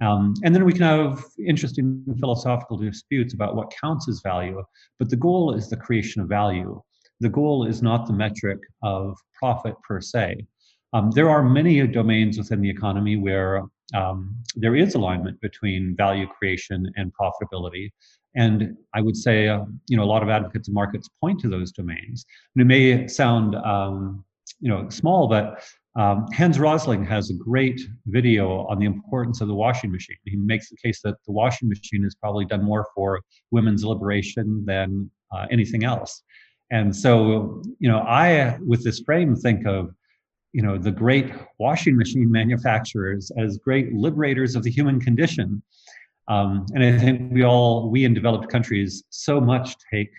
Um, 0.02 0.34
and 0.44 0.56
then 0.56 0.66
we 0.66 0.74
can 0.74 0.82
have 0.82 1.24
interesting 1.38 2.04
philosophical 2.20 2.78
disputes 2.78 3.36
about 3.36 3.56
what 3.56 3.72
counts 3.80 4.10
as 4.10 4.22
value, 4.22 4.64
but 4.98 5.10
the 5.10 5.16
goal 5.16 5.54
is 5.54 5.70
the 5.70 5.78
creation 5.78 6.22
of 6.24 6.28
value. 6.28 6.82
The 7.22 7.30
goal 7.30 7.68
is 7.68 7.84
not 7.84 8.08
the 8.08 8.14
metric 8.14 8.60
of 8.82 9.16
profit 9.36 9.76
per 9.88 10.02
se. 10.02 10.46
Um, 10.94 11.12
there 11.12 11.30
are 11.30 11.44
many 11.44 11.86
domains 11.88 12.38
within 12.40 12.62
the 12.62 12.70
economy 12.70 13.16
where 13.16 13.64
um, 13.94 14.36
there 14.56 14.76
is 14.76 14.96
alignment 14.96 15.40
between 15.40 15.96
value 15.96 16.26
creation 16.28 16.92
and 16.96 17.12
profitability. 17.14 17.92
And 18.36 18.76
I 18.96 19.02
would 19.02 19.16
say, 19.16 19.50
uh, 19.50 19.66
you 19.88 19.98
know, 19.98 20.04
a 20.04 20.12
lot 20.14 20.24
of 20.24 20.30
advocates 20.30 20.68
of 20.68 20.74
markets 20.74 21.08
point 21.22 21.40
to 21.42 21.48
those 21.48 21.72
domains. 21.72 22.26
And 22.56 22.62
it 22.64 22.66
may 22.66 23.08
sound, 23.08 23.56
um, 23.56 24.26
you 24.60 24.70
know, 24.70 24.90
small, 24.90 25.28
but 25.28 25.64
um, 25.96 26.26
Hans 26.34 26.58
Rosling 26.58 27.06
has 27.06 27.30
a 27.30 27.36
great 27.36 27.80
video 28.08 28.66
on 28.66 28.80
the 28.80 28.86
importance 28.86 29.42
of 29.42 29.48
the 29.48 29.54
washing 29.54 29.92
machine. 29.92 30.18
He 30.26 30.38
makes 30.38 30.70
the 30.72 30.78
case 30.78 31.02
that 31.04 31.18
the 31.28 31.34
washing 31.34 31.70
machine 31.70 32.02
has 32.04 32.16
probably 32.16 32.46
done 32.46 32.64
more 32.64 32.88
for 32.96 33.22
women's 33.52 33.84
liberation 33.84 34.64
than 34.66 35.12
uh, 35.32 35.46
anything 35.52 35.84
else. 35.84 36.24
And 36.72 36.96
so, 36.96 37.62
you 37.80 37.90
know, 37.90 38.00
I, 38.00 38.58
with 38.66 38.84
this 38.84 39.02
frame, 39.02 39.36
think 39.36 39.68
of, 39.68 39.94
you 40.54 40.62
know, 40.62 40.78
the 40.78 40.92
great 40.92 41.32
washing 41.60 41.98
machine 41.98 42.32
manufacturers 42.40 43.32
as 43.38 43.58
great 43.58 43.94
liberators 43.94 44.56
of 44.56 44.64
the 44.64 44.72
human 44.72 45.00
condition. 45.00 45.62
Um, 46.28 46.66
and 46.74 46.84
I 46.84 46.98
think 46.98 47.34
we 47.34 47.44
all, 47.44 47.90
we 47.90 48.06
in 48.06 48.14
developed 48.14 48.50
countries, 48.50 49.04
so 49.10 49.42
much 49.42 49.76
take 49.92 50.10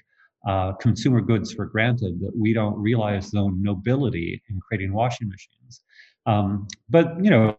uh, 0.47 0.73
consumer 0.73 1.21
goods 1.21 1.53
for 1.53 1.67
granted 1.67 2.21
that 2.21 2.33
we 2.37 2.53
don't 2.53 2.77
realize 2.77 3.31
the 3.31 3.49
nobility 3.57 4.43
in 4.51 4.61
creating 4.61 4.93
washing 4.93 5.29
machines. 5.29 5.83
Um, 6.27 6.67
but 6.91 7.23
you 7.23 7.31
know, 7.31 7.57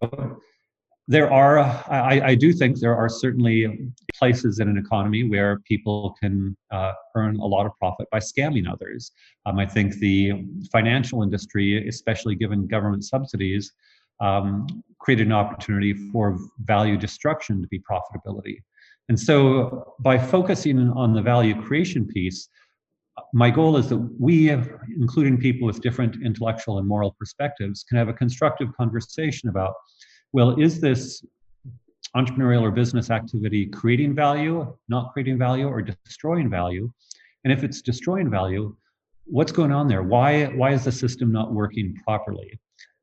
there 1.08 1.32
are 1.32 1.60
I, 1.60 2.22
I, 2.28 2.36
do 2.36 2.54
think 2.54 2.80
there 2.80 2.96
are 2.96 3.10
certainly 3.10 3.92
places 4.16 4.60
in 4.60 4.70
an 4.70 4.78
economy 4.78 5.24
where 5.26 5.60
people 5.60 6.16
can 6.22 6.56
uh, 6.72 6.94
earn 7.16 7.36
a 7.38 7.46
lot 7.46 7.66
of 7.66 7.74
profit 7.78 8.08
by 8.10 8.20
scamming 8.20 8.72
others. 8.72 9.12
Um, 9.46 9.60
I 9.60 9.66
think 9.66 9.96
the 9.96 10.46
financial 10.72 11.22
industry, 11.22 11.88
especially 11.90 12.36
given 12.36 12.68
government 12.68 13.04
subsidies, 13.04 13.74
um, 14.22 14.66
created 15.00 15.28
an 15.28 15.34
opportunity 15.34 15.94
for 16.12 16.38
value 16.60 16.96
destruction 16.96 17.62
to 17.62 17.68
be 17.68 17.80
profitability. 17.80 18.60
And 19.10 19.20
so, 19.20 19.94
by 20.00 20.18
focusing 20.18 20.80
on 20.80 21.14
the 21.14 21.22
value 21.22 21.62
creation 21.62 22.08
piece, 22.08 22.48
my 23.34 23.50
goal 23.50 23.76
is 23.76 23.90
that 23.90 23.98
we, 24.18 24.50
including 24.98 25.38
people 25.38 25.68
with 25.68 25.82
different 25.82 26.16
intellectual 26.24 26.78
and 26.78 26.88
moral 26.88 27.16
perspectives, 27.20 27.84
can 27.84 27.98
have 27.98 28.08
a 28.08 28.14
constructive 28.14 28.70
conversation 28.78 29.50
about 29.50 29.74
well, 30.34 30.60
is 30.60 30.82
this 30.82 31.24
entrepreneurial 32.16 32.62
or 32.62 32.72
business 32.72 33.10
activity 33.10 33.68
creating 33.68 34.14
value, 34.16 34.76
not 34.90 35.14
creating 35.14 35.38
value, 35.38 35.68
or 35.68 35.82
destroying 35.82 36.50
value? 36.50 36.92
And 37.44 37.54
if 37.54 37.64
it's 37.64 37.82
destroying 37.82 38.30
value, 38.30 38.76
what's 39.26 39.52
going 39.52 39.72
on 39.72 39.88
there? 39.88 40.04
Why, 40.04 40.46
why 40.46 40.72
is 40.74 40.86
the 40.86 40.92
system 40.92 41.32
not 41.32 41.54
working 41.54 41.96
properly? 42.04 42.60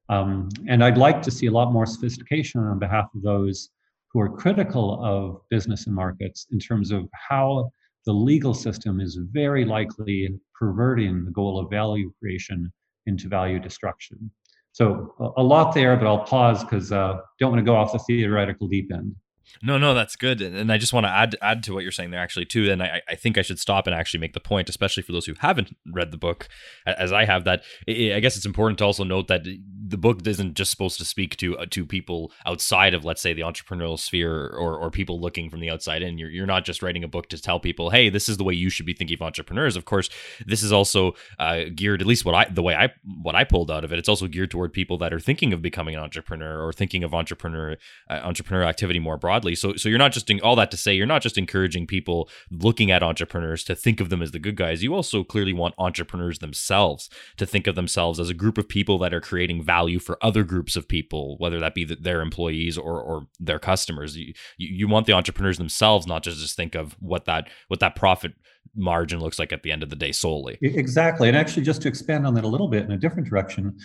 Um, 0.08 0.48
and 0.68 0.82
I'd 0.82 0.98
like 0.98 1.22
to 1.22 1.30
see 1.30 1.46
a 1.46 1.52
lot 1.52 1.72
more 1.72 1.86
sophistication 1.86 2.60
on 2.62 2.78
behalf 2.78 3.06
of 3.14 3.22
those 3.22 3.70
who 4.12 4.20
are 4.20 4.28
critical 4.28 5.04
of 5.04 5.40
business 5.50 5.86
and 5.86 5.94
markets 5.94 6.48
in 6.50 6.58
terms 6.58 6.90
of 6.90 7.08
how 7.12 7.70
the 8.06 8.12
legal 8.12 8.54
system 8.54 9.00
is 9.00 9.20
very 9.30 9.64
likely 9.64 10.28
perverting 10.58 11.24
the 11.24 11.30
goal 11.30 11.60
of 11.60 11.70
value 11.70 12.12
creation 12.20 12.72
into 13.06 13.28
value 13.28 13.60
destruction. 13.60 14.30
So 14.72 15.32
a 15.36 15.42
lot 15.42 15.74
there, 15.74 15.96
but 15.96 16.06
I'll 16.06 16.24
pause 16.24 16.62
because 16.62 16.92
uh, 16.92 17.18
don't 17.38 17.50
want 17.50 17.60
to 17.60 17.64
go 17.64 17.74
off 17.74 17.92
the 17.92 17.98
theoretical 17.98 18.68
deep 18.68 18.92
end. 18.92 19.14
No, 19.62 19.78
no, 19.78 19.94
that's 19.94 20.16
good, 20.16 20.40
and 20.40 20.72
I 20.72 20.78
just 20.78 20.92
want 20.92 21.04
to 21.04 21.10
add 21.10 21.36
add 21.42 21.62
to 21.64 21.74
what 21.74 21.82
you're 21.82 21.92
saying 21.92 22.10
there 22.10 22.20
actually 22.20 22.46
too. 22.46 22.70
And 22.70 22.82
I, 22.82 23.02
I 23.08 23.14
think 23.14 23.36
I 23.36 23.42
should 23.42 23.58
stop 23.58 23.86
and 23.86 23.94
actually 23.94 24.20
make 24.20 24.32
the 24.32 24.40
point, 24.40 24.68
especially 24.68 25.02
for 25.02 25.12
those 25.12 25.26
who 25.26 25.34
haven't 25.38 25.76
read 25.86 26.10
the 26.10 26.16
book, 26.16 26.48
as 26.86 27.12
I 27.12 27.24
have. 27.24 27.44
That 27.44 27.62
I 27.88 28.20
guess 28.20 28.36
it's 28.36 28.46
important 28.46 28.78
to 28.78 28.84
also 28.84 29.04
note 29.04 29.28
that 29.28 29.44
the 29.44 29.98
book 29.98 30.26
isn't 30.26 30.54
just 30.54 30.70
supposed 30.70 30.98
to 30.98 31.04
speak 31.04 31.36
to 31.36 31.58
uh, 31.58 31.66
to 31.70 31.84
people 31.84 32.32
outside 32.46 32.94
of, 32.94 33.04
let's 33.04 33.20
say, 33.20 33.34
the 33.34 33.42
entrepreneurial 33.42 33.98
sphere 33.98 34.46
or 34.46 34.78
or 34.78 34.90
people 34.90 35.20
looking 35.20 35.50
from 35.50 35.60
the 35.60 35.70
outside 35.70 36.02
in. 36.02 36.16
You're 36.16 36.30
you're 36.30 36.46
not 36.46 36.64
just 36.64 36.82
writing 36.82 37.04
a 37.04 37.08
book 37.08 37.28
to 37.28 37.40
tell 37.40 37.60
people, 37.60 37.90
hey, 37.90 38.08
this 38.08 38.28
is 38.28 38.38
the 38.38 38.44
way 38.44 38.54
you 38.54 38.70
should 38.70 38.86
be 38.86 38.94
thinking 38.94 39.16
of 39.16 39.22
entrepreneurs. 39.22 39.76
Of 39.76 39.84
course, 39.84 40.08
this 40.46 40.62
is 40.62 40.72
also 40.72 41.14
uh, 41.38 41.64
geared, 41.74 42.00
at 42.00 42.06
least 42.06 42.24
what 42.24 42.34
I 42.34 42.46
the 42.50 42.62
way 42.62 42.74
I 42.74 42.90
what 43.22 43.34
I 43.34 43.44
pulled 43.44 43.70
out 43.70 43.84
of 43.84 43.92
it. 43.92 43.98
It's 43.98 44.08
also 44.08 44.26
geared 44.26 44.50
toward 44.50 44.72
people 44.72 44.96
that 44.98 45.12
are 45.12 45.20
thinking 45.20 45.52
of 45.52 45.60
becoming 45.60 45.94
an 45.94 46.00
entrepreneur 46.00 46.64
or 46.64 46.72
thinking 46.72 47.04
of 47.04 47.12
entrepreneur 47.12 47.76
uh, 48.08 48.20
entrepreneur 48.22 48.64
activity 48.64 48.98
more 48.98 49.18
broadly 49.18 49.39
broadly. 49.40 49.54
So 49.54 49.74
so 49.76 49.88
you're 49.88 49.98
not 49.98 50.12
just 50.12 50.26
doing 50.26 50.40
all 50.42 50.56
that 50.56 50.70
to 50.70 50.76
say 50.76 50.94
you're 50.94 51.06
not 51.06 51.22
just 51.22 51.38
encouraging 51.38 51.86
people 51.86 52.28
looking 52.50 52.90
at 52.90 53.02
entrepreneurs 53.02 53.64
to 53.64 53.74
think 53.74 54.00
of 54.00 54.08
them 54.08 54.22
as 54.22 54.32
the 54.32 54.38
good 54.38 54.56
guys. 54.56 54.82
You 54.82 54.94
also 54.94 55.24
clearly 55.24 55.52
want 55.52 55.74
entrepreneurs 55.78 56.38
themselves 56.38 57.08
to 57.36 57.46
think 57.46 57.66
of 57.66 57.74
themselves 57.74 58.20
as 58.20 58.30
a 58.30 58.34
group 58.34 58.58
of 58.58 58.68
people 58.68 58.98
that 58.98 59.14
are 59.14 59.20
creating 59.20 59.62
value 59.62 59.98
for 59.98 60.18
other 60.22 60.44
groups 60.44 60.76
of 60.76 60.88
people, 60.88 61.36
whether 61.38 61.58
that 61.60 61.74
be 61.74 61.84
their 61.84 62.20
employees 62.20 62.76
or 62.76 63.00
or 63.00 63.26
their 63.38 63.58
customers. 63.58 64.16
You 64.16 64.34
you 64.58 64.88
want 64.88 65.06
the 65.06 65.12
entrepreneurs 65.12 65.58
themselves 65.58 66.06
not 66.06 66.22
just 66.22 66.38
just 66.38 66.56
think 66.56 66.74
of 66.74 66.96
what 67.00 67.24
that 67.24 67.48
what 67.68 67.80
that 67.80 67.96
profit 67.96 68.32
margin 68.76 69.18
looks 69.18 69.38
like 69.38 69.52
at 69.52 69.62
the 69.62 69.72
end 69.72 69.82
of 69.82 69.90
the 69.90 69.96
day 69.96 70.12
solely. 70.12 70.56
Exactly. 70.62 71.28
And 71.28 71.36
actually 71.36 71.64
just 71.64 71.82
to 71.82 71.88
expand 71.88 72.26
on 72.26 72.34
that 72.34 72.44
a 72.44 72.48
little 72.48 72.68
bit 72.68 72.84
in 72.84 72.92
a 72.92 72.96
different 72.96 73.28
direction, 73.28 73.76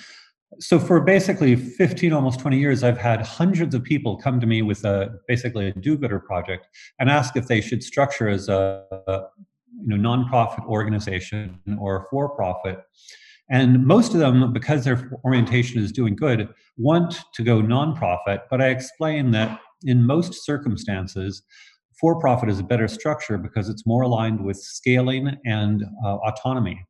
so 0.59 0.79
for 0.79 1.01
basically 1.01 1.55
15 1.55 2.13
almost 2.13 2.39
20 2.39 2.57
years 2.57 2.83
i've 2.83 2.97
had 2.97 3.21
hundreds 3.21 3.75
of 3.75 3.83
people 3.83 4.17
come 4.17 4.39
to 4.39 4.47
me 4.47 4.61
with 4.61 4.83
a 4.85 5.09
basically 5.27 5.67
a 5.67 5.73
do-gooder 5.73 6.19
project 6.19 6.67
and 6.99 7.09
ask 7.09 7.35
if 7.35 7.47
they 7.47 7.61
should 7.61 7.83
structure 7.83 8.27
as 8.27 8.47
a, 8.47 8.83
you 9.81 9.97
know 9.97 9.97
nonprofit 9.97 10.65
organization 10.67 11.59
or 11.79 12.07
for 12.09 12.29
profit 12.29 12.79
and 13.49 13.85
most 13.85 14.13
of 14.13 14.19
them 14.19 14.53
because 14.53 14.83
their 14.85 15.11
orientation 15.23 15.81
is 15.81 15.91
doing 15.91 16.15
good 16.15 16.47
want 16.77 17.19
to 17.33 17.43
go 17.43 17.61
nonprofit 17.61 18.41
but 18.49 18.61
i 18.61 18.67
explain 18.67 19.31
that 19.31 19.59
in 19.83 20.05
most 20.05 20.45
circumstances 20.45 21.43
for 21.99 22.19
profit 22.19 22.49
is 22.49 22.59
a 22.59 22.63
better 22.63 22.87
structure 22.87 23.37
because 23.37 23.69
it's 23.69 23.85
more 23.85 24.03
aligned 24.03 24.43
with 24.43 24.57
scaling 24.57 25.35
and 25.45 25.83
uh, 26.05 26.15
autonomy 26.17 26.85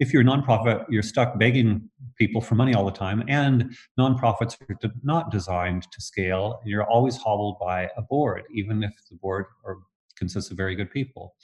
if 0.00 0.12
you're 0.12 0.22
a 0.22 0.24
nonprofit, 0.24 0.84
you're 0.88 1.02
stuck 1.02 1.38
begging 1.38 1.88
people 2.18 2.40
for 2.40 2.54
money 2.54 2.74
all 2.74 2.84
the 2.84 2.90
time, 2.90 3.22
and 3.28 3.76
nonprofits 3.98 4.56
are 4.68 4.90
not 5.02 5.30
designed 5.30 5.86
to 5.92 6.00
scale. 6.00 6.60
You're 6.64 6.88
always 6.88 7.16
hobbled 7.16 7.58
by 7.60 7.88
a 7.96 8.02
board, 8.02 8.42
even 8.52 8.82
if 8.82 8.92
the 9.10 9.16
board 9.16 9.44
or 9.62 9.78
consists 10.16 10.50
of 10.50 10.56
very 10.56 10.74
good 10.74 10.90
people. 10.90 11.34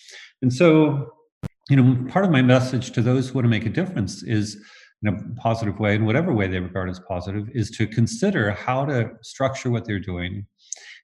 And 0.42 0.52
so, 0.52 1.12
you 1.68 1.76
know, 1.76 2.10
part 2.10 2.24
of 2.24 2.30
my 2.30 2.42
message 2.42 2.92
to 2.92 3.02
those 3.02 3.28
who 3.28 3.34
want 3.34 3.44
to 3.44 3.50
make 3.50 3.66
a 3.66 3.70
difference 3.70 4.22
is 4.22 4.56
in 5.02 5.08
a 5.08 5.40
positive 5.40 5.78
way, 5.78 5.94
in 5.94 6.06
whatever 6.06 6.32
way 6.32 6.48
they 6.48 6.58
regard 6.58 6.88
as 6.88 7.00
positive, 7.00 7.48
is 7.52 7.70
to 7.72 7.86
consider 7.86 8.52
how 8.52 8.86
to 8.86 9.10
structure 9.22 9.70
what 9.70 9.84
they're 9.84 10.00
doing 10.00 10.46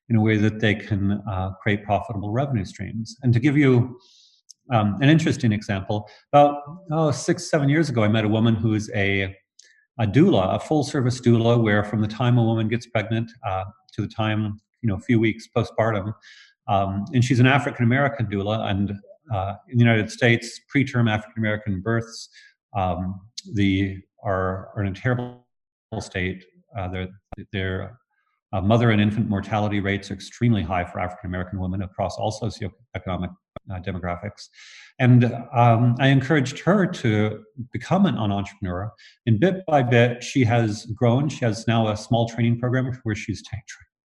in 0.09 0.17
a 0.17 0.21
way 0.21 0.37
that 0.39 0.61
they 0.61 0.75
can 0.75 1.23
uh, 1.31 1.51
create 1.63 1.85
profitable 1.85 2.33
revenue 2.33 2.65
streams. 2.65 3.17
And 3.23 3.33
to 3.35 3.41
give 3.41 3.57
you 3.57 3.99
um, 4.71 4.99
an 5.03 5.09
interesting 5.09 5.53
example, 5.53 6.09
about 6.33 6.63
oh, 6.91 7.11
six, 7.11 7.51
seven 7.51 7.69
years 7.69 7.89
ago, 7.89 8.05
I 8.05 8.09
met 8.09 8.25
a 8.25 8.29
woman 8.29 8.55
who's 8.55 8.91
a, 8.95 9.35
a 9.99 10.07
doula, 10.07 10.55
a 10.55 10.61
full 10.61 10.85
service 10.85 11.21
doula, 11.21 11.63
where 11.63 11.85
from 11.85 12.01
the 12.01 12.09
time 12.09 12.39
a 12.39 12.43
woman 12.43 12.69
gets 12.69 12.87
pregnant 12.87 13.31
uh, 13.47 13.65
to 13.95 14.03
the 14.03 14.09
time, 14.09 14.61
you 14.83 14.89
know, 14.89 14.95
a 14.95 15.01
few 15.01 15.19
weeks 15.19 15.49
postpartum, 15.55 16.13
um, 16.69 17.05
and 17.13 17.25
she's 17.25 17.41
an 17.41 17.47
African 17.47 17.85
American 17.85 18.27
doula, 18.27 18.71
and 18.71 18.93
uh, 19.33 19.55
in 19.69 19.79
the 19.79 19.85
United 19.85 20.11
States, 20.11 20.61
preterm 20.75 21.11
African 21.11 21.39
American 21.39 21.81
births 21.81 22.29
um, 22.77 23.21
the 23.55 23.99
are, 24.23 24.71
are 24.77 24.85
in 24.85 24.93
a 24.93 24.95
terrible 24.95 25.45
state. 25.99 26.45
Uh, 26.79 26.89
their 26.89 27.09
their 27.53 27.99
uh, 28.53 28.61
mother 28.61 28.91
and 28.91 29.01
infant 29.01 29.29
mortality 29.29 29.81
rates 29.81 30.11
are 30.11 30.15
extremely 30.15 30.63
high 30.63 30.85
for 30.85 31.01
African 31.01 31.29
American 31.29 31.59
women 31.59 31.83
across 31.83 32.17
all 32.17 32.33
socioeconomic 32.33 33.35
uh, 33.71 33.81
demographics. 33.81 34.49
And 34.99 35.25
um, 35.55 35.97
I 35.99 36.09
encouraged 36.09 36.59
her 36.61 36.87
to 36.87 37.43
become 37.73 38.07
an, 38.07 38.17
an, 38.17 38.31
entrepreneur. 38.31 38.93
And 39.27 39.41
bit 39.41 39.65
by 39.67 39.83
bit, 39.83 40.23
she 40.23 40.45
has 40.45 40.87
grown. 40.87 41.29
She 41.29 41.45
has 41.45 41.67
now 41.67 41.89
a 41.89 41.97
small 41.97 42.29
training 42.29 42.59
program 42.59 42.93
where 43.03 43.15
she's 43.15 43.43
tra- 43.43 43.59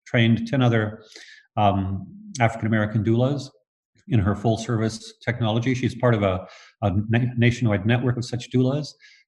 trained 0.05 0.47
10 0.47 0.61
other 0.61 1.03
um, 1.55 2.05
African 2.39 2.67
American 2.67 3.03
doulas 3.03 3.49
in 4.07 4.19
her 4.19 4.35
full 4.35 4.57
service 4.57 5.13
technology. 5.23 5.73
She's 5.73 5.95
part 5.95 6.13
of 6.13 6.23
a, 6.23 6.47
a 6.81 6.91
nationwide 7.11 7.85
network 7.85 8.17
of 8.17 8.25
such 8.25 8.49
doulas. 8.51 8.87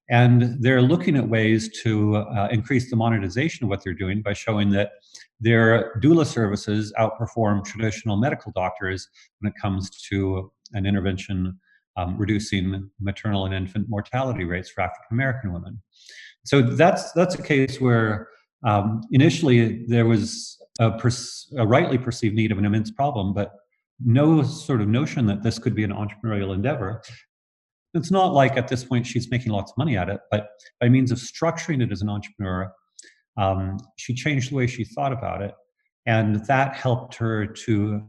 And 0.09 0.57
they're 0.59 0.81
looking 0.81 1.15
at 1.15 1.27
ways 1.27 1.69
to 1.83 2.17
uh, 2.17 2.47
increase 2.51 2.89
the 2.89 2.95
monetization 2.95 3.65
of 3.65 3.69
what 3.69 3.83
they're 3.83 3.93
doing 3.93 4.21
by 4.21 4.33
showing 4.33 4.69
that 4.71 4.93
their 5.39 5.93
doula 6.01 6.25
services 6.25 6.91
outperform 6.99 7.63
traditional 7.63 8.17
medical 8.17 8.51
doctors 8.53 9.07
when 9.39 9.51
it 9.51 9.59
comes 9.61 9.89
to 10.09 10.51
an 10.73 10.85
intervention 10.85 11.59
um, 11.97 12.17
reducing 12.17 12.89
maternal 12.99 13.45
and 13.45 13.53
infant 13.53 13.87
mortality 13.89 14.45
rates 14.45 14.69
for 14.69 14.81
African 14.81 15.07
American 15.11 15.53
women. 15.53 15.81
So 16.45 16.61
that's 16.61 17.11
that's 17.11 17.35
a 17.35 17.41
case 17.41 17.79
where 17.79 18.29
um, 18.63 19.01
initially 19.11 19.85
there 19.87 20.05
was 20.05 20.57
a, 20.79 20.91
pers- 20.91 21.51
a 21.57 21.65
rightly 21.65 21.97
perceived 21.97 22.35
need 22.35 22.51
of 22.51 22.57
an 22.57 22.65
immense 22.65 22.91
problem, 22.91 23.33
but 23.33 23.53
no 24.03 24.43
sort 24.43 24.81
of 24.81 24.87
notion 24.87 25.25
that 25.27 25.43
this 25.43 25.59
could 25.59 25.75
be 25.75 25.83
an 25.83 25.91
entrepreneurial 25.91 26.53
endeavor. 26.53 27.01
It's 27.93 28.11
not 28.11 28.33
like 28.33 28.57
at 28.57 28.67
this 28.67 28.83
point 28.83 29.05
she's 29.05 29.31
making 29.31 29.51
lots 29.51 29.71
of 29.71 29.77
money 29.77 29.97
at 29.97 30.09
it, 30.09 30.19
but 30.29 30.49
by 30.79 30.89
means 30.89 31.11
of 31.11 31.17
structuring 31.17 31.81
it 31.81 31.91
as 31.91 32.01
an 32.01 32.09
entrepreneur, 32.09 32.71
um, 33.37 33.77
she 33.97 34.13
changed 34.13 34.51
the 34.51 34.55
way 34.55 34.67
she 34.67 34.83
thought 34.83 35.13
about 35.13 35.41
it. 35.41 35.55
And 36.05 36.45
that 36.45 36.75
helped 36.75 37.15
her 37.15 37.45
to 37.45 38.03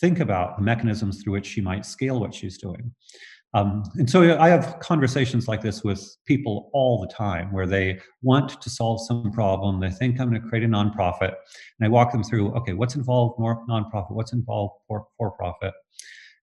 think 0.00 0.20
about 0.20 0.56
the 0.56 0.62
mechanisms 0.62 1.22
through 1.22 1.34
which 1.34 1.46
she 1.46 1.60
might 1.60 1.84
scale 1.84 2.20
what 2.20 2.34
she's 2.34 2.58
doing. 2.58 2.92
Um, 3.54 3.82
and 3.94 4.08
so 4.08 4.38
I 4.38 4.48
have 4.48 4.78
conversations 4.80 5.48
like 5.48 5.62
this 5.62 5.82
with 5.82 6.16
people 6.26 6.70
all 6.74 7.00
the 7.00 7.12
time 7.12 7.50
where 7.50 7.66
they 7.66 7.98
want 8.22 8.60
to 8.60 8.70
solve 8.70 9.00
some 9.06 9.32
problem. 9.32 9.80
They 9.80 9.90
think 9.90 10.20
I'm 10.20 10.28
going 10.28 10.40
to 10.40 10.48
create 10.48 10.64
a 10.64 10.68
nonprofit. 10.68 11.32
And 11.78 11.86
I 11.86 11.88
walk 11.88 12.12
them 12.12 12.22
through 12.22 12.52
okay, 12.56 12.74
what's 12.74 12.94
involved 12.94 13.38
more 13.38 13.64
nonprofit? 13.66 14.10
What's 14.10 14.32
involved 14.32 14.74
for, 14.86 15.06
for 15.16 15.30
profit? 15.32 15.72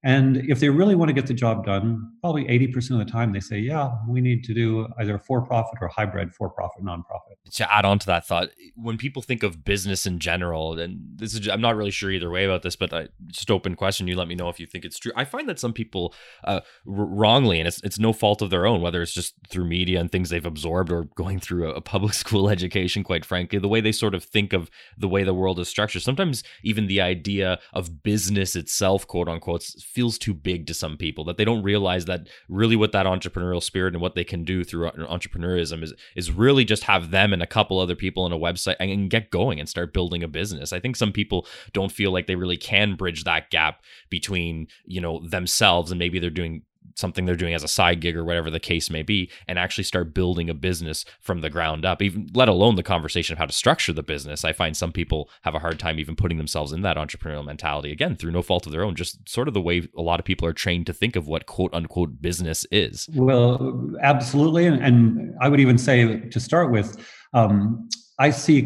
And 0.05 0.37
if 0.47 0.59
they 0.59 0.69
really 0.69 0.93
want 0.93 1.09
to 1.09 1.13
get 1.13 1.25
the 1.25 1.33
job 1.33 1.65
done, 1.65 2.11
probably 2.21 2.45
80% 2.45 2.91
of 2.91 2.99
the 2.99 3.11
time 3.11 3.33
they 3.33 3.39
say, 3.39 3.57
yeah, 3.57 3.89
we 4.07 4.21
need 4.21 4.43
to 4.43 4.53
do 4.53 4.87
either 4.99 5.17
for 5.17 5.41
profit 5.41 5.79
or 5.81 5.87
hybrid 5.87 6.31
for 6.31 6.47
profit, 6.47 6.85
nonprofit. 6.85 7.33
To 7.53 7.73
add 7.73 7.85
on 7.85 7.97
to 7.97 8.05
that 8.05 8.27
thought, 8.27 8.49
when 8.75 8.97
people 8.97 9.23
think 9.23 9.41
of 9.41 9.65
business 9.65 10.05
in 10.05 10.19
general, 10.19 10.79
and 10.79 10.99
this 11.15 11.33
is, 11.33 11.47
I'm 11.47 11.59
not 11.59 11.75
really 11.75 11.89
sure 11.89 12.11
either 12.11 12.29
way 12.29 12.45
about 12.45 12.61
this, 12.61 12.75
but 12.75 12.93
I, 12.93 13.07
just 13.25 13.49
open 13.49 13.73
question, 13.73 14.07
you 14.07 14.15
let 14.15 14.27
me 14.27 14.35
know 14.35 14.47
if 14.47 14.59
you 14.59 14.67
think 14.67 14.85
it's 14.85 14.99
true. 14.99 15.11
I 15.15 15.25
find 15.25 15.49
that 15.49 15.57
some 15.57 15.73
people 15.73 16.13
uh, 16.43 16.59
wrongly, 16.85 17.59
and 17.59 17.67
it's, 17.67 17.81
it's 17.81 17.97
no 17.97 18.13
fault 18.13 18.43
of 18.43 18.51
their 18.51 18.67
own, 18.67 18.81
whether 18.81 19.01
it's 19.01 19.13
just 19.13 19.33
through 19.49 19.65
media 19.65 19.99
and 19.99 20.11
things 20.11 20.29
they've 20.29 20.45
absorbed 20.45 20.91
or 20.91 21.05
going 21.15 21.39
through 21.39 21.71
a, 21.71 21.73
a 21.73 21.81
public 21.81 22.13
school 22.23 22.47
education, 22.47 23.03
quite 23.03 23.25
frankly, 23.25 23.57
the 23.57 23.67
way 23.67 23.81
they 23.81 23.91
sort 23.91 24.13
of 24.13 24.23
think 24.23 24.53
of 24.53 24.69
the 24.99 25.07
way 25.07 25.23
the 25.23 25.33
world 25.33 25.59
is 25.59 25.67
structured. 25.67 26.03
Sometimes 26.03 26.43
even 26.63 26.85
the 26.85 27.01
idea 27.01 27.57
of 27.73 28.03
business 28.03 28.55
itself, 28.55 29.07
quote 29.07 29.27
unquote, 29.27 29.63
feels 29.95 30.17
too 30.17 30.33
big 30.33 30.67
to 30.67 30.73
some 30.73 30.97
people 30.97 31.23
that 31.23 31.37
they 31.37 31.45
don't 31.45 31.63
realize 31.63 32.03
that 32.03 32.27
really 32.49 32.75
what 32.75 32.91
that 32.91 33.05
entrepreneurial 33.05 33.63
spirit 33.63 33.93
and 33.93 34.01
what 34.01 34.13
they 34.13 34.25
can 34.25 34.43
do 34.43 34.61
through 34.61 34.91
entrepreneurism 34.91 35.81
is 35.81 35.93
is 36.17 36.29
really 36.29 36.65
just 36.65 36.83
have 36.83 37.11
them 37.11 37.31
and 37.31 37.41
a 37.41 37.47
couple 37.47 37.79
other 37.79 37.95
people 37.95 38.23
on 38.23 38.33
a 38.33 38.37
website 38.37 38.75
and 38.79 39.09
get 39.09 39.31
going 39.31 39.57
and 39.57 39.69
start 39.69 39.93
building 39.93 40.21
a 40.21 40.27
business. 40.27 40.73
I 40.73 40.81
think 40.81 40.97
some 40.97 41.13
people 41.13 41.47
don't 41.71 41.93
feel 41.93 42.11
like 42.11 42.27
they 42.27 42.35
really 42.35 42.57
can 42.57 42.95
bridge 42.95 43.23
that 43.23 43.49
gap 43.49 43.81
between, 44.09 44.67
you 44.85 44.99
know, 44.99 45.25
themselves 45.25 45.91
and 45.91 45.97
maybe 45.97 46.19
they're 46.19 46.29
doing 46.29 46.63
something 46.95 47.25
they're 47.25 47.35
doing 47.35 47.53
as 47.53 47.63
a 47.63 47.67
side 47.67 48.01
gig 48.01 48.15
or 48.17 48.23
whatever 48.23 48.49
the 48.49 48.59
case 48.59 48.89
may 48.89 49.03
be 49.03 49.29
and 49.47 49.59
actually 49.59 49.83
start 49.83 50.13
building 50.13 50.49
a 50.49 50.53
business 50.53 51.05
from 51.19 51.41
the 51.41 51.49
ground 51.49 51.85
up 51.85 52.01
even 52.01 52.29
let 52.33 52.49
alone 52.49 52.75
the 52.75 52.83
conversation 52.83 53.33
of 53.33 53.37
how 53.37 53.45
to 53.45 53.53
structure 53.53 53.93
the 53.93 54.03
business. 54.03 54.43
I 54.43 54.53
find 54.53 54.75
some 54.75 54.91
people 54.91 55.29
have 55.41 55.55
a 55.55 55.59
hard 55.59 55.79
time 55.79 55.99
even 55.99 56.15
putting 56.15 56.37
themselves 56.37 56.71
in 56.71 56.81
that 56.81 56.97
entrepreneurial 56.97 57.45
mentality 57.45 57.91
again 57.91 58.15
through 58.15 58.31
no 58.31 58.41
fault 58.41 58.65
of 58.65 58.71
their 58.71 58.83
own 58.83 58.95
just 58.95 59.27
sort 59.27 59.47
of 59.47 59.53
the 59.53 59.61
way 59.61 59.87
a 59.97 60.01
lot 60.01 60.19
of 60.19 60.25
people 60.25 60.47
are 60.47 60.53
trained 60.53 60.85
to 60.87 60.93
think 60.93 61.15
of 61.15 61.27
what 61.27 61.45
quote 61.45 61.73
unquote 61.73 62.21
business 62.21 62.65
is. 62.71 63.09
Well 63.13 63.95
absolutely 64.01 64.65
and, 64.65 65.35
i 65.41 65.49
would 65.49 65.59
even 65.59 65.77
say 65.77 66.19
to 66.29 66.39
start 66.39 66.71
with 66.71 67.05
um, 67.33 67.89
i 68.19 68.29
see 68.29 68.61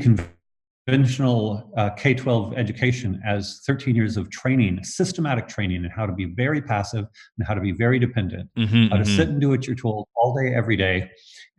conventional 0.90 1.72
uh, 1.78 1.90
K 1.92 2.14
12 2.14 2.54
education 2.54 3.22
as 3.26 3.62
13 3.66 3.96
years 3.96 4.18
of 4.18 4.30
training, 4.32 4.84
systematic 4.84 5.48
training 5.48 5.84
in 5.84 5.90
how 5.92 6.06
to 6.06 6.14
be 6.14 6.26
very 6.26 6.62
passive 6.62 7.06
and 7.38 7.48
how 7.48 7.54
to 7.54 7.62
be 7.62 7.72
very 7.72 8.00
dependent, 8.00 8.50
mm-hmm, 8.58 8.88
how 8.88 8.98
to 8.98 9.04
mm-hmm. 9.04 9.16
sit 9.16 9.30
and 9.30 9.40
do 9.40 9.50
what 9.50 9.68
you're 9.68 9.76
told 9.76 10.08
all 10.16 10.36
day, 10.36 10.54
every 10.54 10.76
day, 10.76 11.10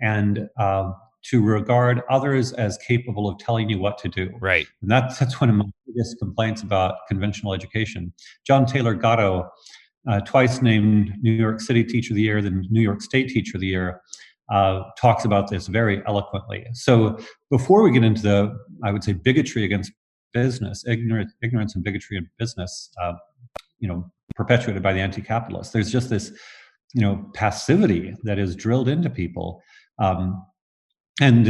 and 0.01 0.49
uh, 0.59 0.91
to 1.23 1.43
regard 1.45 2.03
others 2.11 2.53
as 2.55 2.77
capable 2.79 3.29
of 3.29 3.39
telling 3.39 3.69
you 3.69 3.79
what 3.79 3.99
to 3.99 4.09
do. 4.09 4.31
Right. 4.41 4.67
And 4.83 4.91
that's, 4.91 5.19
that's 5.19 5.41
one 5.41 5.49
of 5.49 5.57
my 5.57 5.67
biggest 5.87 6.19
complaints 6.19 6.63
about 6.63 6.97
conventional 7.09 7.55
education. 7.55 8.13
John 8.47 8.67
Taylor 8.67 8.95
Gatto, 8.95 9.49
uh, 10.11 10.21
twice 10.21 10.61
named 10.61 11.13
New 11.21 11.33
York 11.33 11.61
City 11.61 11.85
Teacher 11.85 12.15
of 12.15 12.17
the 12.17 12.23
Year, 12.23 12.43
then 12.43 12.65
New 12.71 12.81
York 12.81 13.01
State 13.03 13.29
Teacher 13.29 13.59
of 13.59 13.61
the 13.61 13.69
Year, 13.69 14.01
uh, 14.51 14.83
talks 14.99 15.25
about 15.25 15.49
this 15.49 15.67
very 15.69 16.03
eloquently. 16.07 16.67
So 16.73 17.19
before 17.51 17.83
we 17.83 17.93
get 17.93 18.05
into 18.05 18.23
the, 18.23 18.59
I 18.85 18.91
would 18.93 19.05
say, 19.05 19.13
bigotry 19.13 19.65
against 19.65 19.93
business, 20.33 20.85
ignorance, 20.87 21.33
ignorance 21.43 21.75
and 21.75 21.85
bigotry 21.85 22.17
in 22.17 22.29
business, 22.39 22.91
uh, 23.01 23.15
you 23.79 23.89
know, 23.89 24.11
perpetuated 24.37 24.83
by 24.83 24.93
the 24.93 25.01
anti-capitalists. 25.01 25.73
There's 25.73 25.91
just 25.91 26.11
this, 26.11 26.33
you 26.95 27.03
know, 27.03 27.31
passivity 27.35 28.15
that 28.25 28.39
is 28.39 28.57
drilled 28.57 28.89
into 28.89 29.11
people. 29.11 29.63
Um, 29.99 30.45
and 31.21 31.47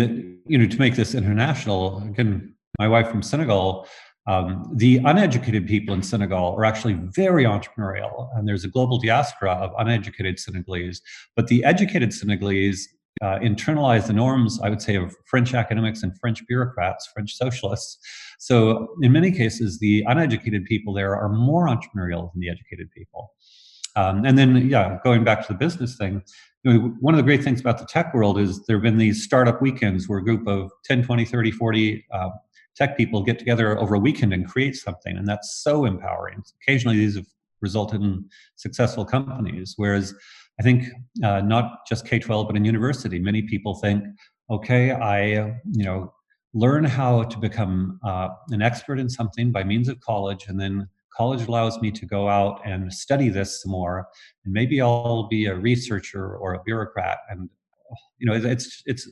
you 0.46 0.58
know, 0.58 0.66
to 0.66 0.78
make 0.78 0.96
this 0.96 1.14
international, 1.14 1.98
again, 2.08 2.54
my 2.78 2.88
wife 2.88 3.08
from 3.08 3.22
Senegal 3.22 3.86
um, 4.26 4.70
the 4.74 4.98
uneducated 4.98 5.66
people 5.66 5.94
in 5.94 6.02
Senegal 6.02 6.54
are 6.56 6.64
actually 6.64 6.94
very 6.94 7.44
entrepreneurial, 7.44 8.28
and 8.36 8.46
there's 8.46 8.64
a 8.64 8.68
global 8.68 8.98
diaspora 8.98 9.52
of 9.52 9.72
uneducated 9.78 10.38
Senegalese. 10.38 11.00
But 11.36 11.48
the 11.48 11.64
educated 11.64 12.12
Senegalese 12.12 12.88
uh, 13.22 13.38
internalize 13.38 14.06
the 14.06 14.12
norms, 14.12 14.60
I 14.62 14.70
would 14.70 14.80
say, 14.80 14.96
of 14.96 15.14
French 15.26 15.54
academics 15.54 16.02
and 16.02 16.16
French 16.18 16.46
bureaucrats, 16.46 17.08
French 17.12 17.34
socialists. 17.34 17.98
So, 18.38 18.88
in 19.02 19.12
many 19.12 19.30
cases, 19.30 19.78
the 19.78 20.04
uneducated 20.06 20.64
people 20.64 20.94
there 20.94 21.16
are 21.16 21.28
more 21.28 21.66
entrepreneurial 21.66 22.32
than 22.32 22.40
the 22.40 22.50
educated 22.50 22.90
people. 22.92 23.32
Um, 23.96 24.24
and 24.24 24.38
then, 24.38 24.68
yeah, 24.68 24.98
going 25.02 25.24
back 25.24 25.46
to 25.46 25.52
the 25.52 25.58
business 25.58 25.96
thing, 25.96 26.22
you 26.62 26.72
know, 26.72 26.94
one 27.00 27.14
of 27.14 27.18
the 27.18 27.24
great 27.24 27.42
things 27.42 27.60
about 27.60 27.78
the 27.78 27.86
tech 27.86 28.14
world 28.14 28.38
is 28.38 28.64
there 28.66 28.76
have 28.76 28.82
been 28.82 28.98
these 28.98 29.24
startup 29.24 29.60
weekends 29.60 30.08
where 30.08 30.18
a 30.18 30.24
group 30.24 30.46
of 30.46 30.70
10, 30.84 31.02
20, 31.04 31.24
30, 31.24 31.50
40 31.50 32.06
uh, 32.12 32.28
tech 32.76 32.96
people 32.96 33.22
get 33.22 33.38
together 33.38 33.78
over 33.78 33.94
a 33.94 33.98
weekend 33.98 34.32
and 34.32 34.46
create 34.46 34.76
something, 34.76 35.16
and 35.16 35.26
that's 35.26 35.60
so 35.62 35.84
empowering. 35.84 36.42
Occasionally, 36.62 36.98
these 36.98 37.16
have 37.16 37.26
resulted 37.60 38.00
in 38.00 38.24
successful 38.56 39.04
companies. 39.04 39.74
Whereas 39.76 40.14
I 40.58 40.62
think 40.62 40.84
uh, 41.22 41.40
not 41.40 41.86
just 41.86 42.06
K 42.06 42.18
twelve, 42.18 42.46
but 42.46 42.56
in 42.56 42.64
university, 42.64 43.18
many 43.18 43.42
people 43.42 43.74
think, 43.74 44.04
okay, 44.50 44.92
I 44.92 45.22
you 45.72 45.84
know 45.84 46.12
learn 46.52 46.84
how 46.84 47.22
to 47.22 47.38
become 47.38 48.00
uh, 48.04 48.28
an 48.48 48.60
expert 48.60 48.98
in 48.98 49.08
something 49.08 49.52
by 49.52 49.62
means 49.62 49.88
of 49.88 50.00
college, 50.00 50.46
and 50.48 50.60
then 50.60 50.88
college 51.16 51.46
allows 51.46 51.80
me 51.80 51.90
to 51.90 52.06
go 52.06 52.28
out 52.28 52.60
and 52.64 52.92
study 52.92 53.28
this 53.28 53.62
some 53.62 53.72
more, 53.72 54.06
and 54.44 54.52
maybe 54.52 54.80
I'll 54.80 55.28
be 55.28 55.46
a 55.46 55.54
researcher 55.54 56.36
or 56.36 56.54
a 56.54 56.62
bureaucrat. 56.62 57.18
And 57.28 57.48
you 58.18 58.26
know, 58.26 58.34
it's 58.34 58.82
it's 58.86 59.08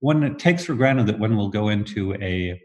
one 0.00 0.20
that 0.20 0.38
takes 0.38 0.64
for 0.64 0.74
granted 0.74 1.06
that 1.06 1.18
one 1.18 1.36
will 1.36 1.48
go 1.48 1.68
into 1.68 2.14
a 2.14 2.60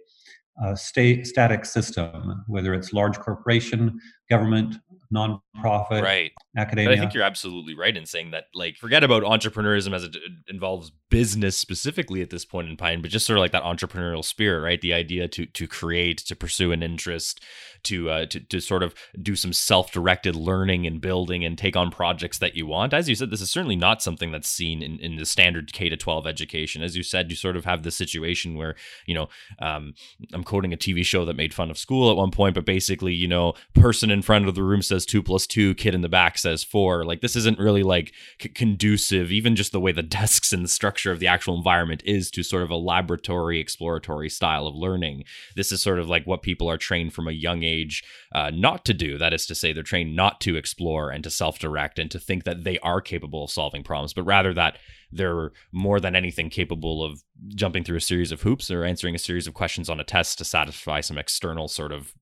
uh, 0.64 0.76
state 0.76 1.28
static 1.28 1.66
system, 1.66 2.44
whether 2.48 2.74
it's 2.74 2.94
large 2.94 3.18
corporation, 3.20 4.00
government, 4.30 4.78
nonprofit, 5.14 6.02
right. 6.02 6.32
academia. 6.58 6.90
But 6.90 6.98
I 6.98 7.00
think 7.00 7.14
you're 7.14 7.24
absolutely 7.24 7.76
right 7.76 7.96
in 7.96 8.06
saying 8.06 8.32
that. 8.32 8.46
Like, 8.54 8.76
forget 8.78 9.04
about 9.04 9.24
entrepreneurism 9.24 9.94
as 9.94 10.04
it 10.04 10.18
involves 10.48 10.92
business 11.10 11.58
specifically 11.58 12.22
at 12.22 12.30
this 12.30 12.46
point 12.46 12.70
in 12.70 12.78
time, 12.78 13.02
but 13.02 13.12
just 13.12 13.26
sort 13.26 13.38
of 13.38 13.42
like 13.42 13.52
that 13.52 13.64
entrepreneurial 13.64 14.24
spirit, 14.24 14.62
right? 14.62 14.82
The 14.82 14.94
idea 14.94 15.28
to 15.30 15.46
to 15.46 15.68
create, 15.68 16.18
to 16.20 16.36
pursue 16.36 16.72
an 16.72 16.84
interest, 16.84 17.44
to 17.84 18.10
uh, 18.10 18.26
to 18.28 18.40
to 18.40 18.60
sort 18.60 18.84
of 18.84 18.94
do 19.22 19.36
some 19.36 19.54
self-directed 19.54 20.36
learning 20.36 20.86
and 20.86 21.02
building 21.02 21.44
and 21.46 21.58
take 21.58 21.76
on 21.76 21.92
projects 21.92 22.38
that 22.40 22.56
you 22.56 22.66
want. 22.66 22.94
As 22.94 23.10
you 23.10 23.16
said, 23.16 23.32
this 23.32 23.42
is 23.42 23.52
certainly 23.52 23.76
not 23.76 24.02
something 24.02 24.32
that's 24.32 24.50
seen 24.50 24.82
in, 24.82 25.00
in 25.00 25.16
the 25.16 25.26
standard 25.26 25.74
K 25.74 25.90
to 25.90 25.98
12 25.98 26.28
education. 26.28 26.82
As 26.82 26.96
you 26.96 27.04
said, 27.04 27.30
you 27.30 27.36
sort 27.36 27.58
of 27.58 27.66
have 27.66 27.84
the 27.84 27.92
situation 27.92 28.56
where 28.56 28.76
you 29.06 29.14
know 29.14 29.30
um, 29.60 29.94
I'm 30.34 30.44
quoting 30.44 30.74
a 30.74 30.78
TV 30.78 31.06
show 31.06 31.26
that 31.26 31.36
made 31.36 31.54
fun 31.54 31.72
of 31.72 31.78
school 31.78 32.10
at 32.12 32.18
one 32.18 32.32
point, 32.32 32.56
but 32.56 32.66
basically, 32.66 33.14
you 33.14 33.28
know, 33.28 33.54
person 33.74 34.10
in 34.12 34.22
front 34.22 34.48
of 34.48 34.56
the 34.56 34.64
room 34.64 34.82
says 34.82 35.06
two 35.06 35.24
plus 35.24 35.48
two, 35.48 35.76
kid 35.76 35.96
in 35.96 36.02
the 36.02 36.10
back 36.10 36.38
says 36.38 36.64
four. 36.64 37.06
Like 37.06 37.22
this 37.22 37.36
isn't 37.36 37.60
really 37.60 37.84
like 37.84 38.14
c- 38.42 38.50
conducive, 38.50 39.32
even 39.32 39.56
just 39.56 39.72
the 39.72 39.80
way 39.80 39.92
the 39.92 40.04
desks 40.18 40.54
and 40.54 40.64
the 40.64 40.70
structure 40.70 41.12
of 41.12 41.20
the 41.20 41.28
actual 41.28 41.56
environment 41.56 42.04
is 42.06 42.32
to 42.32 42.44
sort 42.44 42.64
of 42.64 42.70
a 42.70 42.76
laboratory 42.76 43.60
exploratory 43.60 44.30
style 44.30 44.68
of 44.68 44.76
learning. 44.76 45.24
This 45.56 45.72
is 45.72 45.82
sort 45.82 46.00
of 46.00 46.10
like 46.10 46.26
what 46.26 46.42
people 46.42 46.70
are 46.70 46.78
trained 46.78 47.14
from 47.14 47.28
a 47.28 47.32
young 47.32 47.64
age 47.68 48.04
uh, 48.34 48.52
not 48.54 48.86
to 48.86 48.94
do. 48.94 49.18
That 49.18 49.34
is 49.34 49.46
to 49.48 49.56
say, 49.56 49.74
they're 49.74 49.84
trained 49.84 50.16
not 50.16 50.42
to 50.42 50.56
explore 50.56 51.12
and 51.12 51.24
to 51.24 51.30
self 51.30 51.60
direct 51.60 52.00
and 52.00 52.10
to 52.12 52.20
think 52.20 52.44
that 52.46 52.64
they 52.64 52.80
are 52.80 53.02
capable 53.02 53.44
of 53.44 53.52
solving 53.52 53.84
problems, 53.84 54.14
but 54.14 54.24
rather 54.24 54.54
that 54.54 54.80
they're 55.12 55.52
more 55.72 56.00
than 56.00 56.16
anything 56.16 56.50
capable 56.50 57.04
of 57.04 57.24
jumping 57.56 57.84
through 57.84 57.98
a 57.98 58.02
series 58.02 58.32
of 58.32 58.42
hoops 58.42 58.72
or 58.72 58.84
answering 58.84 59.16
a 59.16 59.20
series 59.20 59.48
of 59.48 59.54
questions 59.54 59.90
on 59.90 60.00
a 60.00 60.04
test 60.04 60.38
to 60.38 60.46
satisfy 60.46 61.02
some 61.02 61.18
external 61.18 61.68
sort 61.68 61.92
of 61.92 62.14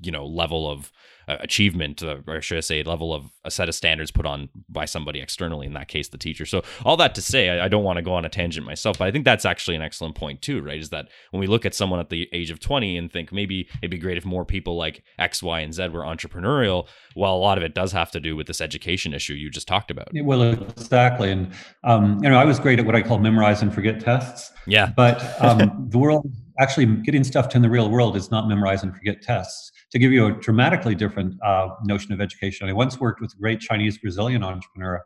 you 0.00 0.10
know 0.10 0.26
level 0.26 0.70
of 0.70 0.92
uh, 1.28 1.36
achievement, 1.40 2.02
uh, 2.02 2.18
or 2.26 2.40
should 2.40 2.58
I 2.58 2.60
say, 2.60 2.82
level 2.82 3.14
of 3.14 3.30
a 3.44 3.50
set 3.50 3.68
of 3.68 3.74
standards 3.74 4.10
put 4.10 4.26
on 4.26 4.48
by 4.68 4.84
somebody 4.84 5.20
externally. 5.20 5.66
In 5.66 5.74
that 5.74 5.88
case, 5.88 6.08
the 6.08 6.18
teacher. 6.18 6.46
So 6.46 6.62
all 6.84 6.96
that 6.98 7.14
to 7.16 7.22
say, 7.22 7.48
I, 7.48 7.66
I 7.66 7.68
don't 7.68 7.84
want 7.84 7.96
to 7.96 8.02
go 8.02 8.14
on 8.14 8.24
a 8.24 8.28
tangent 8.28 8.66
myself, 8.66 8.98
but 8.98 9.08
I 9.08 9.10
think 9.10 9.24
that's 9.24 9.44
actually 9.44 9.76
an 9.76 9.82
excellent 9.82 10.14
point 10.14 10.42
too, 10.42 10.60
right? 10.60 10.78
Is 10.78 10.90
that 10.90 11.08
when 11.30 11.40
we 11.40 11.46
look 11.46 11.66
at 11.66 11.74
someone 11.74 12.00
at 12.00 12.10
the 12.10 12.28
age 12.32 12.50
of 12.50 12.60
twenty 12.60 12.96
and 12.96 13.12
think 13.12 13.32
maybe 13.32 13.68
it'd 13.80 13.90
be 13.90 13.98
great 13.98 14.18
if 14.18 14.24
more 14.24 14.44
people 14.44 14.76
like 14.76 15.02
X, 15.18 15.42
Y, 15.42 15.60
and 15.60 15.74
Z 15.74 15.88
were 15.88 16.02
entrepreneurial. 16.02 16.86
Well, 17.14 17.34
a 17.34 17.38
lot 17.38 17.58
of 17.58 17.64
it 17.64 17.74
does 17.74 17.92
have 17.92 18.10
to 18.12 18.20
do 18.20 18.36
with 18.36 18.46
this 18.46 18.60
education 18.60 19.14
issue 19.14 19.34
you 19.34 19.50
just 19.50 19.68
talked 19.68 19.90
about. 19.90 20.08
Well, 20.14 20.42
exactly, 20.42 21.30
and 21.30 21.52
um, 21.84 22.22
you 22.22 22.30
know, 22.30 22.38
I 22.38 22.44
was 22.44 22.58
great 22.58 22.78
at 22.78 22.86
what 22.86 22.94
I 22.94 23.02
call 23.02 23.18
memorize 23.18 23.62
and 23.62 23.72
forget 23.72 24.00
tests. 24.00 24.50
Yeah, 24.66 24.92
but 24.96 25.22
um, 25.42 25.86
the 25.90 25.98
world 25.98 26.30
actually 26.62 26.86
getting 26.86 27.24
stuff 27.24 27.48
to 27.50 27.56
in 27.56 27.62
the 27.62 27.70
real 27.70 27.90
world 27.90 28.16
is 28.16 28.30
not 28.30 28.48
memorize 28.48 28.82
and 28.82 28.94
forget 28.96 29.20
tests 29.22 29.72
to 29.92 29.98
give 29.98 30.10
you 30.10 30.26
a 30.26 30.32
dramatically 30.32 30.94
different 30.94 31.34
uh, 31.42 31.68
notion 31.84 32.12
of 32.12 32.20
education, 32.20 32.68
I 32.68 32.72
once 32.72 32.98
worked 32.98 33.20
with 33.20 33.32
a 33.34 33.36
great 33.36 33.60
Chinese 33.60 33.98
Brazilian 33.98 34.42
entrepreneur, 34.42 35.04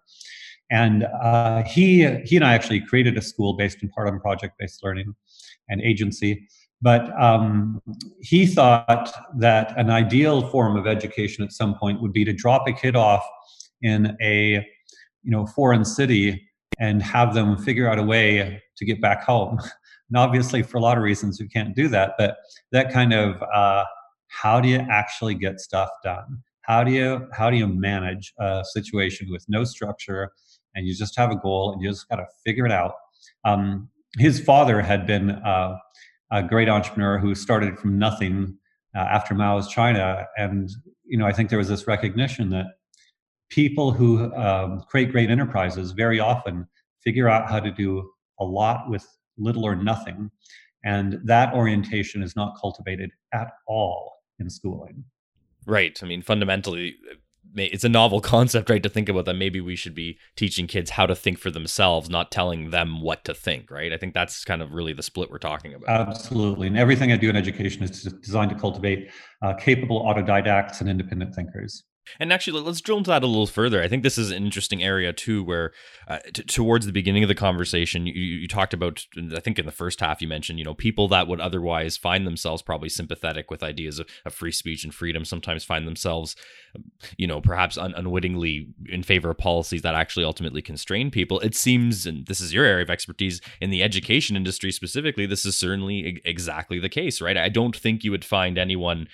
and 0.70 1.04
uh, 1.22 1.64
he 1.64 2.06
he 2.24 2.36
and 2.36 2.44
I 2.44 2.54
actually 2.54 2.80
created 2.80 3.18
a 3.18 3.22
school 3.22 3.54
based 3.54 3.82
in 3.82 3.88
part 3.88 4.08
on 4.08 4.20
project-based 4.20 4.82
learning 4.82 5.14
and 5.68 5.80
agency. 5.80 6.46
But 6.80 7.10
um, 7.20 7.80
he 8.20 8.46
thought 8.46 9.12
that 9.38 9.76
an 9.76 9.90
ideal 9.90 10.48
form 10.48 10.76
of 10.76 10.86
education 10.86 11.42
at 11.42 11.52
some 11.52 11.74
point 11.74 12.00
would 12.00 12.12
be 12.12 12.24
to 12.24 12.32
drop 12.32 12.68
a 12.68 12.72
kid 12.72 12.94
off 12.94 13.26
in 13.82 14.16
a 14.22 14.64
you 15.24 15.30
know 15.30 15.46
foreign 15.46 15.84
city 15.84 16.48
and 16.78 17.02
have 17.02 17.34
them 17.34 17.56
figure 17.56 17.88
out 17.88 17.98
a 17.98 18.02
way 18.02 18.62
to 18.76 18.84
get 18.84 19.00
back 19.00 19.24
home. 19.24 19.58
And 20.08 20.16
obviously, 20.16 20.62
for 20.62 20.78
a 20.78 20.80
lot 20.80 20.96
of 20.96 21.02
reasons, 21.02 21.40
we 21.40 21.48
can't 21.48 21.74
do 21.74 21.88
that. 21.88 22.14
But 22.18 22.36
that 22.72 22.92
kind 22.92 23.12
of 23.12 23.42
uh, 23.42 23.84
how 24.28 24.60
do 24.60 24.68
you 24.68 24.78
actually 24.90 25.34
get 25.34 25.60
stuff 25.60 25.90
done 26.02 26.42
how 26.66 26.82
do 26.82 26.90
you 26.90 27.26
how 27.32 27.48
do 27.48 27.56
you 27.56 27.66
manage 27.66 28.34
a 28.38 28.64
situation 28.64 29.28
with 29.30 29.44
no 29.48 29.64
structure 29.64 30.32
and 30.74 30.86
you 30.86 30.94
just 30.94 31.16
have 31.16 31.30
a 31.30 31.36
goal 31.36 31.72
and 31.72 31.82
you 31.82 31.88
just 31.88 32.08
got 32.08 32.16
to 32.16 32.26
figure 32.44 32.66
it 32.66 32.72
out 32.72 32.94
um, 33.44 33.88
his 34.18 34.40
father 34.40 34.80
had 34.82 35.06
been 35.06 35.30
uh, 35.30 35.76
a 36.32 36.42
great 36.42 36.68
entrepreneur 36.68 37.18
who 37.18 37.34
started 37.34 37.78
from 37.78 37.98
nothing 37.98 38.58
uh, 38.94 39.00
after 39.00 39.34
mao's 39.34 39.68
china 39.68 40.26
and 40.36 40.70
you 41.04 41.16
know 41.16 41.26
i 41.26 41.32
think 41.32 41.48
there 41.48 41.58
was 41.58 41.68
this 41.68 41.86
recognition 41.86 42.50
that 42.50 42.66
people 43.48 43.92
who 43.92 44.34
um, 44.34 44.82
create 44.88 45.12
great 45.12 45.30
enterprises 45.30 45.92
very 45.92 46.18
often 46.18 46.66
figure 47.04 47.28
out 47.28 47.48
how 47.48 47.60
to 47.60 47.70
do 47.70 48.10
a 48.40 48.44
lot 48.44 48.90
with 48.90 49.06
little 49.38 49.64
or 49.64 49.76
nothing 49.76 50.30
and 50.86 51.18
that 51.24 51.52
orientation 51.52 52.22
is 52.22 52.36
not 52.36 52.56
cultivated 52.58 53.10
at 53.34 53.52
all 53.66 54.22
in 54.38 54.48
schooling. 54.48 55.04
Right. 55.66 55.98
I 56.00 56.06
mean, 56.06 56.22
fundamentally, 56.22 56.94
it's 57.56 57.82
a 57.82 57.88
novel 57.88 58.20
concept, 58.36 58.70
right? 58.70 58.82
To 58.82 58.88
think 58.88 59.08
about 59.08 59.24
that 59.24 59.34
maybe 59.34 59.60
we 59.60 59.74
should 59.74 59.96
be 59.96 60.16
teaching 60.36 60.68
kids 60.68 60.90
how 60.90 61.06
to 61.06 61.16
think 61.16 61.38
for 61.38 61.50
themselves, 61.50 62.08
not 62.08 62.30
telling 62.30 62.70
them 62.70 63.00
what 63.00 63.24
to 63.24 63.34
think, 63.34 63.68
right? 63.68 63.92
I 63.92 63.96
think 63.96 64.14
that's 64.14 64.44
kind 64.44 64.62
of 64.62 64.72
really 64.72 64.92
the 64.92 65.02
split 65.02 65.28
we're 65.28 65.38
talking 65.38 65.74
about. 65.74 66.08
Absolutely. 66.08 66.68
And 66.68 66.78
everything 66.78 67.10
I 67.10 67.16
do 67.16 67.28
in 67.28 67.36
education 67.36 67.82
is 67.82 68.04
designed 68.22 68.50
to 68.50 68.56
cultivate 68.56 69.10
uh, 69.42 69.54
capable 69.54 70.04
autodidacts 70.04 70.80
and 70.80 70.88
independent 70.88 71.34
thinkers. 71.34 71.82
And 72.18 72.32
actually, 72.32 72.60
let's 72.60 72.80
drill 72.80 72.98
into 72.98 73.10
that 73.10 73.22
a 73.22 73.26
little 73.26 73.46
further. 73.46 73.82
I 73.82 73.88
think 73.88 74.02
this 74.02 74.18
is 74.18 74.30
an 74.30 74.44
interesting 74.44 74.82
area 74.82 75.12
too, 75.12 75.42
where 75.44 75.72
uh, 76.08 76.18
t- 76.32 76.42
towards 76.42 76.86
the 76.86 76.92
beginning 76.92 77.22
of 77.22 77.28
the 77.28 77.34
conversation, 77.34 78.06
you, 78.06 78.12
you 78.12 78.48
talked 78.48 78.74
about. 78.74 79.06
I 79.34 79.40
think 79.40 79.58
in 79.58 79.66
the 79.66 79.72
first 79.72 80.00
half, 80.00 80.22
you 80.22 80.28
mentioned 80.28 80.58
you 80.58 80.64
know 80.64 80.74
people 80.74 81.08
that 81.08 81.28
would 81.28 81.40
otherwise 81.40 81.96
find 81.96 82.26
themselves 82.26 82.62
probably 82.62 82.88
sympathetic 82.88 83.50
with 83.50 83.62
ideas 83.62 83.98
of, 83.98 84.06
of 84.24 84.34
free 84.34 84.52
speech 84.52 84.84
and 84.84 84.94
freedom 84.94 85.24
sometimes 85.24 85.64
find 85.64 85.86
themselves, 85.86 86.36
you 87.16 87.26
know, 87.26 87.40
perhaps 87.40 87.76
un- 87.76 87.94
unwittingly 87.96 88.68
in 88.88 89.02
favor 89.02 89.30
of 89.30 89.38
policies 89.38 89.82
that 89.82 89.94
actually 89.94 90.24
ultimately 90.24 90.62
constrain 90.62 91.10
people. 91.10 91.40
It 91.40 91.54
seems, 91.54 92.06
and 92.06 92.26
this 92.26 92.40
is 92.40 92.52
your 92.52 92.64
area 92.64 92.84
of 92.84 92.90
expertise 92.90 93.40
in 93.60 93.70
the 93.70 93.82
education 93.82 94.36
industry 94.36 94.72
specifically, 94.72 95.26
this 95.26 95.44
is 95.44 95.56
certainly 95.56 96.20
exactly 96.24 96.78
the 96.78 96.88
case, 96.88 97.20
right? 97.20 97.36
I 97.36 97.48
don't 97.48 97.76
think 97.76 98.04
you 98.04 98.10
would 98.10 98.24
find 98.24 98.58
anyone 98.58 99.08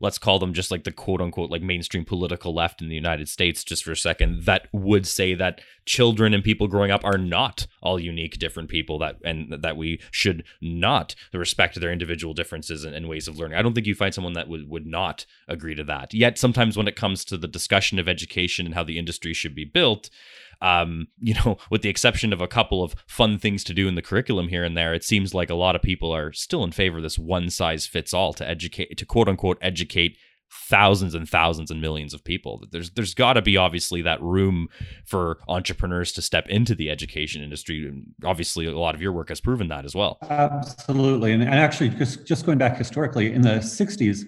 let's 0.00 0.18
call 0.18 0.38
them 0.38 0.52
just 0.52 0.70
like 0.70 0.84
the 0.84 0.92
quote 0.92 1.20
unquote 1.20 1.50
like 1.50 1.62
mainstream 1.62 2.04
political 2.04 2.54
left 2.54 2.80
in 2.82 2.88
the 2.88 2.94
United 2.94 3.28
States 3.28 3.64
just 3.64 3.84
for 3.84 3.92
a 3.92 3.96
second 3.96 4.44
that 4.44 4.68
would 4.72 5.06
say 5.06 5.34
that 5.34 5.60
children 5.84 6.34
and 6.34 6.42
people 6.44 6.66
growing 6.66 6.90
up 6.90 7.04
are 7.04 7.18
not 7.18 7.66
all 7.82 7.98
unique 7.98 8.38
different 8.38 8.68
people 8.68 8.98
that 8.98 9.16
and 9.24 9.52
that 9.62 9.76
we 9.76 10.00
should 10.10 10.44
not 10.60 11.14
respect 11.32 11.80
their 11.80 11.92
individual 11.92 12.34
differences 12.34 12.84
and, 12.84 12.94
and 12.94 13.08
ways 13.08 13.28
of 13.28 13.38
learning. 13.38 13.56
I 13.56 13.62
don't 13.62 13.74
think 13.74 13.86
you 13.86 13.94
find 13.94 14.12
someone 14.12 14.34
that 14.34 14.48
would, 14.48 14.68
would 14.68 14.86
not 14.86 15.26
agree 15.48 15.74
to 15.74 15.84
that. 15.84 16.12
Yet 16.12 16.38
sometimes 16.38 16.76
when 16.76 16.88
it 16.88 16.96
comes 16.96 17.24
to 17.26 17.36
the 17.36 17.48
discussion 17.48 17.98
of 17.98 18.08
education 18.08 18.66
and 18.66 18.74
how 18.74 18.84
the 18.84 18.98
industry 18.98 19.32
should 19.32 19.54
be 19.54 19.64
built, 19.64 20.10
um, 20.62 21.08
you 21.18 21.34
know, 21.34 21.58
with 21.70 21.82
the 21.82 21.88
exception 21.88 22.32
of 22.32 22.40
a 22.40 22.48
couple 22.48 22.82
of 22.82 22.94
fun 23.06 23.38
things 23.38 23.64
to 23.64 23.74
do 23.74 23.88
in 23.88 23.94
the 23.94 24.02
curriculum 24.02 24.48
here 24.48 24.64
and 24.64 24.76
there, 24.76 24.94
it 24.94 25.04
seems 25.04 25.34
like 25.34 25.50
a 25.50 25.54
lot 25.54 25.76
of 25.76 25.82
people 25.82 26.14
are 26.14 26.32
still 26.32 26.64
in 26.64 26.72
favor 26.72 26.98
of 26.98 27.02
this 27.02 27.18
one 27.18 27.50
size 27.50 27.86
fits 27.86 28.12
all 28.14 28.32
to 28.34 28.48
educate, 28.48 28.96
to 28.96 29.06
quote 29.06 29.28
unquote 29.28 29.58
educate 29.60 30.16
thousands 30.68 31.14
and 31.14 31.28
thousands 31.28 31.70
and 31.70 31.80
millions 31.80 32.14
of 32.14 32.24
people. 32.24 32.64
There's 32.70 32.90
there's 32.90 33.14
got 33.14 33.34
to 33.34 33.42
be 33.42 33.56
obviously 33.56 34.02
that 34.02 34.22
room 34.22 34.68
for 35.04 35.38
entrepreneurs 35.48 36.12
to 36.12 36.22
step 36.22 36.48
into 36.48 36.74
the 36.74 36.90
education 36.90 37.42
industry. 37.42 37.86
And 37.86 38.14
obviously, 38.24 38.66
a 38.66 38.78
lot 38.78 38.94
of 38.94 39.02
your 39.02 39.12
work 39.12 39.28
has 39.28 39.40
proven 39.40 39.68
that 39.68 39.84
as 39.84 39.94
well. 39.94 40.18
Absolutely, 40.28 41.32
and, 41.32 41.42
and 41.42 41.54
actually, 41.54 41.90
just 41.90 42.26
just 42.26 42.46
going 42.46 42.58
back 42.58 42.76
historically, 42.76 43.32
in 43.32 43.42
the 43.42 43.58
'60s, 43.58 44.20
you 44.20 44.26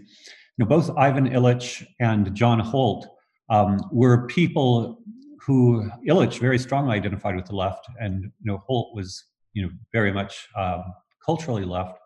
know, 0.59 0.67
both 0.67 0.91
Ivan 0.97 1.29
Illich 1.29 1.87
and 2.01 2.35
John 2.35 2.61
Holt 2.61 3.07
um, 3.49 3.81
were 3.93 4.27
people 4.27 5.01
who 5.49 5.91
Illich 6.07 6.41
very 6.41 6.59
strongly 6.59 6.95
identified 6.95 7.35
with 7.35 7.47
the 7.47 7.57
left, 7.57 7.87
and 7.99 8.25
you 8.25 8.31
know 8.45 8.63
Holt 8.67 8.95
was 8.95 9.25
you 9.55 9.63
know 9.63 9.71
very 9.93 10.13
much 10.13 10.47
um, 10.55 10.85
culturally 11.25 11.65
left. 11.65 11.99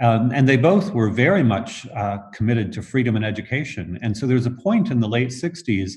Um, 0.00 0.32
and 0.34 0.48
they 0.48 0.56
both 0.56 0.92
were 0.92 1.08
very 1.08 1.44
much 1.44 1.86
uh, 1.94 2.18
committed 2.34 2.72
to 2.72 2.82
freedom 2.82 3.14
and 3.14 3.24
education. 3.24 4.00
And 4.02 4.16
so 4.16 4.26
there 4.26 4.34
was 4.34 4.46
a 4.46 4.50
point 4.50 4.90
in 4.90 4.98
the 4.98 5.06
late 5.06 5.28
60s 5.28 5.92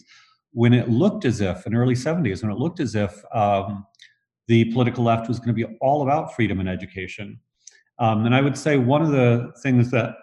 when 0.52 0.74
it 0.74 0.88
looked 0.88 1.26
as 1.26 1.42
if, 1.42 1.66
in 1.66 1.74
early 1.74 1.96
70s, 1.96 2.44
when 2.44 2.52
it 2.52 2.60
looked 2.60 2.80
as 2.80 2.94
if 2.94 3.24
um, 3.34 3.88
the 4.48 4.66
political 4.66 5.04
left 5.04 5.28
was 5.28 5.40
going 5.40 5.56
to 5.56 5.66
be 5.66 5.66
all 5.82 6.04
about 6.04 6.36
freedom 6.36 6.60
and 6.60 6.70
education. 6.70 7.40
Um, 7.98 8.28
and 8.28 8.36
I 8.36 8.42
would 8.42 8.58
say 8.58 8.78
one 8.78 9.02
of 9.02 9.10
the 9.10 9.52
things 9.64 9.90
that 9.90 10.18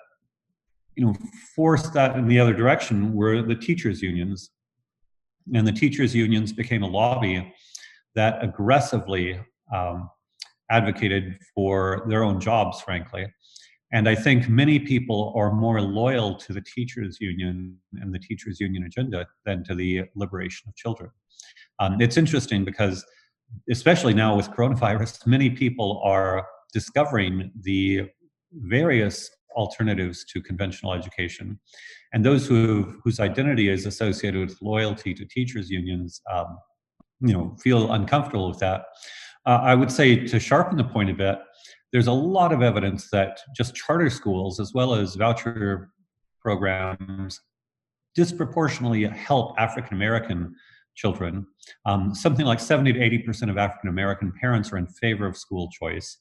you 0.95 1.07
know 1.07 1.15
forced 1.57 1.93
that 1.95 2.17
in 2.17 2.29
the 2.29 2.39
other 2.39 2.53
direction 2.53 3.15
were 3.15 3.43
the 3.43 3.57
teachers 3.57 4.01
unions 4.01 4.51
and 5.55 5.67
the 5.67 5.73
teachers 5.73 6.15
unions 6.15 6.53
became 6.53 6.83
a 6.83 6.87
lobby 6.87 7.53
that 8.15 8.43
aggressively 8.43 9.41
um, 9.75 10.09
advocated 10.71 11.39
for 11.55 12.05
their 12.09 12.25
own 12.25 12.41
jobs 12.41 12.81
frankly. 12.81 13.27
And 13.93 14.09
i 14.09 14.15
think 14.15 14.49
many 14.49 14.79
people 14.79 15.33
are 15.37 15.53
more 15.53 15.81
loyal 15.81 16.37
to 16.37 16.53
the 16.53 16.63
teachers 16.75 17.19
union 17.21 17.77
and 18.01 18.15
the 18.15 18.19
teachers 18.19 18.61
union 18.61 18.85
agenda 18.85 19.27
than 19.45 19.65
to 19.65 19.75
the 19.75 20.05
liberation 20.15 20.69
of 20.69 20.77
children. 20.77 21.11
Um, 21.79 22.01
it's 22.01 22.17
interesting 22.17 22.65
because 22.65 23.05
especially 23.71 24.15
now 24.15 24.37
with 24.37 24.51
coronavirus 24.51 25.27
many 25.27 25.51
people 25.51 26.01
are 26.05 26.47
discovering 26.73 27.51
the 27.61 28.09
various 28.53 29.31
alternatives 29.55 30.25
to 30.25 30.43
conventional 30.43 30.93
education. 30.93 31.59
And 32.13 32.25
those 32.25 32.47
who 32.47 33.01
whose 33.03 33.21
identity 33.21 33.69
is 33.69 33.87
associated 33.87 34.41
with 34.41 34.61
loyalty 34.61 35.15
to 35.15 35.25
teachers' 35.25 35.71
unions, 35.71 36.21
um, 36.33 36.59
you 37.21 37.33
know, 37.33 37.57
feel 37.63 37.93
uncomfortable 37.93 38.49
with 38.49 38.59
that. 38.59 38.85
Uh, 39.47 39.61
I 39.63 39.75
would 39.75 39.91
say 39.91 40.27
to 40.27 40.39
sharpen 40.39 40.77
the 40.77 40.85
point 40.85 41.11
a 41.11 41.15
bit, 41.15 41.39
there's 41.93 42.07
a 42.07 42.13
lot 42.13 42.53
of 42.53 42.63
evidence 42.63 43.11
that 43.11 43.39
just 43.57 43.75
charter 43.75 44.11
schools, 44.11 44.61
as 44.61 44.73
well 44.73 44.95
as 44.95 45.15
voucher 45.15 45.91
programs, 46.41 47.41
disproportionately 48.15 49.05
help 49.05 49.55
African 49.59 49.95
American 49.95 50.55
children. 50.95 51.47
Um, 51.87 52.15
something 52.15 52.47
like 52.47 52.61
70 52.61 52.93
to 52.93 52.99
80% 52.99 53.51
of 53.51 53.59
African 53.59 53.89
American 53.89 54.33
parents 54.41 54.73
are 54.73 54.79
in 54.79 54.87
favor 54.87 55.27
of 55.27 55.37
school 55.37 55.71
choice. 55.71 56.19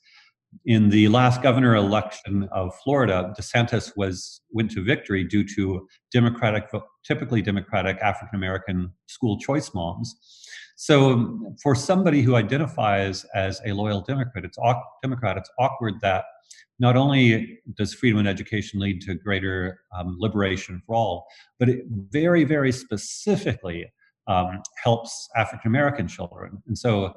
In 0.66 0.90
the 0.90 1.08
last 1.08 1.42
governor 1.42 1.76
election 1.76 2.48
of 2.52 2.76
Florida, 2.84 3.34
DeSantis 3.40 3.94
was 3.96 4.42
went 4.52 4.70
to 4.72 4.84
victory 4.84 5.24
due 5.24 5.46
to 5.56 5.88
Democratic, 6.12 6.70
typically 7.06 7.42
Democratic 7.42 7.98
African 8.00 8.36
American 8.36 8.92
school 9.08 9.40
choice 9.40 9.74
moms. 9.74 10.16
So, 10.76 11.56
for 11.62 11.76
somebody 11.76 12.22
who 12.22 12.36
identifies 12.36 13.24
as 13.36 13.62
a 13.66 13.72
loyal 13.74 14.02
Democrat, 14.02 14.44
it's 14.44 14.58
Democrat. 15.02 15.38
It's 15.38 15.50
awkward 15.60 15.96
that 16.02 16.26
not 16.80 16.98
only 16.98 17.60
does 17.78 17.94
freedom 17.94 18.20
in 18.20 18.28
education 18.28 18.80
lead 18.80 19.02
to 19.02 19.14
greater 19.14 19.82
um, 19.96 20.18
liberation 20.20 20.82
for 20.86 20.96
all, 20.96 21.28
but 21.60 21.70
it 21.70 21.86
very, 21.88 22.44
very 22.44 22.72
specifically 22.72 23.92
um, 24.28 24.64
helps 24.84 25.30
African 25.36 25.68
American 25.68 26.08
children. 26.08 26.62
And 26.68 26.78
so, 26.78 27.14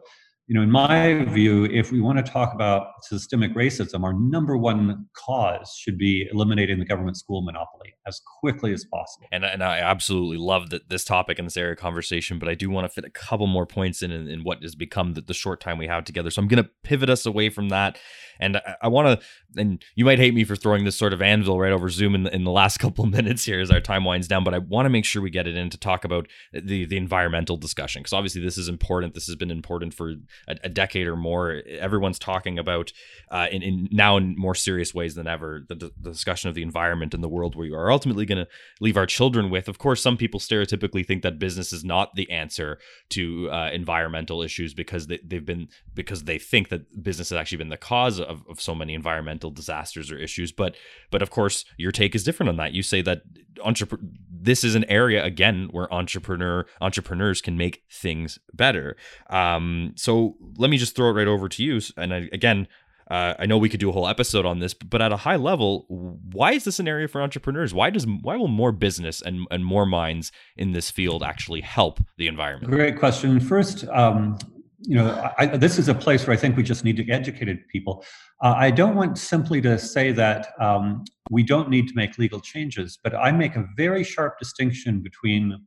you 0.47 0.55
know, 0.55 0.63
in 0.63 0.71
my 0.71 1.25
view, 1.25 1.65
if 1.65 1.91
we 1.91 2.03
want 2.03 2.19
to 2.19 2.23
talk 2.23 2.53
about 2.55 2.89
systemic 3.03 3.55
racism, 3.55 4.05
our 4.05 4.13
number 4.13 4.59
one 4.59 5.07
cause 5.17 5.75
should 5.79 5.97
be 5.97 6.29
eliminating 6.31 6.79
the 6.79 6.85
government 6.85 7.17
school 7.17 7.41
monopoly 7.43 7.95
as 8.07 8.21
quickly 8.41 8.75
as 8.75 8.85
possible. 8.85 9.27
And, 9.33 9.43
and 9.43 9.65
I 9.65 9.79
absolutely 9.79 10.37
love 10.37 10.69
that 10.69 10.91
this 10.91 11.03
topic 11.03 11.39
and 11.39 11.47
this 11.47 11.57
area 11.57 11.73
of 11.73 11.79
conversation, 11.79 12.39
but 12.39 12.51
I 12.51 12.55
do 12.55 12.69
want 12.69 12.85
to 12.85 12.91
fit 12.91 13.07
a 13.07 13.11
couple 13.11 13.47
more 13.47 13.65
points 13.65 14.03
in 14.03 14.11
in, 14.11 14.29
in 14.29 14.45
what 14.45 14.63
has 14.63 14.75
become 14.75 15.15
the, 15.15 15.23
the, 15.23 15.35
short 15.35 15.61
time 15.61 15.79
we 15.79 15.87
have 15.87 16.05
together. 16.05 16.31
So 16.31 16.41
I'm 16.41 16.49
going 16.49 16.63
to 16.63 16.71
pivot 16.83 17.11
us 17.11 17.27
away 17.27 17.49
from 17.49 17.71
that, 17.71 17.99
and 18.39 18.59
I, 18.59 18.77
I 18.83 18.89
want 18.89 19.21
to. 19.21 19.27
And 19.61 19.83
you 19.95 20.05
might 20.05 20.19
hate 20.19 20.35
me 20.35 20.45
for 20.45 20.57
throwing 20.57 20.85
this 20.85 20.97
sort 20.97 21.13
of 21.13 21.23
anvil 21.23 21.59
right 21.59 21.73
over 21.73 21.89
Zoom 21.89 22.15
in 22.15 22.25
the, 22.25 22.35
in 22.35 22.45
the 22.45 22.51
last 22.51 22.79
couple 22.81 23.05
of 23.05 23.11
minutes 23.11 23.45
here 23.45 23.61
as 23.61 23.71
our 23.71 23.81
time 23.81 24.05
winds 24.05 24.29
down, 24.29 24.45
but 24.45 24.53
I 24.53 24.59
want 24.59 24.87
to 24.87 24.91
make 24.91 25.05
sure 25.05 25.23
we 25.23 25.31
get 25.31 25.47
it 25.47 25.57
in 25.57 25.71
to 25.71 25.79
talk 25.79 26.05
about 26.05 26.29
the 26.53 26.85
the 26.85 26.97
environmental 26.99 27.57
discussion 27.57 28.03
because 28.03 28.13
obviously 28.13 28.43
this 28.43 28.59
is 28.59 28.69
important. 28.69 29.15
This 29.15 29.27
has 29.27 29.37
been 29.37 29.51
important 29.51 29.95
for 29.95 30.15
a, 30.49 30.57
a 30.65 30.69
decade 30.69 31.07
or 31.07 31.17
more. 31.17 31.63
Everyone's 31.69 32.19
talking 32.19 32.59
about 32.59 32.93
uh, 33.31 33.47
in, 33.51 33.63
in 33.63 33.89
now 33.91 34.17
in 34.17 34.37
more 34.37 34.55
serious 34.55 34.95
ways 34.95 35.15
than 35.15 35.27
ever 35.27 35.65
the, 35.69 35.75
the 35.75 36.11
discussion 36.11 36.49
of 36.49 36.55
the 36.55 36.63
environment 36.63 37.15
and 37.15 37.23
the 37.23 37.29
world 37.29 37.55
we 37.57 37.73
are 37.73 37.91
ultimately 37.91 38.27
going 38.27 38.45
to 38.45 38.49
leave 38.81 38.97
our 38.97 39.07
children 39.07 39.51
with. 39.51 39.69
Of 39.69 39.79
course, 39.79 40.03
some 40.03 40.17
people 40.17 40.41
stereotypically 40.41 41.07
think 41.07 41.23
that 41.23 41.39
business 41.39 41.73
is 41.73 41.85
not 41.85 42.15
the 42.15 42.31
answer 42.31 42.79
to 43.11 43.51
uh, 43.51 43.71
environmental 43.73 44.43
issues 44.43 44.75
because 44.75 45.07
they, 45.07 45.19
have 45.33 45.45
been 45.45 45.69
because 45.95 46.25
they 46.25 46.39
think 46.39 46.69
that 46.69 47.03
business 47.03 47.31
has 47.31 47.39
actually 47.39 47.59
been 47.59 47.69
the 47.69 47.77
cause 47.77 48.21
of, 48.21 48.43
of 48.49 48.61
so 48.61 48.75
many 48.75 48.95
environmental 48.95 49.51
disasters 49.51 50.11
or 50.11 50.19
issues. 50.19 50.53
But 50.53 50.77
but 51.11 51.23
of 51.23 51.31
course, 51.31 51.65
your 51.77 51.93
take 51.93 52.15
is 52.15 52.25
different 52.25 52.51
on 52.51 52.57
that. 52.57 52.73
You 52.73 52.83
say 52.83 53.03
that 53.03 53.23
entrepreneur 53.63 54.05
this 54.45 54.63
is 54.63 54.75
an 54.75 54.85
area 54.91 55.25
again 55.25 55.69
where 55.71 55.93
entrepreneur 55.93 56.67
entrepreneurs 56.81 57.41
can 57.41 57.57
make 57.57 57.83
things 57.91 58.39
better. 58.53 58.95
Um, 59.31 59.93
so 59.97 60.24
let 60.57 60.71
me 60.71 60.77
just 60.77 60.95
throw 60.97 61.09
it 61.11 61.13
right 61.13 61.29
over 61.29 61.49
to 61.49 61.63
you. 61.63 61.81
And 61.97 62.15
I, 62.15 62.29
again, 62.33 62.69
uh, 63.11 63.35
I 63.39 63.47
know 63.47 63.59
we 63.59 63.69
could 63.69 63.81
do 63.81 63.91
a 63.91 63.93
whole 63.93 64.09
episode 64.09 64.47
on 64.47 64.61
this, 64.61 64.73
but 64.73 65.03
at 65.03 65.13
a 65.13 65.19
high 65.19 65.37
level, 65.37 65.85
why 66.33 66.53
is 66.53 66.65
this 66.65 66.79
an 66.79 66.89
area 66.89 67.07
for 67.07 67.21
entrepreneurs? 67.21 67.75
Why 67.75 67.91
does 67.91 68.07
why 68.07 68.37
will 68.37 68.49
more 68.49 68.73
business 68.73 69.21
and, 69.21 69.47
and 69.51 69.65
more 69.65 69.85
minds 69.85 70.33
in 70.57 70.73
this 70.73 70.91
field 70.91 71.23
actually 71.23 71.61
help 71.61 72.01
the 72.17 72.27
environment? 72.29 72.73
Great 72.73 72.99
question. 72.99 73.41
First, 73.41 73.87
um, 73.89 74.39
you 74.87 74.97
know, 74.97 75.31
I, 75.39 75.47
this 75.47 75.79
is 75.79 75.89
a 75.89 75.95
place 75.95 76.27
where 76.27 76.35
I 76.35 76.41
think 76.41 76.57
we 76.57 76.63
just 76.63 76.85
need 76.85 76.97
to 76.97 77.11
educate 77.11 77.49
people. 77.69 78.05
Uh, 78.43 78.55
I 78.57 78.71
don't 78.71 78.95
want 78.95 79.19
simply 79.19 79.61
to 79.63 79.79
say 79.79 80.13
that 80.13 80.49
um, 80.61 81.05
we 81.31 81.43
don't 81.43 81.71
need 81.71 81.89
to 81.89 81.95
make 81.95 82.19
legal 82.19 82.41
changes, 82.41 82.99
but 83.03 83.15
I 83.15 83.33
make 83.33 83.57
a 83.57 83.67
very 83.77 84.05
sharp 84.05 84.39
distinction 84.39 85.01
between 85.03 85.59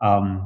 um, 0.00 0.44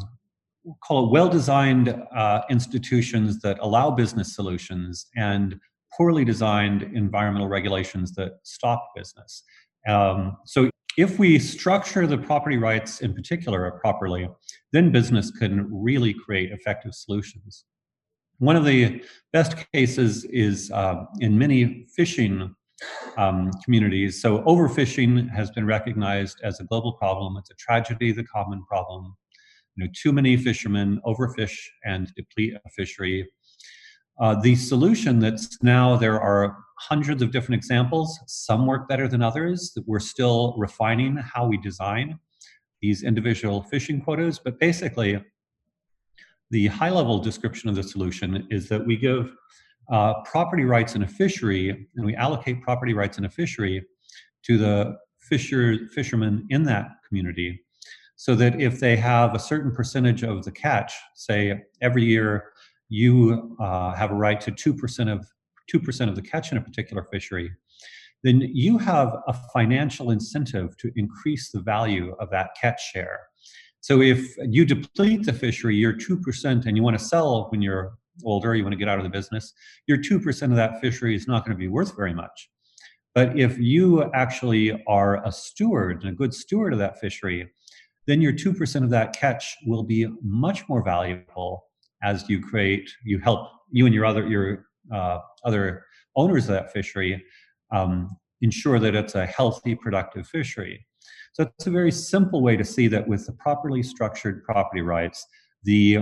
call 0.83 1.07
it 1.07 1.11
well-designed 1.11 2.03
uh, 2.15 2.43
institutions 2.51 3.41
that 3.41 3.59
allow 3.61 3.91
business 3.91 4.35
solutions 4.35 5.07
and 5.17 5.57
poorly 5.97 6.25
designed 6.25 6.83
environmental 6.83 7.49
regulations 7.49 8.13
that 8.15 8.33
stop 8.43 8.93
business. 8.97 9.43
Um, 9.87 10.37
so 10.45 10.71
if 10.97 11.19
we 11.19 11.39
structure 11.39 12.07
the 12.07 12.19
property 12.19 12.57
rights 12.57 13.01
in 13.01 13.15
particular 13.15 13.71
properly, 13.73 14.29
then 14.73 14.91
business 14.91 15.31
can 15.31 15.69
really 15.71 16.15
create 16.15 16.53
effective 16.53 16.95
solutions. 16.95 17.65
One 18.39 18.57
of 18.57 18.65
the 18.65 19.03
best 19.33 19.57
cases 19.73 20.25
is 20.25 20.71
uh, 20.71 21.05
in 21.21 21.39
many 21.39 21.87
fishing 21.95 22.55
um, 23.17 23.51
communities. 23.65 24.21
So, 24.21 24.41
overfishing 24.43 25.31
has 25.31 25.51
been 25.51 25.67
recognized 25.67 26.41
as 26.43 26.61
a 26.61 26.65
global 26.65 26.93
problem. 26.95 27.37
It's 27.37 27.51
a 27.51 27.55
tragedy, 27.55 28.13
the 28.13 28.25
common 28.25 28.65
problem. 28.65 29.17
You 29.77 29.85
know, 29.85 29.91
too 29.95 30.13
many 30.13 30.37
fishermen 30.37 31.01
overfish 31.05 31.57
and 31.85 32.13
deplete 32.15 32.55
a 32.55 32.71
fishery. 32.71 33.29
Uh, 34.21 34.41
the 34.41 34.55
solution 34.55 35.19
that's 35.19 35.63
now 35.63 35.97
there 35.97 36.21
are 36.21 36.57
hundreds 36.79 37.23
of 37.23 37.33
different 37.33 37.57
examples. 37.57 38.19
Some 38.27 38.67
work 38.67 38.89
better 38.89 39.09
than 39.09 39.23
others. 39.23 39.73
That 39.75 39.87
we're 39.87 40.01
still 40.01 40.55
refining 40.57 41.17
how 41.17 41.47
we 41.47 41.57
design 41.57 42.19
these 42.81 43.03
individual 43.03 43.63
fishing 43.63 44.01
quotas, 44.01 44.39
but 44.39 44.61
basically, 44.61 45.23
the 46.51 46.67
high 46.67 46.91
level 46.91 47.19
description 47.19 47.69
of 47.69 47.75
the 47.75 47.83
solution 47.83 48.47
is 48.51 48.69
that 48.69 48.85
we 48.85 48.97
give 48.97 49.35
uh, 49.91 50.23
property 50.23 50.65
rights 50.65 50.95
in 50.95 51.03
a 51.03 51.09
fishery 51.09 51.89
and 51.97 52.07
we 52.07 52.15
allocate 52.15 52.63
property 52.63 52.95
rights 52.95 53.19
in 53.19 53.25
a 53.25 53.31
fishery 53.31 53.85
to 54.45 54.59
the 54.59 54.97
fisher, 55.21 55.89
fishermen 55.95 56.47
in 56.51 56.63
that 56.65 56.89
community 57.09 57.64
so 58.17 58.35
that 58.35 58.61
if 58.61 58.81
they 58.81 58.97
have 58.97 59.35
a 59.35 59.39
certain 59.39 59.73
percentage 59.73 60.23
of 60.23 60.45
the 60.45 60.53
catch, 60.53 60.93
say 61.15 61.63
every 61.81 62.05
year 62.05 62.53
you 62.89 63.57
uh, 63.61 63.93
have 63.95 64.11
a 64.11 64.15
right 64.15 64.41
to 64.41 64.53
2% 64.53 65.13
of 65.13 65.27
2% 65.73 66.09
of 66.09 66.15
the 66.15 66.23
catch 66.23 66.53
in 66.53 66.59
a 66.59 66.61
particular 66.61 67.07
fishery, 67.11 67.51
then 68.23 68.41
you 68.41 68.79
have 68.79 69.15
a 69.27 69.35
financial 69.53 70.11
incentive 70.11 70.77
to 70.79 70.91
increase 70.97 71.51
the 71.51 71.61
value 71.61 72.15
of 72.21 72.31
that 72.31 72.51
catch 72.61 72.91
share. 72.93 73.21
So 73.81 74.01
if 74.01 74.37
you 74.39 74.65
deplete 74.65 75.27
the 75.27 75.33
fishery, 75.33 75.77
you're 75.77 75.93
2%, 75.93 76.67
and 76.67 76.77
you 76.77 76.83
want 76.83 76.99
to 76.99 77.05
sell 77.05 77.49
when 77.51 77.61
you're 77.61 77.99
older, 78.25 78.55
you 78.55 78.63
want 78.63 78.73
to 78.73 78.79
get 78.79 78.89
out 78.89 78.99
of 78.99 79.05
the 79.05 79.11
business, 79.11 79.53
your 79.87 79.99
2% 79.99 80.43
of 80.45 80.57
that 80.57 80.81
fishery 80.81 81.15
is 81.15 81.29
not 81.29 81.45
going 81.45 81.55
to 81.55 81.59
be 81.59 81.69
worth 81.69 81.95
very 81.97 82.15
much. 82.15 82.49
But 83.15 83.39
if 83.39 83.59
you 83.59 84.11
actually 84.13 84.83
are 84.87 85.25
a 85.27 85.31
steward 85.31 86.03
and 86.03 86.11
a 86.11 86.15
good 86.15 86.33
steward 86.33 86.73
of 86.73 86.79
that 86.79 86.99
fishery, 86.99 87.51
then 88.07 88.21
your 88.21 88.33
2% 88.33 88.85
of 88.85 88.91
that 88.91 89.15
catch 89.15 89.57
will 89.67 89.83
be 89.83 90.07
much 90.23 90.69
more 90.69 90.83
valuable 90.83 91.65
as 92.03 92.29
you 92.29 92.41
create, 92.41 92.91
you 93.05 93.19
help 93.19 93.49
you 93.71 93.87
and 93.87 93.95
your 93.95 94.05
other 94.05 94.27
your 94.29 94.67
uh, 94.93 95.19
other 95.45 95.85
owners 96.17 96.45
of 96.45 96.55
that 96.55 96.73
fishery 96.73 97.25
um, 97.73 98.15
ensure 98.41 98.79
that 98.79 98.95
it's 98.95 99.15
a 99.15 99.27
healthy, 99.27 99.75
productive 99.75 100.27
fishery. 100.29 100.87
So 101.33 101.51
it's 101.59 101.67
a 101.67 101.71
very 101.71 101.91
simple 101.91 102.43
way 102.43 102.57
to 102.57 102.65
see 102.65 102.87
that 102.89 103.09
with 103.09 103.27
the 103.27 103.33
properly 103.33 103.83
structured 103.83 104.45
property 104.45 104.83
rights, 104.83 105.27
the, 105.65 105.99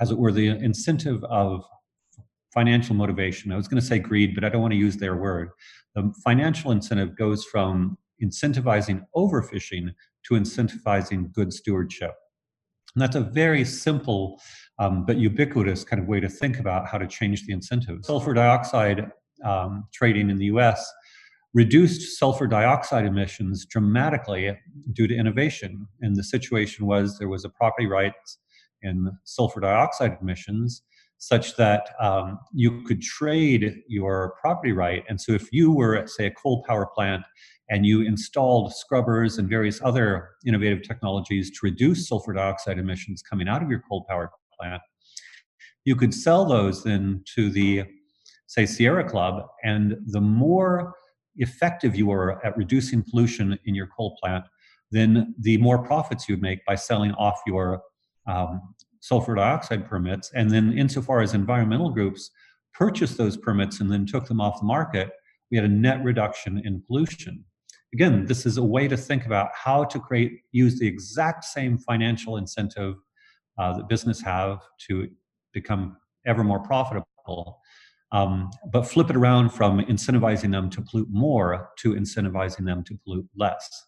as 0.00 0.10
it 0.10 0.16
were, 0.16 0.32
the 0.32 0.48
incentive 0.48 1.22
of 1.24 1.64
financial 2.54 2.94
motivation. 2.94 3.52
I 3.52 3.56
was 3.56 3.68
going 3.68 3.80
to 3.80 3.86
say 3.86 3.98
greed, 3.98 4.34
but 4.34 4.44
I 4.44 4.48
don't 4.48 4.62
want 4.62 4.72
to 4.72 4.78
use 4.78 4.96
their 4.96 5.16
word. 5.16 5.50
The 5.94 6.12
financial 6.24 6.70
incentive 6.70 7.16
goes 7.18 7.44
from 7.44 7.98
incentivizing 8.22 9.02
overfishing 9.14 9.90
to 10.24 10.34
incentivizing 10.34 11.32
good 11.32 11.52
stewardship. 11.52 12.14
And 12.94 13.02
that's 13.02 13.16
a 13.16 13.20
very 13.20 13.64
simple 13.64 14.40
um, 14.78 15.04
but 15.04 15.16
ubiquitous 15.16 15.84
kind 15.84 16.00
of 16.00 16.08
way 16.08 16.20
to 16.20 16.28
think 16.28 16.58
about 16.58 16.86
how 16.86 16.98
to 16.98 17.06
change 17.06 17.46
the 17.46 17.52
incentives. 17.52 18.06
Sulfur 18.06 18.34
dioxide 18.34 19.10
um, 19.44 19.84
trading 19.92 20.30
in 20.30 20.38
the 20.38 20.46
US 20.46 20.92
reduced 21.54 22.18
sulfur 22.18 22.48
dioxide 22.48 23.06
emissions 23.06 23.64
dramatically 23.64 24.58
due 24.92 25.06
to 25.06 25.14
innovation. 25.14 25.86
And 26.00 26.16
the 26.16 26.24
situation 26.24 26.86
was 26.86 27.18
there 27.18 27.28
was 27.28 27.44
a 27.44 27.48
property 27.48 27.86
right 27.86 28.12
in 28.82 29.10
sulfur 29.22 29.60
dioxide 29.60 30.18
emissions 30.20 30.82
such 31.18 31.56
that 31.56 31.90
um, 32.00 32.38
you 32.52 32.82
could 32.82 33.00
trade 33.00 33.82
your 33.88 34.34
property 34.40 34.72
right. 34.72 35.04
And 35.08 35.18
so 35.18 35.32
if 35.32 35.50
you 35.52 35.72
were 35.72 35.96
at, 35.96 36.10
say, 36.10 36.26
a 36.26 36.30
coal 36.30 36.64
power 36.66 36.86
plant 36.86 37.22
and 37.70 37.86
you 37.86 38.02
installed 38.02 38.74
scrubbers 38.74 39.38
and 39.38 39.48
various 39.48 39.80
other 39.82 40.30
innovative 40.46 40.82
technologies 40.82 41.50
to 41.50 41.58
reduce 41.62 42.08
sulfur 42.08 42.32
dioxide 42.32 42.78
emissions 42.78 43.22
coming 43.22 43.48
out 43.48 43.62
of 43.62 43.70
your 43.70 43.82
coal 43.88 44.04
power 44.08 44.30
plant, 44.58 44.82
you 45.84 45.96
could 45.96 46.14
sell 46.14 46.44
those 46.44 46.82
then 46.84 47.22
to 47.34 47.50
the, 47.50 47.84
say, 48.46 48.66
Sierra 48.66 49.08
Club. 49.08 49.46
And 49.62 49.96
the 50.06 50.20
more 50.20 50.94
effective 51.36 51.96
you 51.96 52.10
are 52.12 52.44
at 52.44 52.56
reducing 52.56 53.02
pollution 53.02 53.58
in 53.64 53.74
your 53.74 53.88
coal 53.96 54.16
plant, 54.22 54.44
then 54.90 55.34
the 55.38 55.56
more 55.58 55.82
profits 55.82 56.28
you'd 56.28 56.42
make 56.42 56.64
by 56.64 56.74
selling 56.74 57.12
off 57.12 57.40
your 57.46 57.82
um, 58.26 58.60
sulfur 59.00 59.34
dioxide 59.34 59.88
permits. 59.88 60.30
And 60.34 60.50
then, 60.50 60.76
insofar 60.78 61.20
as 61.20 61.34
environmental 61.34 61.90
groups 61.90 62.30
purchased 62.72 63.18
those 63.18 63.36
permits 63.36 63.80
and 63.80 63.90
then 63.90 64.06
took 64.06 64.26
them 64.26 64.40
off 64.40 64.60
the 64.60 64.66
market, 64.66 65.10
we 65.50 65.56
had 65.56 65.66
a 65.66 65.68
net 65.68 66.02
reduction 66.02 66.62
in 66.64 66.82
pollution. 66.86 67.44
Again, 67.94 68.26
this 68.26 68.44
is 68.44 68.56
a 68.56 68.62
way 68.62 68.88
to 68.88 68.96
think 68.96 69.24
about 69.24 69.50
how 69.54 69.84
to 69.84 70.00
create, 70.00 70.40
use 70.50 70.80
the 70.80 70.86
exact 70.86 71.44
same 71.44 71.78
financial 71.78 72.38
incentive 72.38 72.96
uh, 73.56 73.76
that 73.76 73.88
business 73.88 74.20
have 74.20 74.58
to 74.88 75.08
become 75.52 75.96
ever 76.26 76.42
more 76.42 76.58
profitable, 76.58 77.60
um, 78.10 78.50
but 78.72 78.82
flip 78.82 79.10
it 79.10 79.16
around 79.16 79.50
from 79.50 79.78
incentivizing 79.78 80.50
them 80.50 80.68
to 80.70 80.82
pollute 80.82 81.06
more 81.08 81.70
to 81.78 81.94
incentivizing 81.94 82.64
them 82.64 82.82
to 82.82 82.98
pollute 83.04 83.28
less. 83.36 83.86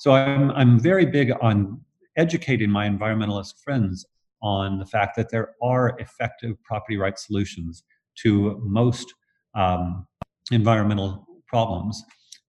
So 0.00 0.14
I'm, 0.14 0.50
I'm 0.50 0.80
very 0.80 1.06
big 1.06 1.32
on 1.40 1.80
educating 2.16 2.68
my 2.68 2.88
environmentalist 2.88 3.62
friends 3.62 4.04
on 4.42 4.80
the 4.80 4.86
fact 4.86 5.14
that 5.16 5.30
there 5.30 5.54
are 5.62 5.96
effective 6.00 6.60
property 6.64 6.96
rights 6.96 7.24
solutions 7.28 7.84
to 8.16 8.60
most 8.64 9.14
um, 9.54 10.08
environmental 10.50 11.24
problems. 11.46 12.02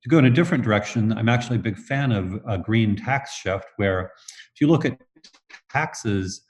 To 0.06 0.10
go 0.10 0.20
in 0.20 0.26
a 0.26 0.30
different 0.30 0.64
direction, 0.64 1.12
I'm 1.14 1.28
actually 1.28 1.56
a 1.56 1.62
big 1.62 1.80
fan 1.80 2.12
of 2.12 2.39
a 2.47 2.60
green 2.60 2.95
tax 2.95 3.34
shift, 3.34 3.66
where 3.78 4.12
if 4.53 4.62
you 4.62 4.68
look 4.68 4.86
at 4.86 4.99
taxes, 5.72 6.43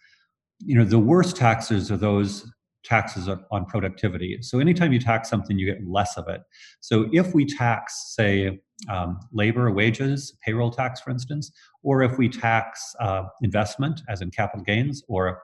you 0.60 0.76
know, 0.78 0.84
the 0.84 1.00
worst 1.00 1.38
taxes 1.38 1.90
are 1.90 1.96
those 1.96 2.52
taxes 2.84 3.30
on 3.30 3.66
productivity. 3.68 4.40
So 4.42 4.60
anytime 4.60 4.92
you 4.92 5.00
tax 5.00 5.30
something, 5.30 5.58
you 5.58 5.66
get 5.66 5.88
less 5.88 6.18
of 6.18 6.28
it. 6.28 6.42
So 6.82 7.08
if 7.14 7.34
we 7.34 7.46
tax, 7.46 8.14
say, 8.14 8.60
um, 8.90 9.22
labor 9.32 9.72
wages, 9.72 10.36
payroll 10.46 10.70
tax, 10.70 11.00
for 11.00 11.12
instance, 11.12 11.50
or 11.82 12.04
if 12.04 12.18
we 12.18 12.28
tax 12.28 12.94
uh, 13.00 13.24
investment, 13.42 14.02
as 14.10 14.20
in 14.20 14.32
capital 14.32 14.66
gains, 14.66 15.02
or 15.08 15.42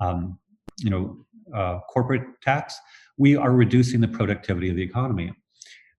um, 0.00 0.38
you 0.80 0.90
know, 0.90 1.24
uh, 1.54 1.78
corporate 1.88 2.24
tax, 2.42 2.78
we 3.16 3.36
are 3.36 3.52
reducing 3.52 4.02
the 4.02 4.08
productivity 4.08 4.68
of 4.68 4.76
the 4.76 4.82
economy. 4.82 5.32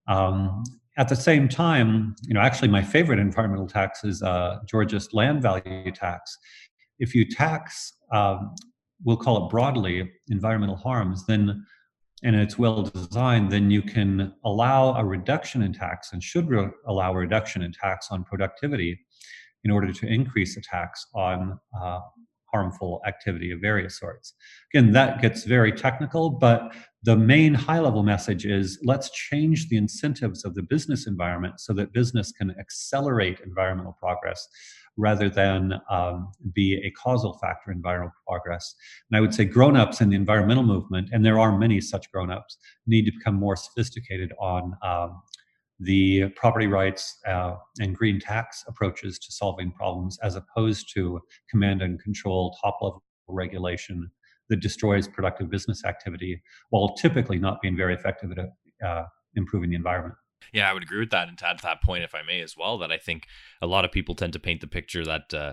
Um, 0.06 0.62
at 0.98 1.08
the 1.08 1.16
same 1.16 1.48
time, 1.48 2.16
you 2.26 2.34
know, 2.34 2.40
actually, 2.40 2.68
my 2.68 2.82
favorite 2.82 3.18
environmental 3.18 3.66
tax 3.66 4.04
is 4.04 4.22
uh, 4.22 4.58
Georgist 4.66 5.12
land 5.12 5.42
value 5.42 5.90
tax. 5.92 6.36
If 6.98 7.14
you 7.14 7.28
tax 7.28 7.92
um, 8.12 8.54
we'll 9.04 9.16
call 9.16 9.44
it 9.44 9.50
broadly 9.50 10.10
environmental 10.28 10.76
harms, 10.76 11.26
then 11.26 11.64
and 12.22 12.34
it's 12.34 12.58
well 12.58 12.82
designed, 12.82 13.52
then 13.52 13.70
you 13.70 13.82
can 13.82 14.32
allow 14.44 14.94
a 14.94 15.04
reduction 15.04 15.62
in 15.62 15.72
tax 15.72 16.12
and 16.12 16.22
should 16.22 16.48
re- 16.48 16.70
allow 16.88 17.12
a 17.12 17.16
reduction 17.16 17.62
in 17.62 17.72
tax 17.72 18.08
on 18.10 18.24
productivity 18.24 18.98
in 19.64 19.70
order 19.70 19.92
to 19.92 20.06
increase 20.06 20.54
the 20.54 20.62
tax 20.62 21.06
on 21.14 21.58
uh, 21.78 22.00
harmful 22.52 23.02
activity 23.06 23.50
of 23.50 23.60
various 23.60 23.98
sorts. 23.98 24.32
Again, 24.72 24.92
that 24.92 25.20
gets 25.20 25.44
very 25.44 25.72
technical, 25.72 26.30
but 26.30 26.74
the 27.06 27.16
main 27.16 27.54
high 27.54 27.78
level 27.78 28.02
message 28.02 28.44
is 28.44 28.80
let's 28.82 29.10
change 29.10 29.68
the 29.68 29.76
incentives 29.76 30.44
of 30.44 30.56
the 30.56 30.62
business 30.62 31.06
environment 31.06 31.60
so 31.60 31.72
that 31.72 31.92
business 31.92 32.32
can 32.32 32.50
accelerate 32.58 33.38
environmental 33.46 33.92
progress 33.92 34.48
rather 34.96 35.30
than 35.30 35.74
um, 35.88 36.32
be 36.52 36.82
a 36.84 36.90
causal 36.90 37.38
factor 37.38 37.70
in 37.70 37.76
environmental 37.76 38.12
progress. 38.26 38.74
And 39.08 39.16
I 39.16 39.20
would 39.20 39.32
say 39.32 39.44
grown-ups 39.44 40.00
in 40.00 40.10
the 40.10 40.16
environmental 40.16 40.64
movement, 40.64 41.10
and 41.12 41.24
there 41.24 41.38
are 41.38 41.56
many 41.56 41.80
such 41.80 42.10
grown-ups, 42.10 42.56
need 42.88 43.04
to 43.04 43.12
become 43.12 43.36
more 43.36 43.54
sophisticated 43.54 44.32
on 44.40 44.72
um, 44.82 45.22
the 45.78 46.28
property 46.30 46.66
rights 46.66 47.20
uh, 47.28 47.54
and 47.78 47.94
green 47.94 48.18
tax 48.18 48.64
approaches 48.66 49.20
to 49.20 49.30
solving 49.30 49.70
problems 49.70 50.18
as 50.24 50.34
opposed 50.34 50.92
to 50.94 51.20
command 51.48 51.82
and 51.82 52.02
control 52.02 52.56
top 52.60 52.78
level 52.82 53.04
regulation 53.28 54.10
that 54.48 54.60
destroys 54.60 55.08
productive 55.08 55.50
business 55.50 55.84
activity 55.84 56.40
while 56.70 56.94
typically 56.94 57.38
not 57.38 57.60
being 57.60 57.76
very 57.76 57.94
effective 57.94 58.30
at 58.32 58.86
uh, 58.86 59.04
improving 59.34 59.70
the 59.70 59.76
environment. 59.76 60.14
Yeah, 60.52 60.70
I 60.70 60.72
would 60.72 60.82
agree 60.82 61.00
with 61.00 61.10
that. 61.10 61.28
And 61.28 61.36
to 61.38 61.48
add 61.48 61.58
to 61.58 61.62
that 61.62 61.82
point, 61.82 62.04
if 62.04 62.14
I 62.14 62.22
may, 62.22 62.40
as 62.40 62.56
well, 62.56 62.78
that 62.78 62.92
I 62.92 62.98
think 62.98 63.26
a 63.60 63.66
lot 63.66 63.84
of 63.84 63.92
people 63.92 64.14
tend 64.14 64.32
to 64.34 64.38
paint 64.38 64.60
the 64.60 64.66
picture 64.66 65.04
that 65.04 65.34
uh, 65.34 65.52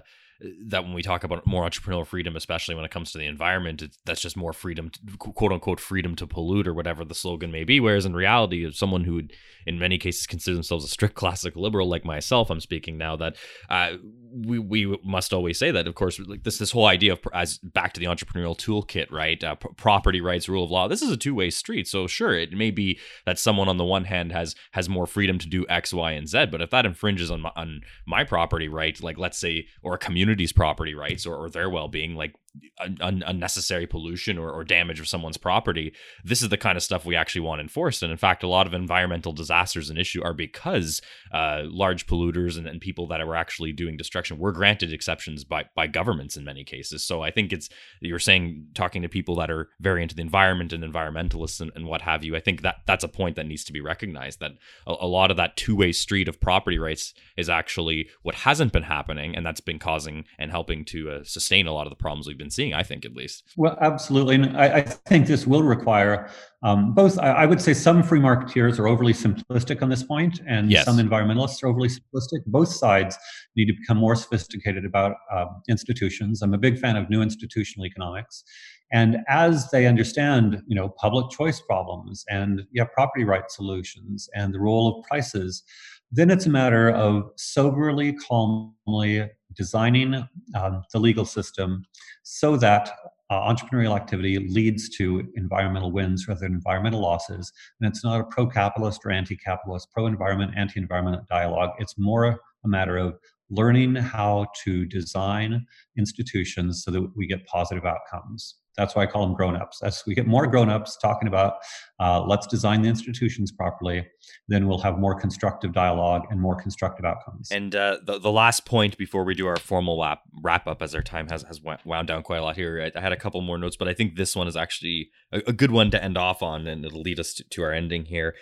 that 0.65 0.84
when 0.84 0.93
we 0.93 1.01
talk 1.01 1.23
about 1.23 1.45
more 1.45 1.67
entrepreneurial 1.67 2.05
freedom, 2.05 2.36
especially 2.36 2.75
when 2.75 2.86
it 2.86 2.91
comes 2.91 3.11
to 3.11 3.17
the 3.17 3.25
environment, 3.25 3.84
that's 4.05 4.21
just 4.21 4.36
more 4.36 4.53
freedom, 4.53 4.89
to, 4.89 5.17
quote 5.17 5.51
unquote, 5.51 5.79
freedom 5.79 6.15
to 6.15 6.27
pollute 6.27 6.67
or 6.67 6.73
whatever 6.73 7.05
the 7.05 7.15
slogan 7.15 7.51
may 7.51 7.63
be. 7.63 7.79
Whereas 7.79 8.05
in 8.05 8.15
reality, 8.15 8.69
someone 8.71 9.03
who 9.03 9.15
would, 9.15 9.34
in 9.65 9.79
many 9.79 9.97
cases, 9.97 10.27
consider 10.27 10.55
themselves 10.55 10.86
a 10.86 10.89
strict 10.89 11.15
classic 11.15 11.55
liberal, 11.55 11.88
like 11.88 12.05
myself, 12.05 12.49
I'm 12.49 12.59
speaking 12.59 12.97
now, 12.97 13.15
that 13.17 13.36
uh, 13.69 13.93
we 14.34 14.59
we 14.59 14.97
must 15.03 15.34
always 15.34 15.57
say 15.59 15.71
that, 15.71 15.88
of 15.88 15.95
course, 15.95 16.19
like 16.19 16.43
this 16.43 16.57
this 16.57 16.71
whole 16.71 16.88
idea 16.88 17.13
of 17.13 17.19
as 17.34 17.59
back 17.59 17.93
to 17.93 17.99
the 17.99 18.07
entrepreneurial 18.07 18.57
toolkit, 18.57 19.11
right? 19.11 19.41
Uh, 19.43 19.55
p- 19.55 19.69
property 19.77 20.21
rights, 20.21 20.49
rule 20.49 20.63
of 20.63 20.71
law. 20.71 20.88
This 20.88 21.01
is 21.01 21.11
a 21.11 21.17
two 21.17 21.36
way 21.36 21.49
street. 21.49 21.88
So 21.88 22.07
sure, 22.07 22.34
it 22.34 22.51
may 22.51 22.71
be 22.71 22.99
that 23.25 23.39
someone 23.39 23.69
on 23.69 23.77
the 23.77 23.86
one 23.86 24.05
hand 24.05 24.31
has 24.31 24.55
has 24.71 24.89
more 24.89 25.05
freedom 25.05 25.38
to 25.39 25.47
do 25.47 25.65
X, 25.69 25.93
Y, 25.93 26.11
and 26.11 26.27
Z, 26.27 26.47
but 26.47 26.61
if 26.61 26.71
that 26.71 26.86
infringes 26.86 27.29
on 27.29 27.41
my, 27.41 27.51
on 27.55 27.81
my 28.05 28.23
property 28.23 28.67
right, 28.67 29.01
like 29.03 29.17
let's 29.17 29.38
say, 29.38 29.67
or 29.81 29.93
a 29.93 29.99
community's 30.24 30.53
property 30.53 30.95
rights 30.95 31.26
or, 31.26 31.36
or 31.36 31.49
their 31.49 31.69
well 31.69 31.88
being, 31.89 32.15
like 32.15 32.34
un- 32.79 33.23
unnecessary 33.25 33.87
pollution 33.87 34.37
or, 34.37 34.51
or 34.51 34.63
damage 34.63 34.99
of 34.99 35.07
someone's 35.07 35.37
property, 35.37 35.93
this 36.23 36.41
is 36.41 36.49
the 36.49 36.57
kind 36.57 36.77
of 36.77 36.83
stuff 36.83 37.05
we 37.05 37.15
actually 37.15 37.41
want 37.41 37.61
enforced. 37.61 38.03
And 38.03 38.11
in 38.11 38.17
fact, 38.17 38.43
a 38.43 38.47
lot 38.47 38.67
of 38.67 38.73
environmental 38.73 39.33
disasters 39.33 39.89
and 39.89 39.97
issue 39.97 40.23
are 40.23 40.33
because 40.33 41.01
uh, 41.33 41.63
large 41.65 42.07
polluters 42.07 42.57
and, 42.57 42.67
and 42.67 42.81
people 42.81 43.07
that 43.07 43.21
are 43.21 43.35
actually 43.35 43.71
doing 43.71 43.97
destruction 43.97 44.37
were 44.37 44.51
granted 44.51 44.93
exceptions 44.93 45.43
by 45.43 45.65
by 45.75 45.87
governments 45.87 46.37
in 46.37 46.43
many 46.43 46.63
cases. 46.63 47.05
So 47.05 47.21
I 47.21 47.31
think 47.31 47.53
it's 47.53 47.69
you're 48.01 48.19
saying 48.19 48.67
talking 48.73 49.01
to 49.01 49.09
people 49.09 49.35
that 49.35 49.49
are 49.51 49.69
very 49.79 50.01
into 50.01 50.15
the 50.15 50.21
environment 50.21 50.73
and 50.73 50.83
environmentalists 50.83 51.61
and, 51.61 51.71
and 51.75 51.87
what 51.87 52.01
have 52.01 52.23
you. 52.23 52.35
I 52.35 52.39
think 52.39 52.61
that 52.61 52.77
that's 52.85 53.03
a 53.03 53.07
point 53.07 53.35
that 53.35 53.47
needs 53.47 53.63
to 53.65 53.73
be 53.73 53.81
recognized 53.81 54.39
that 54.39 54.51
a, 54.85 54.95
a 55.01 55.07
lot 55.07 55.31
of 55.31 55.37
that 55.37 55.57
two 55.57 55.75
way 55.75 55.91
street 55.91 56.27
of 56.27 56.39
property 56.39 56.77
rights 56.77 57.13
is 57.37 57.49
actually 57.49 58.09
what 58.21 58.35
hasn't 58.35 58.73
been 58.73 58.83
happening, 58.83 59.35
and 59.35 59.45
that's 59.45 59.61
been 59.61 59.79
causing 59.79 60.25
and 60.37 60.51
helping 60.51 60.85
to 60.85 61.09
uh, 61.09 61.23
sustain 61.23 61.67
a 61.67 61.73
lot 61.73 61.87
of 61.87 61.91
the 61.91 61.95
problems 61.95 62.27
we've 62.27 62.37
been 62.43 62.51
seeing, 62.51 62.73
I 62.73 62.83
think, 62.83 63.05
at 63.05 63.13
least. 63.13 63.43
Well, 63.55 63.77
absolutely. 63.79 64.35
And 64.35 64.57
I, 64.57 64.77
I 64.77 64.81
think 64.81 65.27
this 65.27 65.47
will 65.47 65.63
require 65.63 66.29
um, 66.61 66.93
both, 66.93 67.17
I, 67.19 67.31
I, 67.31 67.45
would 67.45 67.61
say 67.61 67.73
some 67.73 68.03
free 68.03 68.19
marketeers 68.19 68.79
are 68.79 68.87
overly 68.87 69.13
simplistic 69.13 69.81
on 69.81 69.89
this 69.89 70.03
point, 70.03 70.41
and 70.47 70.71
yes. 70.71 70.85
some 70.85 70.97
environmentalists 70.97 71.63
are 71.63 71.67
overly 71.67 71.89
simplistic. 71.89 72.45
Both 72.45 72.69
sides 72.69 73.17
need 73.55 73.65
to 73.65 73.73
become 73.73 73.97
more 73.97 74.15
sophisticated 74.15 74.85
about 74.85 75.15
uh, 75.31 75.45
institutions. 75.69 76.41
I'm 76.41 76.53
a 76.53 76.57
big 76.57 76.79
fan 76.79 76.95
of 76.95 77.09
new 77.09 77.21
institutional 77.21 77.85
economics. 77.85 78.43
And 78.91 79.17
as 79.27 79.71
they 79.71 79.87
understand, 79.87 80.61
you 80.67 80.75
know, 80.75 80.89
public 80.89 81.31
choice 81.31 81.59
problems 81.59 82.23
and 82.29 82.61
yeah, 82.71 82.85
property 82.93 83.25
rights 83.25 83.55
solutions 83.55 84.29
and 84.35 84.53
the 84.53 84.59
role 84.59 84.87
of 84.87 85.05
prices, 85.07 85.63
then 86.11 86.29
it's 86.29 86.45
a 86.45 86.49
matter 86.49 86.91
of 86.91 87.23
soberly, 87.37 88.13
calmly 88.13 89.27
designing 89.55 90.27
um, 90.55 90.83
the 90.91 90.99
legal 90.99 91.25
system 91.25 91.83
so 92.23 92.55
that 92.57 92.91
uh, 93.29 93.53
entrepreneurial 93.53 93.95
activity 93.95 94.47
leads 94.49 94.89
to 94.89 95.27
environmental 95.35 95.91
wins 95.91 96.27
rather 96.27 96.41
than 96.41 96.53
environmental 96.53 97.01
losses. 97.01 97.51
And 97.79 97.89
it's 97.89 98.03
not 98.03 98.19
a 98.19 98.25
pro 98.25 98.47
capitalist 98.47 99.01
or 99.05 99.11
anti 99.11 99.35
capitalist, 99.35 99.91
pro 99.91 100.07
environment, 100.07 100.53
anti 100.55 100.79
environment 100.79 101.27
dialogue. 101.29 101.71
It's 101.79 101.95
more 101.97 102.39
a 102.63 102.67
matter 102.67 102.97
of 102.97 103.17
learning 103.49 103.95
how 103.95 104.47
to 104.63 104.85
design 104.85 105.65
institutions 105.97 106.83
so 106.83 106.91
that 106.91 107.15
we 107.15 107.27
get 107.27 107.45
positive 107.45 107.85
outcomes. 107.85 108.55
That's 108.75 108.95
why 108.95 109.03
I 109.03 109.05
call 109.05 109.23
them 109.27 109.35
grown-ups. 109.35 109.83
As 109.83 110.01
we 110.07 110.15
get 110.15 110.25
more 110.25 110.47
grown-ups 110.47 110.97
talking 110.97 111.27
about 111.27 111.57
uh, 111.99 112.23
let's 112.25 112.47
design 112.47 112.81
the 112.81 112.89
institutions 112.89 113.51
properly, 113.51 114.07
then 114.47 114.67
we'll 114.67 114.79
have 114.79 114.97
more 114.97 115.13
constructive 115.13 115.73
dialogue 115.73 116.23
and 116.31 116.41
more 116.41 116.55
constructive 116.55 117.05
outcomes. 117.05 117.51
And 117.51 117.75
uh, 117.75 117.97
the, 118.03 118.17
the 118.17 118.31
last 118.31 118.65
point 118.65 118.97
before 118.97 119.25
we 119.25 119.35
do 119.35 119.45
our 119.45 119.57
formal 119.57 120.01
wrap, 120.01 120.21
wrap 120.41 120.67
up, 120.67 120.81
as 120.81 120.95
our 120.95 121.03
time 121.03 121.29
has, 121.29 121.43
has 121.43 121.61
wound 121.85 122.07
down 122.07 122.23
quite 122.23 122.37
a 122.37 122.43
lot 122.43 122.55
here, 122.55 122.81
I, 122.81 122.97
I 122.97 123.01
had 123.01 123.11
a 123.11 123.17
couple 123.17 123.41
more 123.41 123.59
notes, 123.59 123.77
but 123.77 123.87
I 123.87 123.93
think 123.93 124.15
this 124.15 124.35
one 124.35 124.47
is 124.47 124.57
actually 124.57 125.11
a, 125.31 125.41
a 125.47 125.53
good 125.53 125.69
one 125.69 125.91
to 125.91 126.03
end 126.03 126.17
off 126.17 126.41
on, 126.41 126.65
and 126.65 126.83
it'll 126.83 127.01
lead 127.01 127.19
us 127.19 127.35
to, 127.35 127.43
to 127.43 127.63
our 127.63 127.71
ending 127.71 128.05
here. 128.05 128.33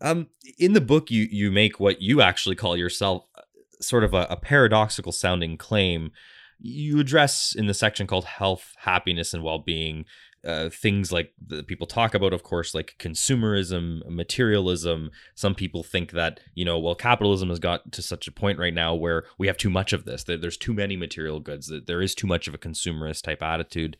Um, 0.00 0.28
in 0.58 0.72
the 0.72 0.80
book, 0.80 1.10
you 1.10 1.28
you 1.30 1.50
make 1.50 1.78
what 1.78 2.00
you 2.00 2.22
actually 2.22 2.56
call 2.56 2.74
yourself 2.76 3.24
sort 3.80 4.04
of 4.04 4.14
a, 4.14 4.26
a 4.30 4.36
paradoxical 4.36 5.12
sounding 5.12 5.56
claim 5.56 6.12
you 6.62 7.00
address 7.00 7.54
in 7.56 7.66
the 7.66 7.74
section 7.74 8.06
called 8.06 8.26
health, 8.26 8.74
happiness, 8.78 9.32
and 9.32 9.42
well 9.42 9.58
being 9.58 10.04
uh, 10.44 10.70
things 10.70 11.12
like 11.12 11.32
that 11.46 11.66
people 11.66 11.86
talk 11.86 12.14
about, 12.14 12.32
of 12.32 12.42
course, 12.42 12.74
like 12.74 12.96
consumerism, 12.98 14.00
materialism. 14.08 15.10
Some 15.34 15.54
people 15.54 15.82
think 15.82 16.12
that, 16.12 16.40
you 16.54 16.64
know, 16.64 16.78
well, 16.78 16.94
capitalism 16.94 17.50
has 17.50 17.58
got 17.58 17.92
to 17.92 18.02
such 18.02 18.26
a 18.26 18.32
point 18.32 18.58
right 18.58 18.72
now 18.72 18.94
where 18.94 19.24
we 19.38 19.46
have 19.48 19.58
too 19.58 19.70
much 19.70 19.92
of 19.92 20.04
this, 20.04 20.24
there's 20.24 20.56
too 20.56 20.72
many 20.72 20.96
material 20.96 21.40
goods, 21.40 21.66
that 21.66 21.86
there 21.86 22.00
is 22.00 22.14
too 22.14 22.26
much 22.26 22.48
of 22.48 22.54
a 22.54 22.58
consumerist 22.58 23.22
type 23.22 23.42
attitude. 23.42 23.96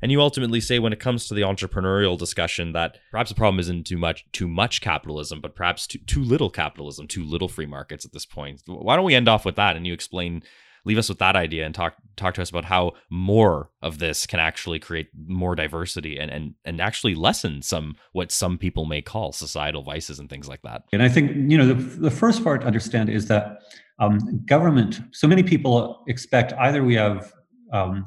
And 0.00 0.12
you 0.12 0.20
ultimately 0.20 0.60
say 0.60 0.78
when 0.78 0.92
it 0.92 1.00
comes 1.00 1.26
to 1.26 1.34
the 1.34 1.42
entrepreneurial 1.42 2.18
discussion 2.18 2.72
that 2.72 2.98
perhaps 3.10 3.30
the 3.30 3.34
problem 3.34 3.58
isn't 3.60 3.86
too 3.86 3.98
much 3.98 4.24
too 4.32 4.48
much 4.48 4.80
capitalism, 4.80 5.40
but 5.40 5.54
perhaps 5.54 5.86
too, 5.86 5.98
too 6.06 6.22
little 6.22 6.50
capitalism, 6.50 7.06
too 7.06 7.24
little 7.24 7.48
free 7.48 7.66
markets 7.66 8.04
at 8.04 8.12
this 8.12 8.26
point. 8.26 8.62
Why 8.66 8.96
don't 8.96 9.04
we 9.04 9.14
end 9.14 9.28
off 9.28 9.44
with 9.44 9.56
that 9.56 9.76
and 9.76 9.86
you 9.86 9.92
explain 9.92 10.42
leave 10.84 10.98
us 10.98 11.08
with 11.08 11.18
that 11.18 11.36
idea 11.36 11.66
and 11.66 11.74
talk 11.74 11.94
talk 12.16 12.34
to 12.34 12.42
us 12.42 12.50
about 12.50 12.64
how 12.64 12.92
more 13.10 13.70
of 13.82 13.98
this 13.98 14.26
can 14.26 14.40
actually 14.40 14.78
create 14.78 15.08
more 15.26 15.54
diversity 15.54 16.18
and 16.18 16.30
and 16.30 16.54
and 16.64 16.80
actually 16.80 17.14
lessen 17.14 17.62
some 17.62 17.94
what 18.12 18.32
some 18.32 18.56
people 18.58 18.84
may 18.84 19.02
call 19.02 19.32
societal 19.32 19.82
vices 19.82 20.18
and 20.18 20.30
things 20.30 20.48
like 20.48 20.62
that. 20.62 20.82
And 20.92 21.02
I 21.02 21.08
think 21.08 21.50
you 21.50 21.58
know 21.58 21.66
the, 21.66 21.74
the 21.74 22.10
first 22.10 22.42
part 22.42 22.62
to 22.62 22.66
understand 22.66 23.08
is 23.08 23.26
that 23.28 23.58
um, 23.98 24.18
government. 24.46 25.00
So 25.12 25.26
many 25.26 25.42
people 25.42 26.04
expect 26.06 26.52
either 26.54 26.84
we 26.84 26.94
have 26.94 27.32
um, 27.72 28.04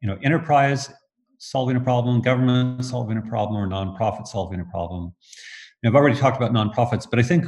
you 0.00 0.08
know 0.08 0.18
enterprise 0.22 0.90
solving 1.50 1.76
a 1.76 1.80
problem, 1.80 2.20
government 2.20 2.84
solving 2.84 3.18
a 3.18 3.22
problem, 3.22 3.60
or 3.60 3.68
nonprofit 3.68 4.26
solving 4.26 4.60
a 4.60 4.64
problem. 4.64 5.12
And 5.82 5.90
I've 5.90 5.94
already 5.94 6.18
talked 6.18 6.36
about 6.36 6.52
nonprofits, 6.52 7.08
but 7.08 7.18
I 7.18 7.22
think 7.22 7.44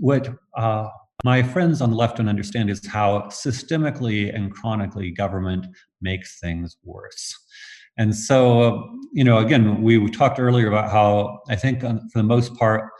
what 0.00 0.28
uh, 0.56 0.88
my 1.24 1.42
friends 1.42 1.80
on 1.80 1.90
the 1.90 1.96
left 1.96 2.18
don't 2.18 2.28
understand 2.28 2.70
is 2.70 2.86
how 2.86 3.22
systemically 3.22 4.34
and 4.34 4.52
chronically 4.52 5.10
government 5.10 5.66
makes 6.00 6.38
things 6.38 6.76
worse. 6.84 7.34
And 7.96 8.14
so, 8.14 8.94
you 9.12 9.24
know, 9.24 9.38
again, 9.38 9.82
we 9.82 10.08
talked 10.10 10.38
earlier 10.38 10.68
about 10.68 10.90
how 10.90 11.40
I 11.48 11.56
think 11.56 11.80
for 11.80 11.98
the 12.14 12.22
most 12.22 12.54
part, 12.54 12.90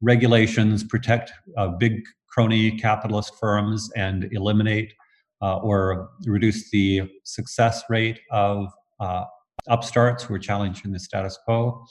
regulations 0.00 0.84
protect 0.84 1.32
uh, 1.58 1.68
big 1.68 2.02
crony 2.30 2.70
capitalist 2.78 3.32
firms 3.38 3.90
and 3.96 4.28
eliminate 4.32 4.94
uh, 5.42 5.56
or 5.58 6.10
reduce 6.24 6.70
the 6.70 7.02
success 7.24 7.82
rate 7.90 8.20
of 8.30 8.68
uh, 9.00 9.24
upstarts 9.68 10.24
who 10.24 10.34
are 10.34 10.38
challenging 10.38 10.92
the 10.92 10.98
status 10.98 11.38
quo. 11.44 11.84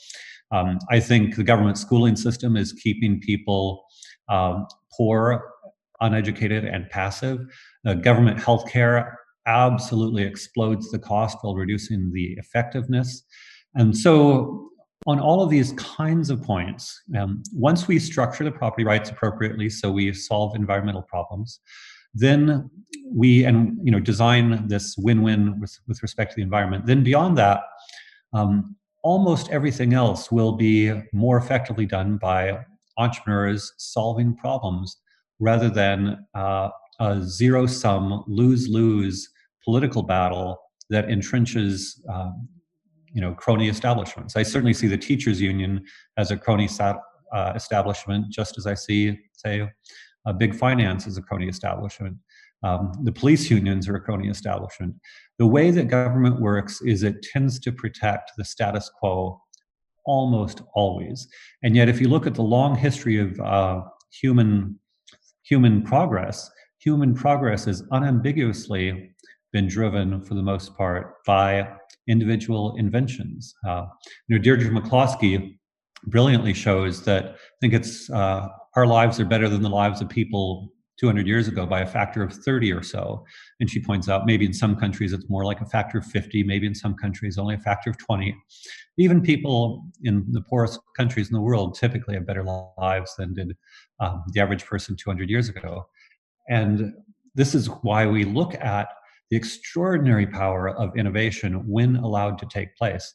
Um, 0.52 0.80
I 0.90 1.00
think 1.00 1.36
the 1.36 1.44
government 1.44 1.78
schooling 1.78 2.16
system 2.16 2.56
is 2.56 2.74
keeping 2.74 3.20
people 3.20 3.86
um, 4.30 4.68
poor, 4.96 5.52
uneducated, 6.02 6.66
and 6.66 6.90
passive. 6.90 7.40
Uh, 7.86 7.94
government 7.96 8.38
healthcare 8.40 9.14
absolutely 9.48 10.24
explodes 10.24 10.90
the 10.92 11.00
cost 11.00 11.38
while 11.42 11.56
reducing 11.56 12.12
the 12.12 12.34
effectiveness. 12.34 13.24
And 13.76 13.96
so, 13.96 14.70
on 15.08 15.20
all 15.20 15.44
of 15.44 15.52
these 15.52 15.74
kinds 15.74 16.32
of 16.32 16.42
points, 16.42 17.00
um, 17.18 17.44
once 17.54 17.88
we 17.88 18.00
structure 18.00 18.44
the 18.44 18.52
property 18.52 18.84
rights 18.84 19.12
appropriately, 19.12 19.70
so 19.70 19.92
we 19.92 20.12
solve 20.14 20.56
environmental 20.56 21.04
problems, 21.04 21.60
then 22.16 22.70
we 23.14 23.44
and 23.44 23.78
you 23.84 23.92
know 23.92 24.00
design 24.00 24.68
this 24.68 24.96
win-win 24.98 25.60
with, 25.60 25.78
with 25.88 26.02
respect 26.02 26.32
to 26.32 26.36
the 26.36 26.42
environment. 26.42 26.86
Then 26.86 27.04
beyond 27.04 27.38
that 27.38 27.62
um, 28.34 28.76
almost 29.04 29.50
everything 29.52 29.94
else 29.94 30.32
will 30.32 30.54
be 30.54 30.92
more 31.14 31.38
effectively 31.38 31.86
done 31.86 32.18
by 32.18 32.58
entrepreneurs 32.98 33.74
solving 33.78 34.36
problems 34.36 34.98
rather 35.40 35.70
than 35.70 36.26
uh, 36.34 36.70
a 37.00 37.22
zero-sum 37.22 38.24
lose-lose 38.26 39.30
political 39.64 40.02
battle 40.02 40.58
that 40.90 41.06
entrenches 41.08 42.00
um, 42.10 42.48
you 43.14 43.22
know 43.22 43.34
crony 43.34 43.70
establishments. 43.70 44.36
I 44.36 44.44
certainly 44.44 44.74
see 44.74 44.88
the 44.88 44.98
teachers 44.98 45.42
union 45.42 45.84
as 46.18 46.32
a 46.32 46.38
crony 46.38 46.70
uh, 47.34 47.54
establishment 47.56 48.30
just 48.30 48.58
as 48.58 48.66
i 48.68 48.74
see 48.74 49.18
say 49.34 49.68
uh, 50.26 50.34
big 50.34 50.56
finance 50.56 51.08
is 51.08 51.18
a 51.18 51.22
crony 51.22 51.48
establishment. 51.48 52.18
Um, 52.64 52.94
the 53.04 53.12
police 53.12 53.50
unions 53.50 53.88
are 53.88 53.96
a 53.96 54.02
crony 54.02 54.28
establishment. 54.28 54.96
The 55.38 55.46
way 55.46 55.72
that 55.72 55.88
government 55.88 56.42
works 56.42 56.82
is 56.82 57.04
it 57.04 57.22
tends 57.22 57.60
to 57.60 57.72
protect 57.72 58.32
the 58.38 58.46
status 58.46 58.90
quo 58.90 59.42
almost 60.06 60.62
always. 60.74 61.28
And 61.64 61.76
yet, 61.76 61.90
if 61.90 62.00
you 62.00 62.08
look 62.08 62.26
at 62.28 62.36
the 62.36 62.44
long 62.44 62.76
history 62.76 63.20
of 63.20 63.40
uh, 63.40 63.82
human 64.12 64.80
human 65.44 65.84
progress, 65.84 66.50
human 66.80 67.14
progress 67.14 67.66
has 67.66 67.84
unambiguously 67.92 69.12
been 69.54 69.68
driven, 69.68 70.22
for 70.22 70.34
the 70.34 70.42
most 70.42 70.76
part, 70.76 71.24
by 71.26 71.68
individual 72.08 72.76
inventions. 72.78 73.54
Uh, 73.68 73.86
you 74.28 74.36
know, 74.36 74.42
Deirdre 74.42 74.70
McCloskey 74.70 75.58
brilliantly 76.08 76.54
shows 76.54 77.04
that 77.04 77.26
I 77.26 77.58
think 77.62 77.74
it's 77.74 78.10
uh, 78.10 78.48
our 78.76 78.86
lives 78.86 79.20
are 79.20 79.26
better 79.26 79.50
than 79.50 79.62
the 79.62 79.70
lives 79.70 80.02
of 80.02 80.10
people 80.10 80.72
200 80.98 81.28
years 81.28 81.48
ago 81.48 81.66
by 81.66 81.82
a 81.82 81.86
factor 81.86 82.24
of 82.24 82.32
30 82.32 82.72
or 82.72 82.82
so. 82.82 83.26
And 83.60 83.70
she 83.70 83.82
points 83.82 84.08
out 84.08 84.26
maybe 84.26 84.46
in 84.46 84.54
some 84.54 84.76
countries 84.76 85.12
it's 85.12 85.30
more 85.30 85.44
like 85.44 85.60
a 85.62 85.66
factor 85.66 85.98
of 85.98 86.06
50, 86.06 86.44
maybe 86.44 86.68
in 86.68 86.76
some 86.76 86.96
countries 86.96 87.38
only 87.38 87.56
a 87.56 87.60
factor 87.60 87.90
of 87.90 87.98
20. 87.98 88.36
Even 88.98 89.22
people 89.22 89.86
in 90.04 90.26
the 90.32 90.42
poorest 90.42 90.80
countries 90.96 91.28
in 91.28 91.34
the 91.34 91.42
world 91.42 91.76
typically 91.76 92.16
have 92.16 92.26
better 92.26 92.44
lives 92.78 93.14
than 93.18 93.34
did 93.34 93.58
um, 94.00 94.24
the 94.32 94.40
average 94.40 94.66
person 94.66 94.96
200 94.96 95.30
years 95.30 95.50
ago. 95.50 95.86
And 96.48 96.94
this 97.34 97.56
is 97.56 97.68
why 97.82 98.06
we 98.06 98.24
look 98.24 98.56
at 98.56 98.88
the 99.30 99.38
extraordinary 99.38 100.28
power 100.28 100.70
of 100.70 100.96
innovation 100.96 101.68
when 101.68 101.98
allowed 101.98 102.38
to 102.40 102.46
take 102.46 102.76
place. 102.78 103.14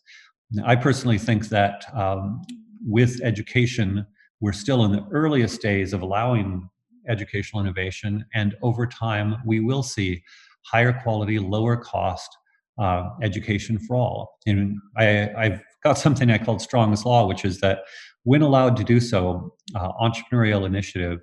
I 0.64 0.76
personally 0.76 1.18
think 1.18 1.48
that 1.48 1.84
um, 1.94 2.42
with 2.84 3.20
education, 3.22 4.04
we're 4.40 4.52
still 4.52 4.84
in 4.84 4.92
the 4.92 5.06
earliest 5.10 5.60
days 5.60 5.92
of 5.92 6.02
allowing 6.02 6.68
educational 7.08 7.62
innovation, 7.62 8.24
and 8.34 8.56
over 8.62 8.86
time, 8.86 9.36
we 9.44 9.60
will 9.60 9.82
see 9.82 10.22
higher 10.62 10.92
quality, 10.92 11.38
lower 11.38 11.76
cost 11.76 12.36
uh, 12.78 13.10
education 13.22 13.78
for 13.78 13.96
all. 13.96 14.38
And 14.46 14.78
I, 14.96 15.30
I've 15.36 15.62
got 15.82 15.98
something 15.98 16.30
I 16.30 16.38
called 16.38 16.60
Strong's 16.60 17.04
Law, 17.04 17.26
which 17.26 17.44
is 17.44 17.60
that 17.60 17.80
when 18.24 18.42
allowed 18.42 18.76
to 18.76 18.84
do 18.84 19.00
so, 19.00 19.54
uh, 19.74 19.92
entrepreneurial 19.92 20.66
initiative 20.66 21.20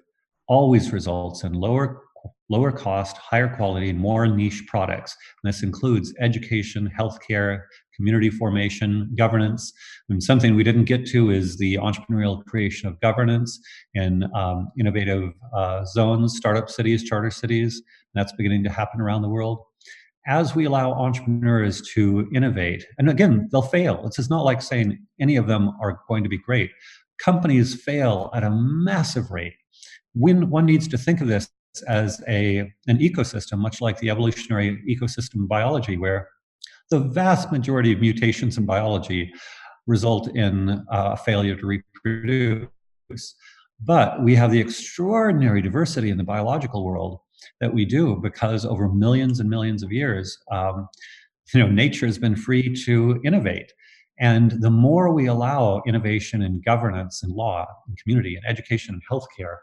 always 0.47 0.93
results 0.93 1.43
in 1.43 1.53
lower 1.53 2.03
lower 2.49 2.71
cost, 2.71 3.17
higher 3.17 3.53
quality, 3.53 3.93
more 3.93 4.27
niche 4.27 4.63
products. 4.67 5.15
And 5.43 5.51
this 5.51 5.63
includes 5.63 6.13
education, 6.19 6.91
healthcare, 6.97 7.61
community 7.95 8.29
formation, 8.29 9.13
governance. 9.17 9.73
And 10.09 10.23
something 10.23 10.55
we 10.55 10.63
didn't 10.63 10.85
get 10.85 11.05
to 11.07 11.31
is 11.31 11.57
the 11.57 11.75
entrepreneurial 11.75 12.45
creation 12.45 12.87
of 12.87 12.99
governance 13.01 13.59
in 13.93 14.23
um, 14.33 14.69
innovative 14.79 15.33
uh, 15.53 15.83
zones, 15.85 16.37
startup 16.37 16.69
cities, 16.69 17.03
charter 17.03 17.31
cities. 17.31 17.81
That's 18.13 18.31
beginning 18.33 18.63
to 18.63 18.69
happen 18.69 19.01
around 19.01 19.23
the 19.23 19.29
world. 19.29 19.59
As 20.27 20.55
we 20.55 20.65
allow 20.65 20.91
entrepreneurs 20.91 21.81
to 21.93 22.27
innovate, 22.33 22.85
and 22.97 23.09
again, 23.09 23.47
they'll 23.51 23.61
fail. 23.61 24.05
It's 24.05 24.17
just 24.17 24.29
not 24.29 24.43
like 24.43 24.61
saying 24.61 24.99
any 25.21 25.37
of 25.37 25.47
them 25.47 25.71
are 25.81 26.01
going 26.07 26.23
to 26.23 26.29
be 26.29 26.37
great. 26.37 26.71
Companies 27.17 27.81
fail 27.81 28.29
at 28.33 28.43
a 28.43 28.51
massive 28.51 29.31
rate. 29.31 29.53
When 30.13 30.49
one 30.49 30.65
needs 30.65 30.87
to 30.89 30.97
think 30.97 31.21
of 31.21 31.27
this 31.27 31.49
as 31.83 32.21
a, 32.27 32.71
an 32.87 32.97
ecosystem, 32.99 33.59
much 33.59 33.81
like 33.81 33.99
the 33.99 34.09
evolutionary 34.09 34.83
ecosystem 34.87 35.47
biology, 35.47 35.97
where 35.97 36.29
the 36.89 36.99
vast 36.99 37.51
majority 37.51 37.93
of 37.93 37.99
mutations 37.99 38.57
in 38.57 38.65
biology 38.65 39.33
result 39.87 40.35
in 40.35 40.69
a 40.91 40.93
uh, 40.93 41.15
failure 41.15 41.55
to 41.55 41.81
reproduce. 42.05 43.35
But 43.83 44.23
we 44.23 44.35
have 44.35 44.51
the 44.51 44.59
extraordinary 44.59 45.61
diversity 45.61 46.09
in 46.09 46.17
the 46.17 46.23
biological 46.23 46.83
world 46.83 47.19
that 47.61 47.73
we 47.73 47.85
do 47.85 48.15
because 48.15 48.65
over 48.65 48.89
millions 48.89 49.39
and 49.39 49.49
millions 49.49 49.83
of 49.83 49.91
years, 49.91 50.37
um, 50.51 50.87
you 51.53 51.59
know, 51.59 51.67
nature 51.67 52.05
has 52.05 52.17
been 52.17 52.35
free 52.35 52.75
to 52.85 53.21
innovate. 53.23 53.71
And 54.19 54.51
the 54.61 54.71
more 54.71 55.13
we 55.13 55.27
allow 55.27 55.83
innovation 55.85 56.41
in 56.41 56.61
governance 56.61 57.21
and 57.21 57.31
law 57.31 57.67
and 57.87 57.97
community 57.97 58.35
and 58.35 58.45
education 58.47 58.95
and 58.95 59.03
healthcare 59.09 59.57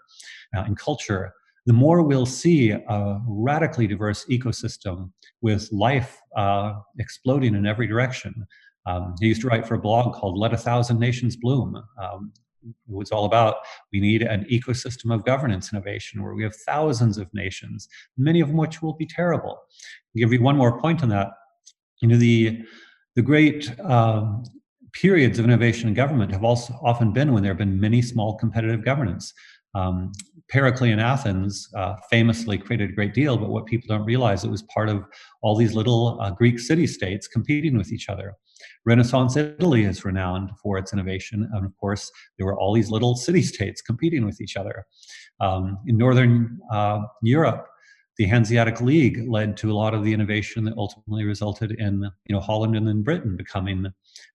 uh, 0.57 0.63
and 0.65 0.79
culture, 0.79 1.35
the 1.67 1.73
more 1.73 2.03
we'll 2.03 2.27
see 2.27 2.71
a 2.71 3.21
radically 3.27 3.87
diverse 3.87 4.27
ecosystem 4.27 5.11
with 5.41 5.69
life 5.73 6.21
uh, 6.37 6.75
exploding 6.99 7.55
in 7.55 7.67
every 7.67 7.87
direction. 7.87 8.47
Um, 8.87 9.15
he 9.21 9.29
used 9.29 9.41
to 9.41 9.49
write 9.49 9.67
for 9.67 9.75
a 9.75 9.81
blog 9.81 10.15
called 10.15 10.39
Let 10.39 10.53
a 10.53 10.59
Thousand 10.59 10.99
Nations 10.99 11.37
Bloom. 11.37 11.83
Um, 12.03 12.33
it 12.67 12.75
was 12.87 13.13
all 13.13 13.25
about 13.25 13.57
we 13.93 14.01
need 14.01 14.23
an 14.23 14.45
ecosystem 14.51 15.15
of 15.15 15.25
governance 15.25 15.73
innovation 15.73 16.23
where 16.23 16.35
we 16.35 16.43
have 16.43 16.57
thousands 16.57 17.19
of 17.19 17.33
nations, 17.35 17.89
many 18.17 18.41
of 18.41 18.51
which 18.51 18.83
will 18.83 18.95
be 18.95 19.07
terrible. 19.07 19.59
I'll 19.59 20.21
give 20.21 20.33
you 20.33 20.43
one 20.43 20.57
more 20.57 20.81
point 20.81 21.03
on 21.03 21.09
that. 21.11 21.33
You 22.01 22.09
know, 22.09 22.17
the, 22.17 22.63
the 23.17 23.23
great 23.23 23.79
um, 23.81 24.45
periods 24.93 25.39
of 25.39 25.45
innovation 25.45 25.89
in 25.89 25.95
government 25.95 26.33
have 26.33 26.45
also 26.45 26.79
often 26.83 27.13
been 27.13 27.33
when 27.33 27.43
there 27.43 27.53
have 27.53 27.59
been 27.59 27.81
many 27.81 28.01
small 28.01 28.37
competitive 28.37 28.85
governance. 28.85 29.33
Um, 29.75 30.13
Pericles 30.51 30.99
Athens 30.99 31.69
uh, 31.75 31.95
famously 32.11 32.59
created 32.59 32.91
a 32.91 32.93
great 32.93 33.15
deal, 33.15 33.37
but 33.37 33.51
what 33.51 33.67
people 33.67 33.89
don't 33.89 34.07
realize 34.07 34.45
it 34.45 34.51
was 34.51 34.63
part 34.63 34.89
of 34.89 35.05
all 35.43 35.57
these 35.57 35.75
little 35.75 36.19
uh, 36.21 36.31
Greek 36.31 36.59
city 36.59 36.87
states 36.87 37.27
competing 37.27 37.77
with 37.77 37.93
each 37.93 38.09
other. 38.09 38.35
Renaissance 38.85 39.37
Italy 39.37 39.85
is 39.85 40.05
renowned 40.05 40.51
for 40.63 40.77
its 40.79 40.93
innovation, 40.93 41.49
and 41.53 41.65
of 41.65 41.77
course, 41.79 42.11
there 42.37 42.47
were 42.47 42.59
all 42.59 42.75
these 42.75 42.91
little 42.91 43.17
city 43.17 43.43
states 43.43 43.81
competing 43.81 44.25
with 44.25 44.41
each 44.41 44.57
other. 44.57 44.85
Um, 45.41 45.79
in 45.87 45.97
Northern 45.97 46.59
uh, 46.71 47.01
Europe, 47.23 47.67
the 48.17 48.27
Hanseatic 48.27 48.81
League 48.81 49.29
led 49.29 49.57
to 49.57 49.73
a 49.73 49.75
lot 49.75 49.95
of 49.95 50.05
the 50.05 50.13
innovation 50.13 50.65
that 50.65 50.77
ultimately 50.77 51.25
resulted 51.25 51.73
in 51.73 52.09
you 52.27 52.35
know 52.35 52.41
Holland 52.41 52.77
and 52.77 52.87
then 52.87 53.03
Britain 53.03 53.37
becoming 53.37 53.87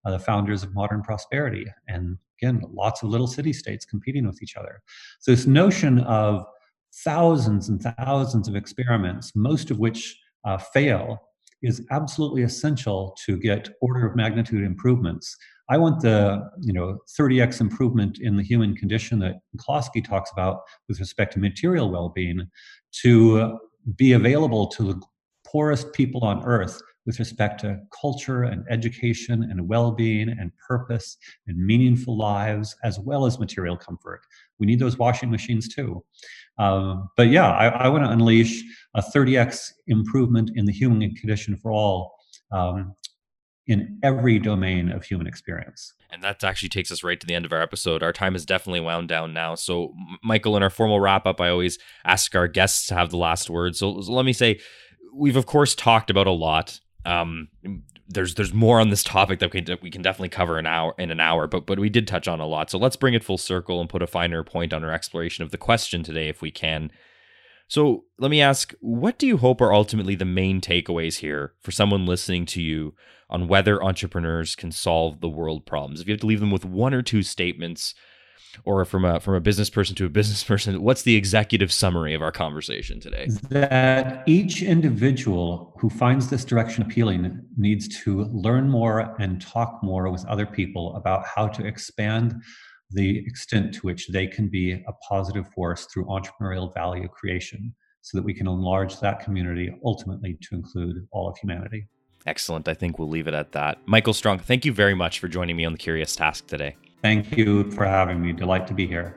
uh, 0.05 0.11
the 0.11 0.19
founders 0.19 0.63
of 0.63 0.73
modern 0.73 1.01
prosperity. 1.01 1.65
And 1.87 2.17
again, 2.41 2.61
lots 2.71 3.03
of 3.03 3.09
little 3.09 3.27
city 3.27 3.53
states 3.53 3.85
competing 3.85 4.25
with 4.25 4.41
each 4.41 4.55
other. 4.55 4.81
So 5.19 5.31
this 5.31 5.45
notion 5.45 5.99
of 5.99 6.45
thousands 7.03 7.69
and 7.69 7.81
thousands 7.81 8.47
of 8.47 8.55
experiments, 8.55 9.33
most 9.35 9.71
of 9.71 9.79
which 9.79 10.17
uh, 10.45 10.57
fail, 10.57 11.19
is 11.61 11.85
absolutely 11.91 12.43
essential 12.43 13.15
to 13.25 13.37
get 13.37 13.69
order 13.81 14.07
of 14.07 14.15
magnitude 14.15 14.63
improvements. 14.63 15.35
I 15.69 15.77
want 15.77 16.01
the 16.01 16.49
you 16.61 16.73
know 16.73 16.99
30x 17.19 17.61
improvement 17.61 18.19
in 18.19 18.37
the 18.37 18.43
human 18.43 18.75
condition 18.75 19.19
that 19.19 19.35
McCloskey 19.55 20.03
talks 20.03 20.31
about 20.31 20.61
with 20.87 20.99
respect 20.99 21.33
to 21.33 21.39
material 21.39 21.91
well-being 21.91 22.47
to 23.03 23.59
be 23.95 24.13
available 24.13 24.67
to 24.67 24.83
the 24.83 25.01
poorest 25.45 25.93
people 25.93 26.23
on 26.23 26.43
earth 26.43 26.81
with 27.09 27.17
respect 27.17 27.59
to 27.59 27.75
culture 27.99 28.43
and 28.43 28.63
education 28.69 29.41
and 29.49 29.67
well-being 29.67 30.29
and 30.29 30.51
purpose 30.67 31.17
and 31.47 31.57
meaningful 31.57 32.15
lives 32.15 32.75
as 32.83 32.99
well 32.99 33.25
as 33.25 33.39
material 33.39 33.75
comfort 33.75 34.21
we 34.59 34.67
need 34.67 34.77
those 34.77 34.99
washing 34.99 35.31
machines 35.31 35.67
too 35.67 36.03
um, 36.59 37.09
but 37.17 37.29
yeah 37.29 37.49
i, 37.49 37.69
I 37.69 37.87
want 37.87 38.03
to 38.03 38.11
unleash 38.11 38.63
a 38.93 39.01
30x 39.01 39.71
improvement 39.87 40.51
in 40.53 40.65
the 40.65 40.71
human 40.71 41.15
condition 41.15 41.57
for 41.57 41.71
all 41.71 42.13
um, 42.51 42.93
in 43.65 43.99
every 44.03 44.37
domain 44.37 44.91
of 44.91 45.03
human 45.03 45.25
experience. 45.25 45.93
And 46.11 46.23
that 46.23 46.43
actually 46.43 46.69
takes 46.69 46.91
us 46.91 47.03
right 47.03 47.19
to 47.19 47.27
the 47.27 47.35
end 47.35 47.45
of 47.45 47.53
our 47.53 47.61
episode. 47.61 48.01
Our 48.01 48.13
time 48.13 48.35
is 48.35 48.43
definitely 48.43 48.81
wound 48.81 49.09
down 49.09 49.31
now. 49.31 49.53
So, 49.53 49.93
Michael, 50.23 50.57
in 50.57 50.63
our 50.63 50.71
formal 50.71 50.99
wrap 50.99 51.27
up, 51.27 51.39
I 51.39 51.49
always 51.49 51.79
ask 52.03 52.35
our 52.35 52.47
guests 52.47 52.87
to 52.87 52.95
have 52.95 53.11
the 53.11 53.17
last 53.17 53.47
word. 53.47 53.75
So 53.75 53.91
let 53.91 54.25
me 54.25 54.33
say, 54.33 54.59
we've 55.13 55.35
of 55.35 55.45
course 55.45 55.75
talked 55.75 56.09
about 56.09 56.27
a 56.27 56.31
lot. 56.31 56.79
Um, 57.05 57.47
there's 58.07 58.35
there's 58.35 58.53
more 58.53 58.79
on 58.79 58.89
this 58.89 59.03
topic 59.03 59.39
that 59.39 59.53
we 59.53 59.61
can, 59.61 59.77
we 59.81 59.91
can 59.91 60.01
definitely 60.01 60.29
cover 60.29 60.57
an 60.57 60.65
hour 60.65 60.95
in 60.97 61.11
an 61.11 61.19
hour, 61.19 61.47
but 61.47 61.65
but 61.65 61.79
we 61.79 61.89
did 61.89 62.07
touch 62.07 62.27
on 62.27 62.39
a 62.39 62.47
lot. 62.47 62.69
So 62.69 62.77
let's 62.77 62.95
bring 62.95 63.13
it 63.13 63.23
full 63.23 63.37
circle 63.37 63.79
and 63.79 63.89
put 63.89 64.01
a 64.01 64.07
finer 64.07 64.43
point 64.43 64.73
on 64.73 64.83
our 64.83 64.91
exploration 64.91 65.43
of 65.43 65.51
the 65.51 65.57
question 65.57 66.03
today, 66.03 66.27
if 66.27 66.41
we 66.41 66.51
can. 66.51 66.91
So 67.67 68.05
let 68.17 68.31
me 68.31 68.41
ask, 68.41 68.73
what 68.81 69.19
do 69.19 69.27
you 69.27 69.37
hope 69.37 69.61
are 69.61 69.71
ultimately 69.71 70.15
the 70.15 70.25
main 70.25 70.59
takeaways 70.59 71.19
here 71.19 71.53
for 71.61 71.69
someone 71.69 72.07
listening 72.07 72.47
to 72.47 72.63
you 72.63 72.95
on 73.29 73.47
whether 73.47 73.83
entrepreneurs 73.83 74.55
can 74.55 74.71
solve 74.71 75.21
the 75.21 75.29
world 75.29 75.67
problems? 75.67 76.01
If 76.01 76.07
you 76.07 76.13
have 76.13 76.21
to 76.21 76.25
leave 76.25 76.39
them 76.39 76.49
with 76.49 76.65
one 76.65 76.95
or 76.95 77.03
two 77.03 77.21
statements, 77.21 77.93
or 78.65 78.83
from 78.85 79.05
a 79.05 79.19
from 79.19 79.35
a 79.35 79.39
business 79.39 79.69
person 79.69 79.95
to 79.95 80.05
a 80.05 80.09
business 80.09 80.43
person, 80.51 80.81
what's 80.81 81.03
the 81.03 81.15
executive 81.15 81.71
summary 81.71 82.13
of 82.13 82.21
our 82.21 82.31
conversation 82.31 82.99
today? 82.99 83.27
That 83.49 84.23
each 84.27 84.61
individual 84.61 85.75
who 85.79 85.89
finds 85.89 86.29
this 86.29 86.45
direction 86.45 86.83
appealing 86.83 87.41
needs 87.57 87.87
to 88.03 88.25
learn 88.25 88.69
more 88.69 89.15
and 89.19 89.41
talk 89.41 89.79
more 89.83 90.09
with 90.11 90.25
other 90.25 90.45
people 90.45 90.95
about 90.95 91.25
how 91.25 91.47
to 91.47 91.65
expand 91.65 92.35
the 92.91 93.19
extent 93.19 93.73
to 93.75 93.81
which 93.81 94.07
they 94.07 94.25
can 94.25 94.47
be 94.47 94.71
a 94.71 94.93
positive 95.07 95.47
force 95.49 95.85
through 95.85 96.05
entrepreneurial 96.05 96.73
value 96.73 97.07
creation 97.07 97.73
so 98.01 98.17
that 98.17 98.23
we 98.23 98.33
can 98.33 98.47
enlarge 98.47 98.99
that 98.99 99.19
community 99.19 99.71
ultimately 99.85 100.37
to 100.41 100.55
include 100.55 101.07
all 101.11 101.29
of 101.29 101.37
humanity. 101.37 101.85
Excellent. 102.25 102.67
I 102.67 102.73
think 102.73 102.97
we'll 102.97 103.09
leave 103.09 103.27
it 103.27 103.33
at 103.33 103.51
that. 103.53 103.79
Michael 103.85 104.13
Strong, 104.13 104.39
thank 104.39 104.65
you 104.65 104.73
very 104.73 104.95
much 104.95 105.19
for 105.19 105.27
joining 105.27 105.55
me 105.55 105.65
on 105.65 105.73
the 105.73 105.77
Curious 105.77 106.15
Task 106.15 106.47
today. 106.47 106.75
Thank 107.01 107.37
you 107.37 107.71
for 107.71 107.85
having 107.85 108.21
me. 108.21 108.33
Delight 108.33 108.67
to 108.67 108.73
be 108.73 108.85
here. 108.85 109.15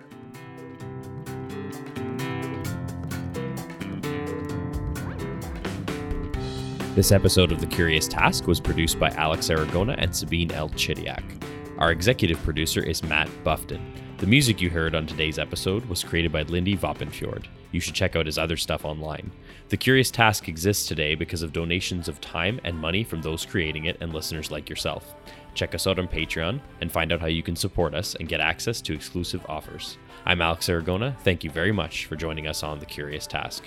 This 6.95 7.11
episode 7.11 7.51
of 7.51 7.61
The 7.61 7.67
Curious 7.67 8.07
Task 8.07 8.47
was 8.47 8.61
produced 8.61 9.01
by 9.01 9.09
Alex 9.11 9.49
Aragona 9.49 9.97
and 9.99 10.15
Sabine 10.15 10.53
L. 10.53 10.69
Chidiak. 10.71 11.25
Our 11.79 11.91
executive 11.91 12.41
producer 12.45 12.83
is 12.83 13.03
Matt 13.03 13.29
Buffton. 13.43 13.81
The 14.19 14.27
music 14.29 14.61
you 14.61 14.71
heard 14.71 14.95
on 14.95 15.05
today's 15.05 15.41
episode 15.41 15.85
was 15.87 16.05
created 16.05 16.31
by 16.31 16.43
Lindy 16.43 16.77
Voppenfjord. 16.77 17.47
You 17.73 17.81
should 17.81 17.95
check 17.95 18.15
out 18.15 18.27
his 18.27 18.39
other 18.39 18.57
stuff 18.57 18.85
online. 18.85 19.33
The 19.71 19.77
Curious 19.77 20.11
Task 20.11 20.49
exists 20.49 20.87
today 20.87 21.17
because 21.17 21.43
of 21.43 21.53
donations 21.53 22.07
of 22.07 22.21
time 22.21 22.61
and 22.63 22.79
money 22.79 23.03
from 23.03 23.23
those 23.23 23.45
creating 23.45 23.87
it 23.87 23.97
and 24.01 24.13
listeners 24.13 24.53
like 24.53 24.71
yourself. 24.71 25.17
Check 25.55 25.75
us 25.75 25.87
out 25.87 25.99
on 25.99 26.09
Patreon 26.09 26.61
and 26.81 26.91
find 26.91 27.13
out 27.13 27.21
how 27.21 27.27
you 27.27 27.43
can 27.43 27.57
support 27.57 27.95
us 27.95 28.15
and 28.15 28.29
get 28.29 28.41
access 28.41 28.81
to 28.83 28.95
exclusive 28.95 29.45
offers. 29.49 29.99
I'm 30.25 30.41
Alex 30.41 30.69
Aragona. 30.69 31.17
Thank 31.19 31.45
you 31.45 31.51
very 31.51 31.73
much 31.73 32.07
for 32.07 32.17
joining 32.17 32.47
us 32.47 32.63
on 32.63 32.79
The 32.79 32.87
Curious 32.87 33.27
Task. 33.27 33.65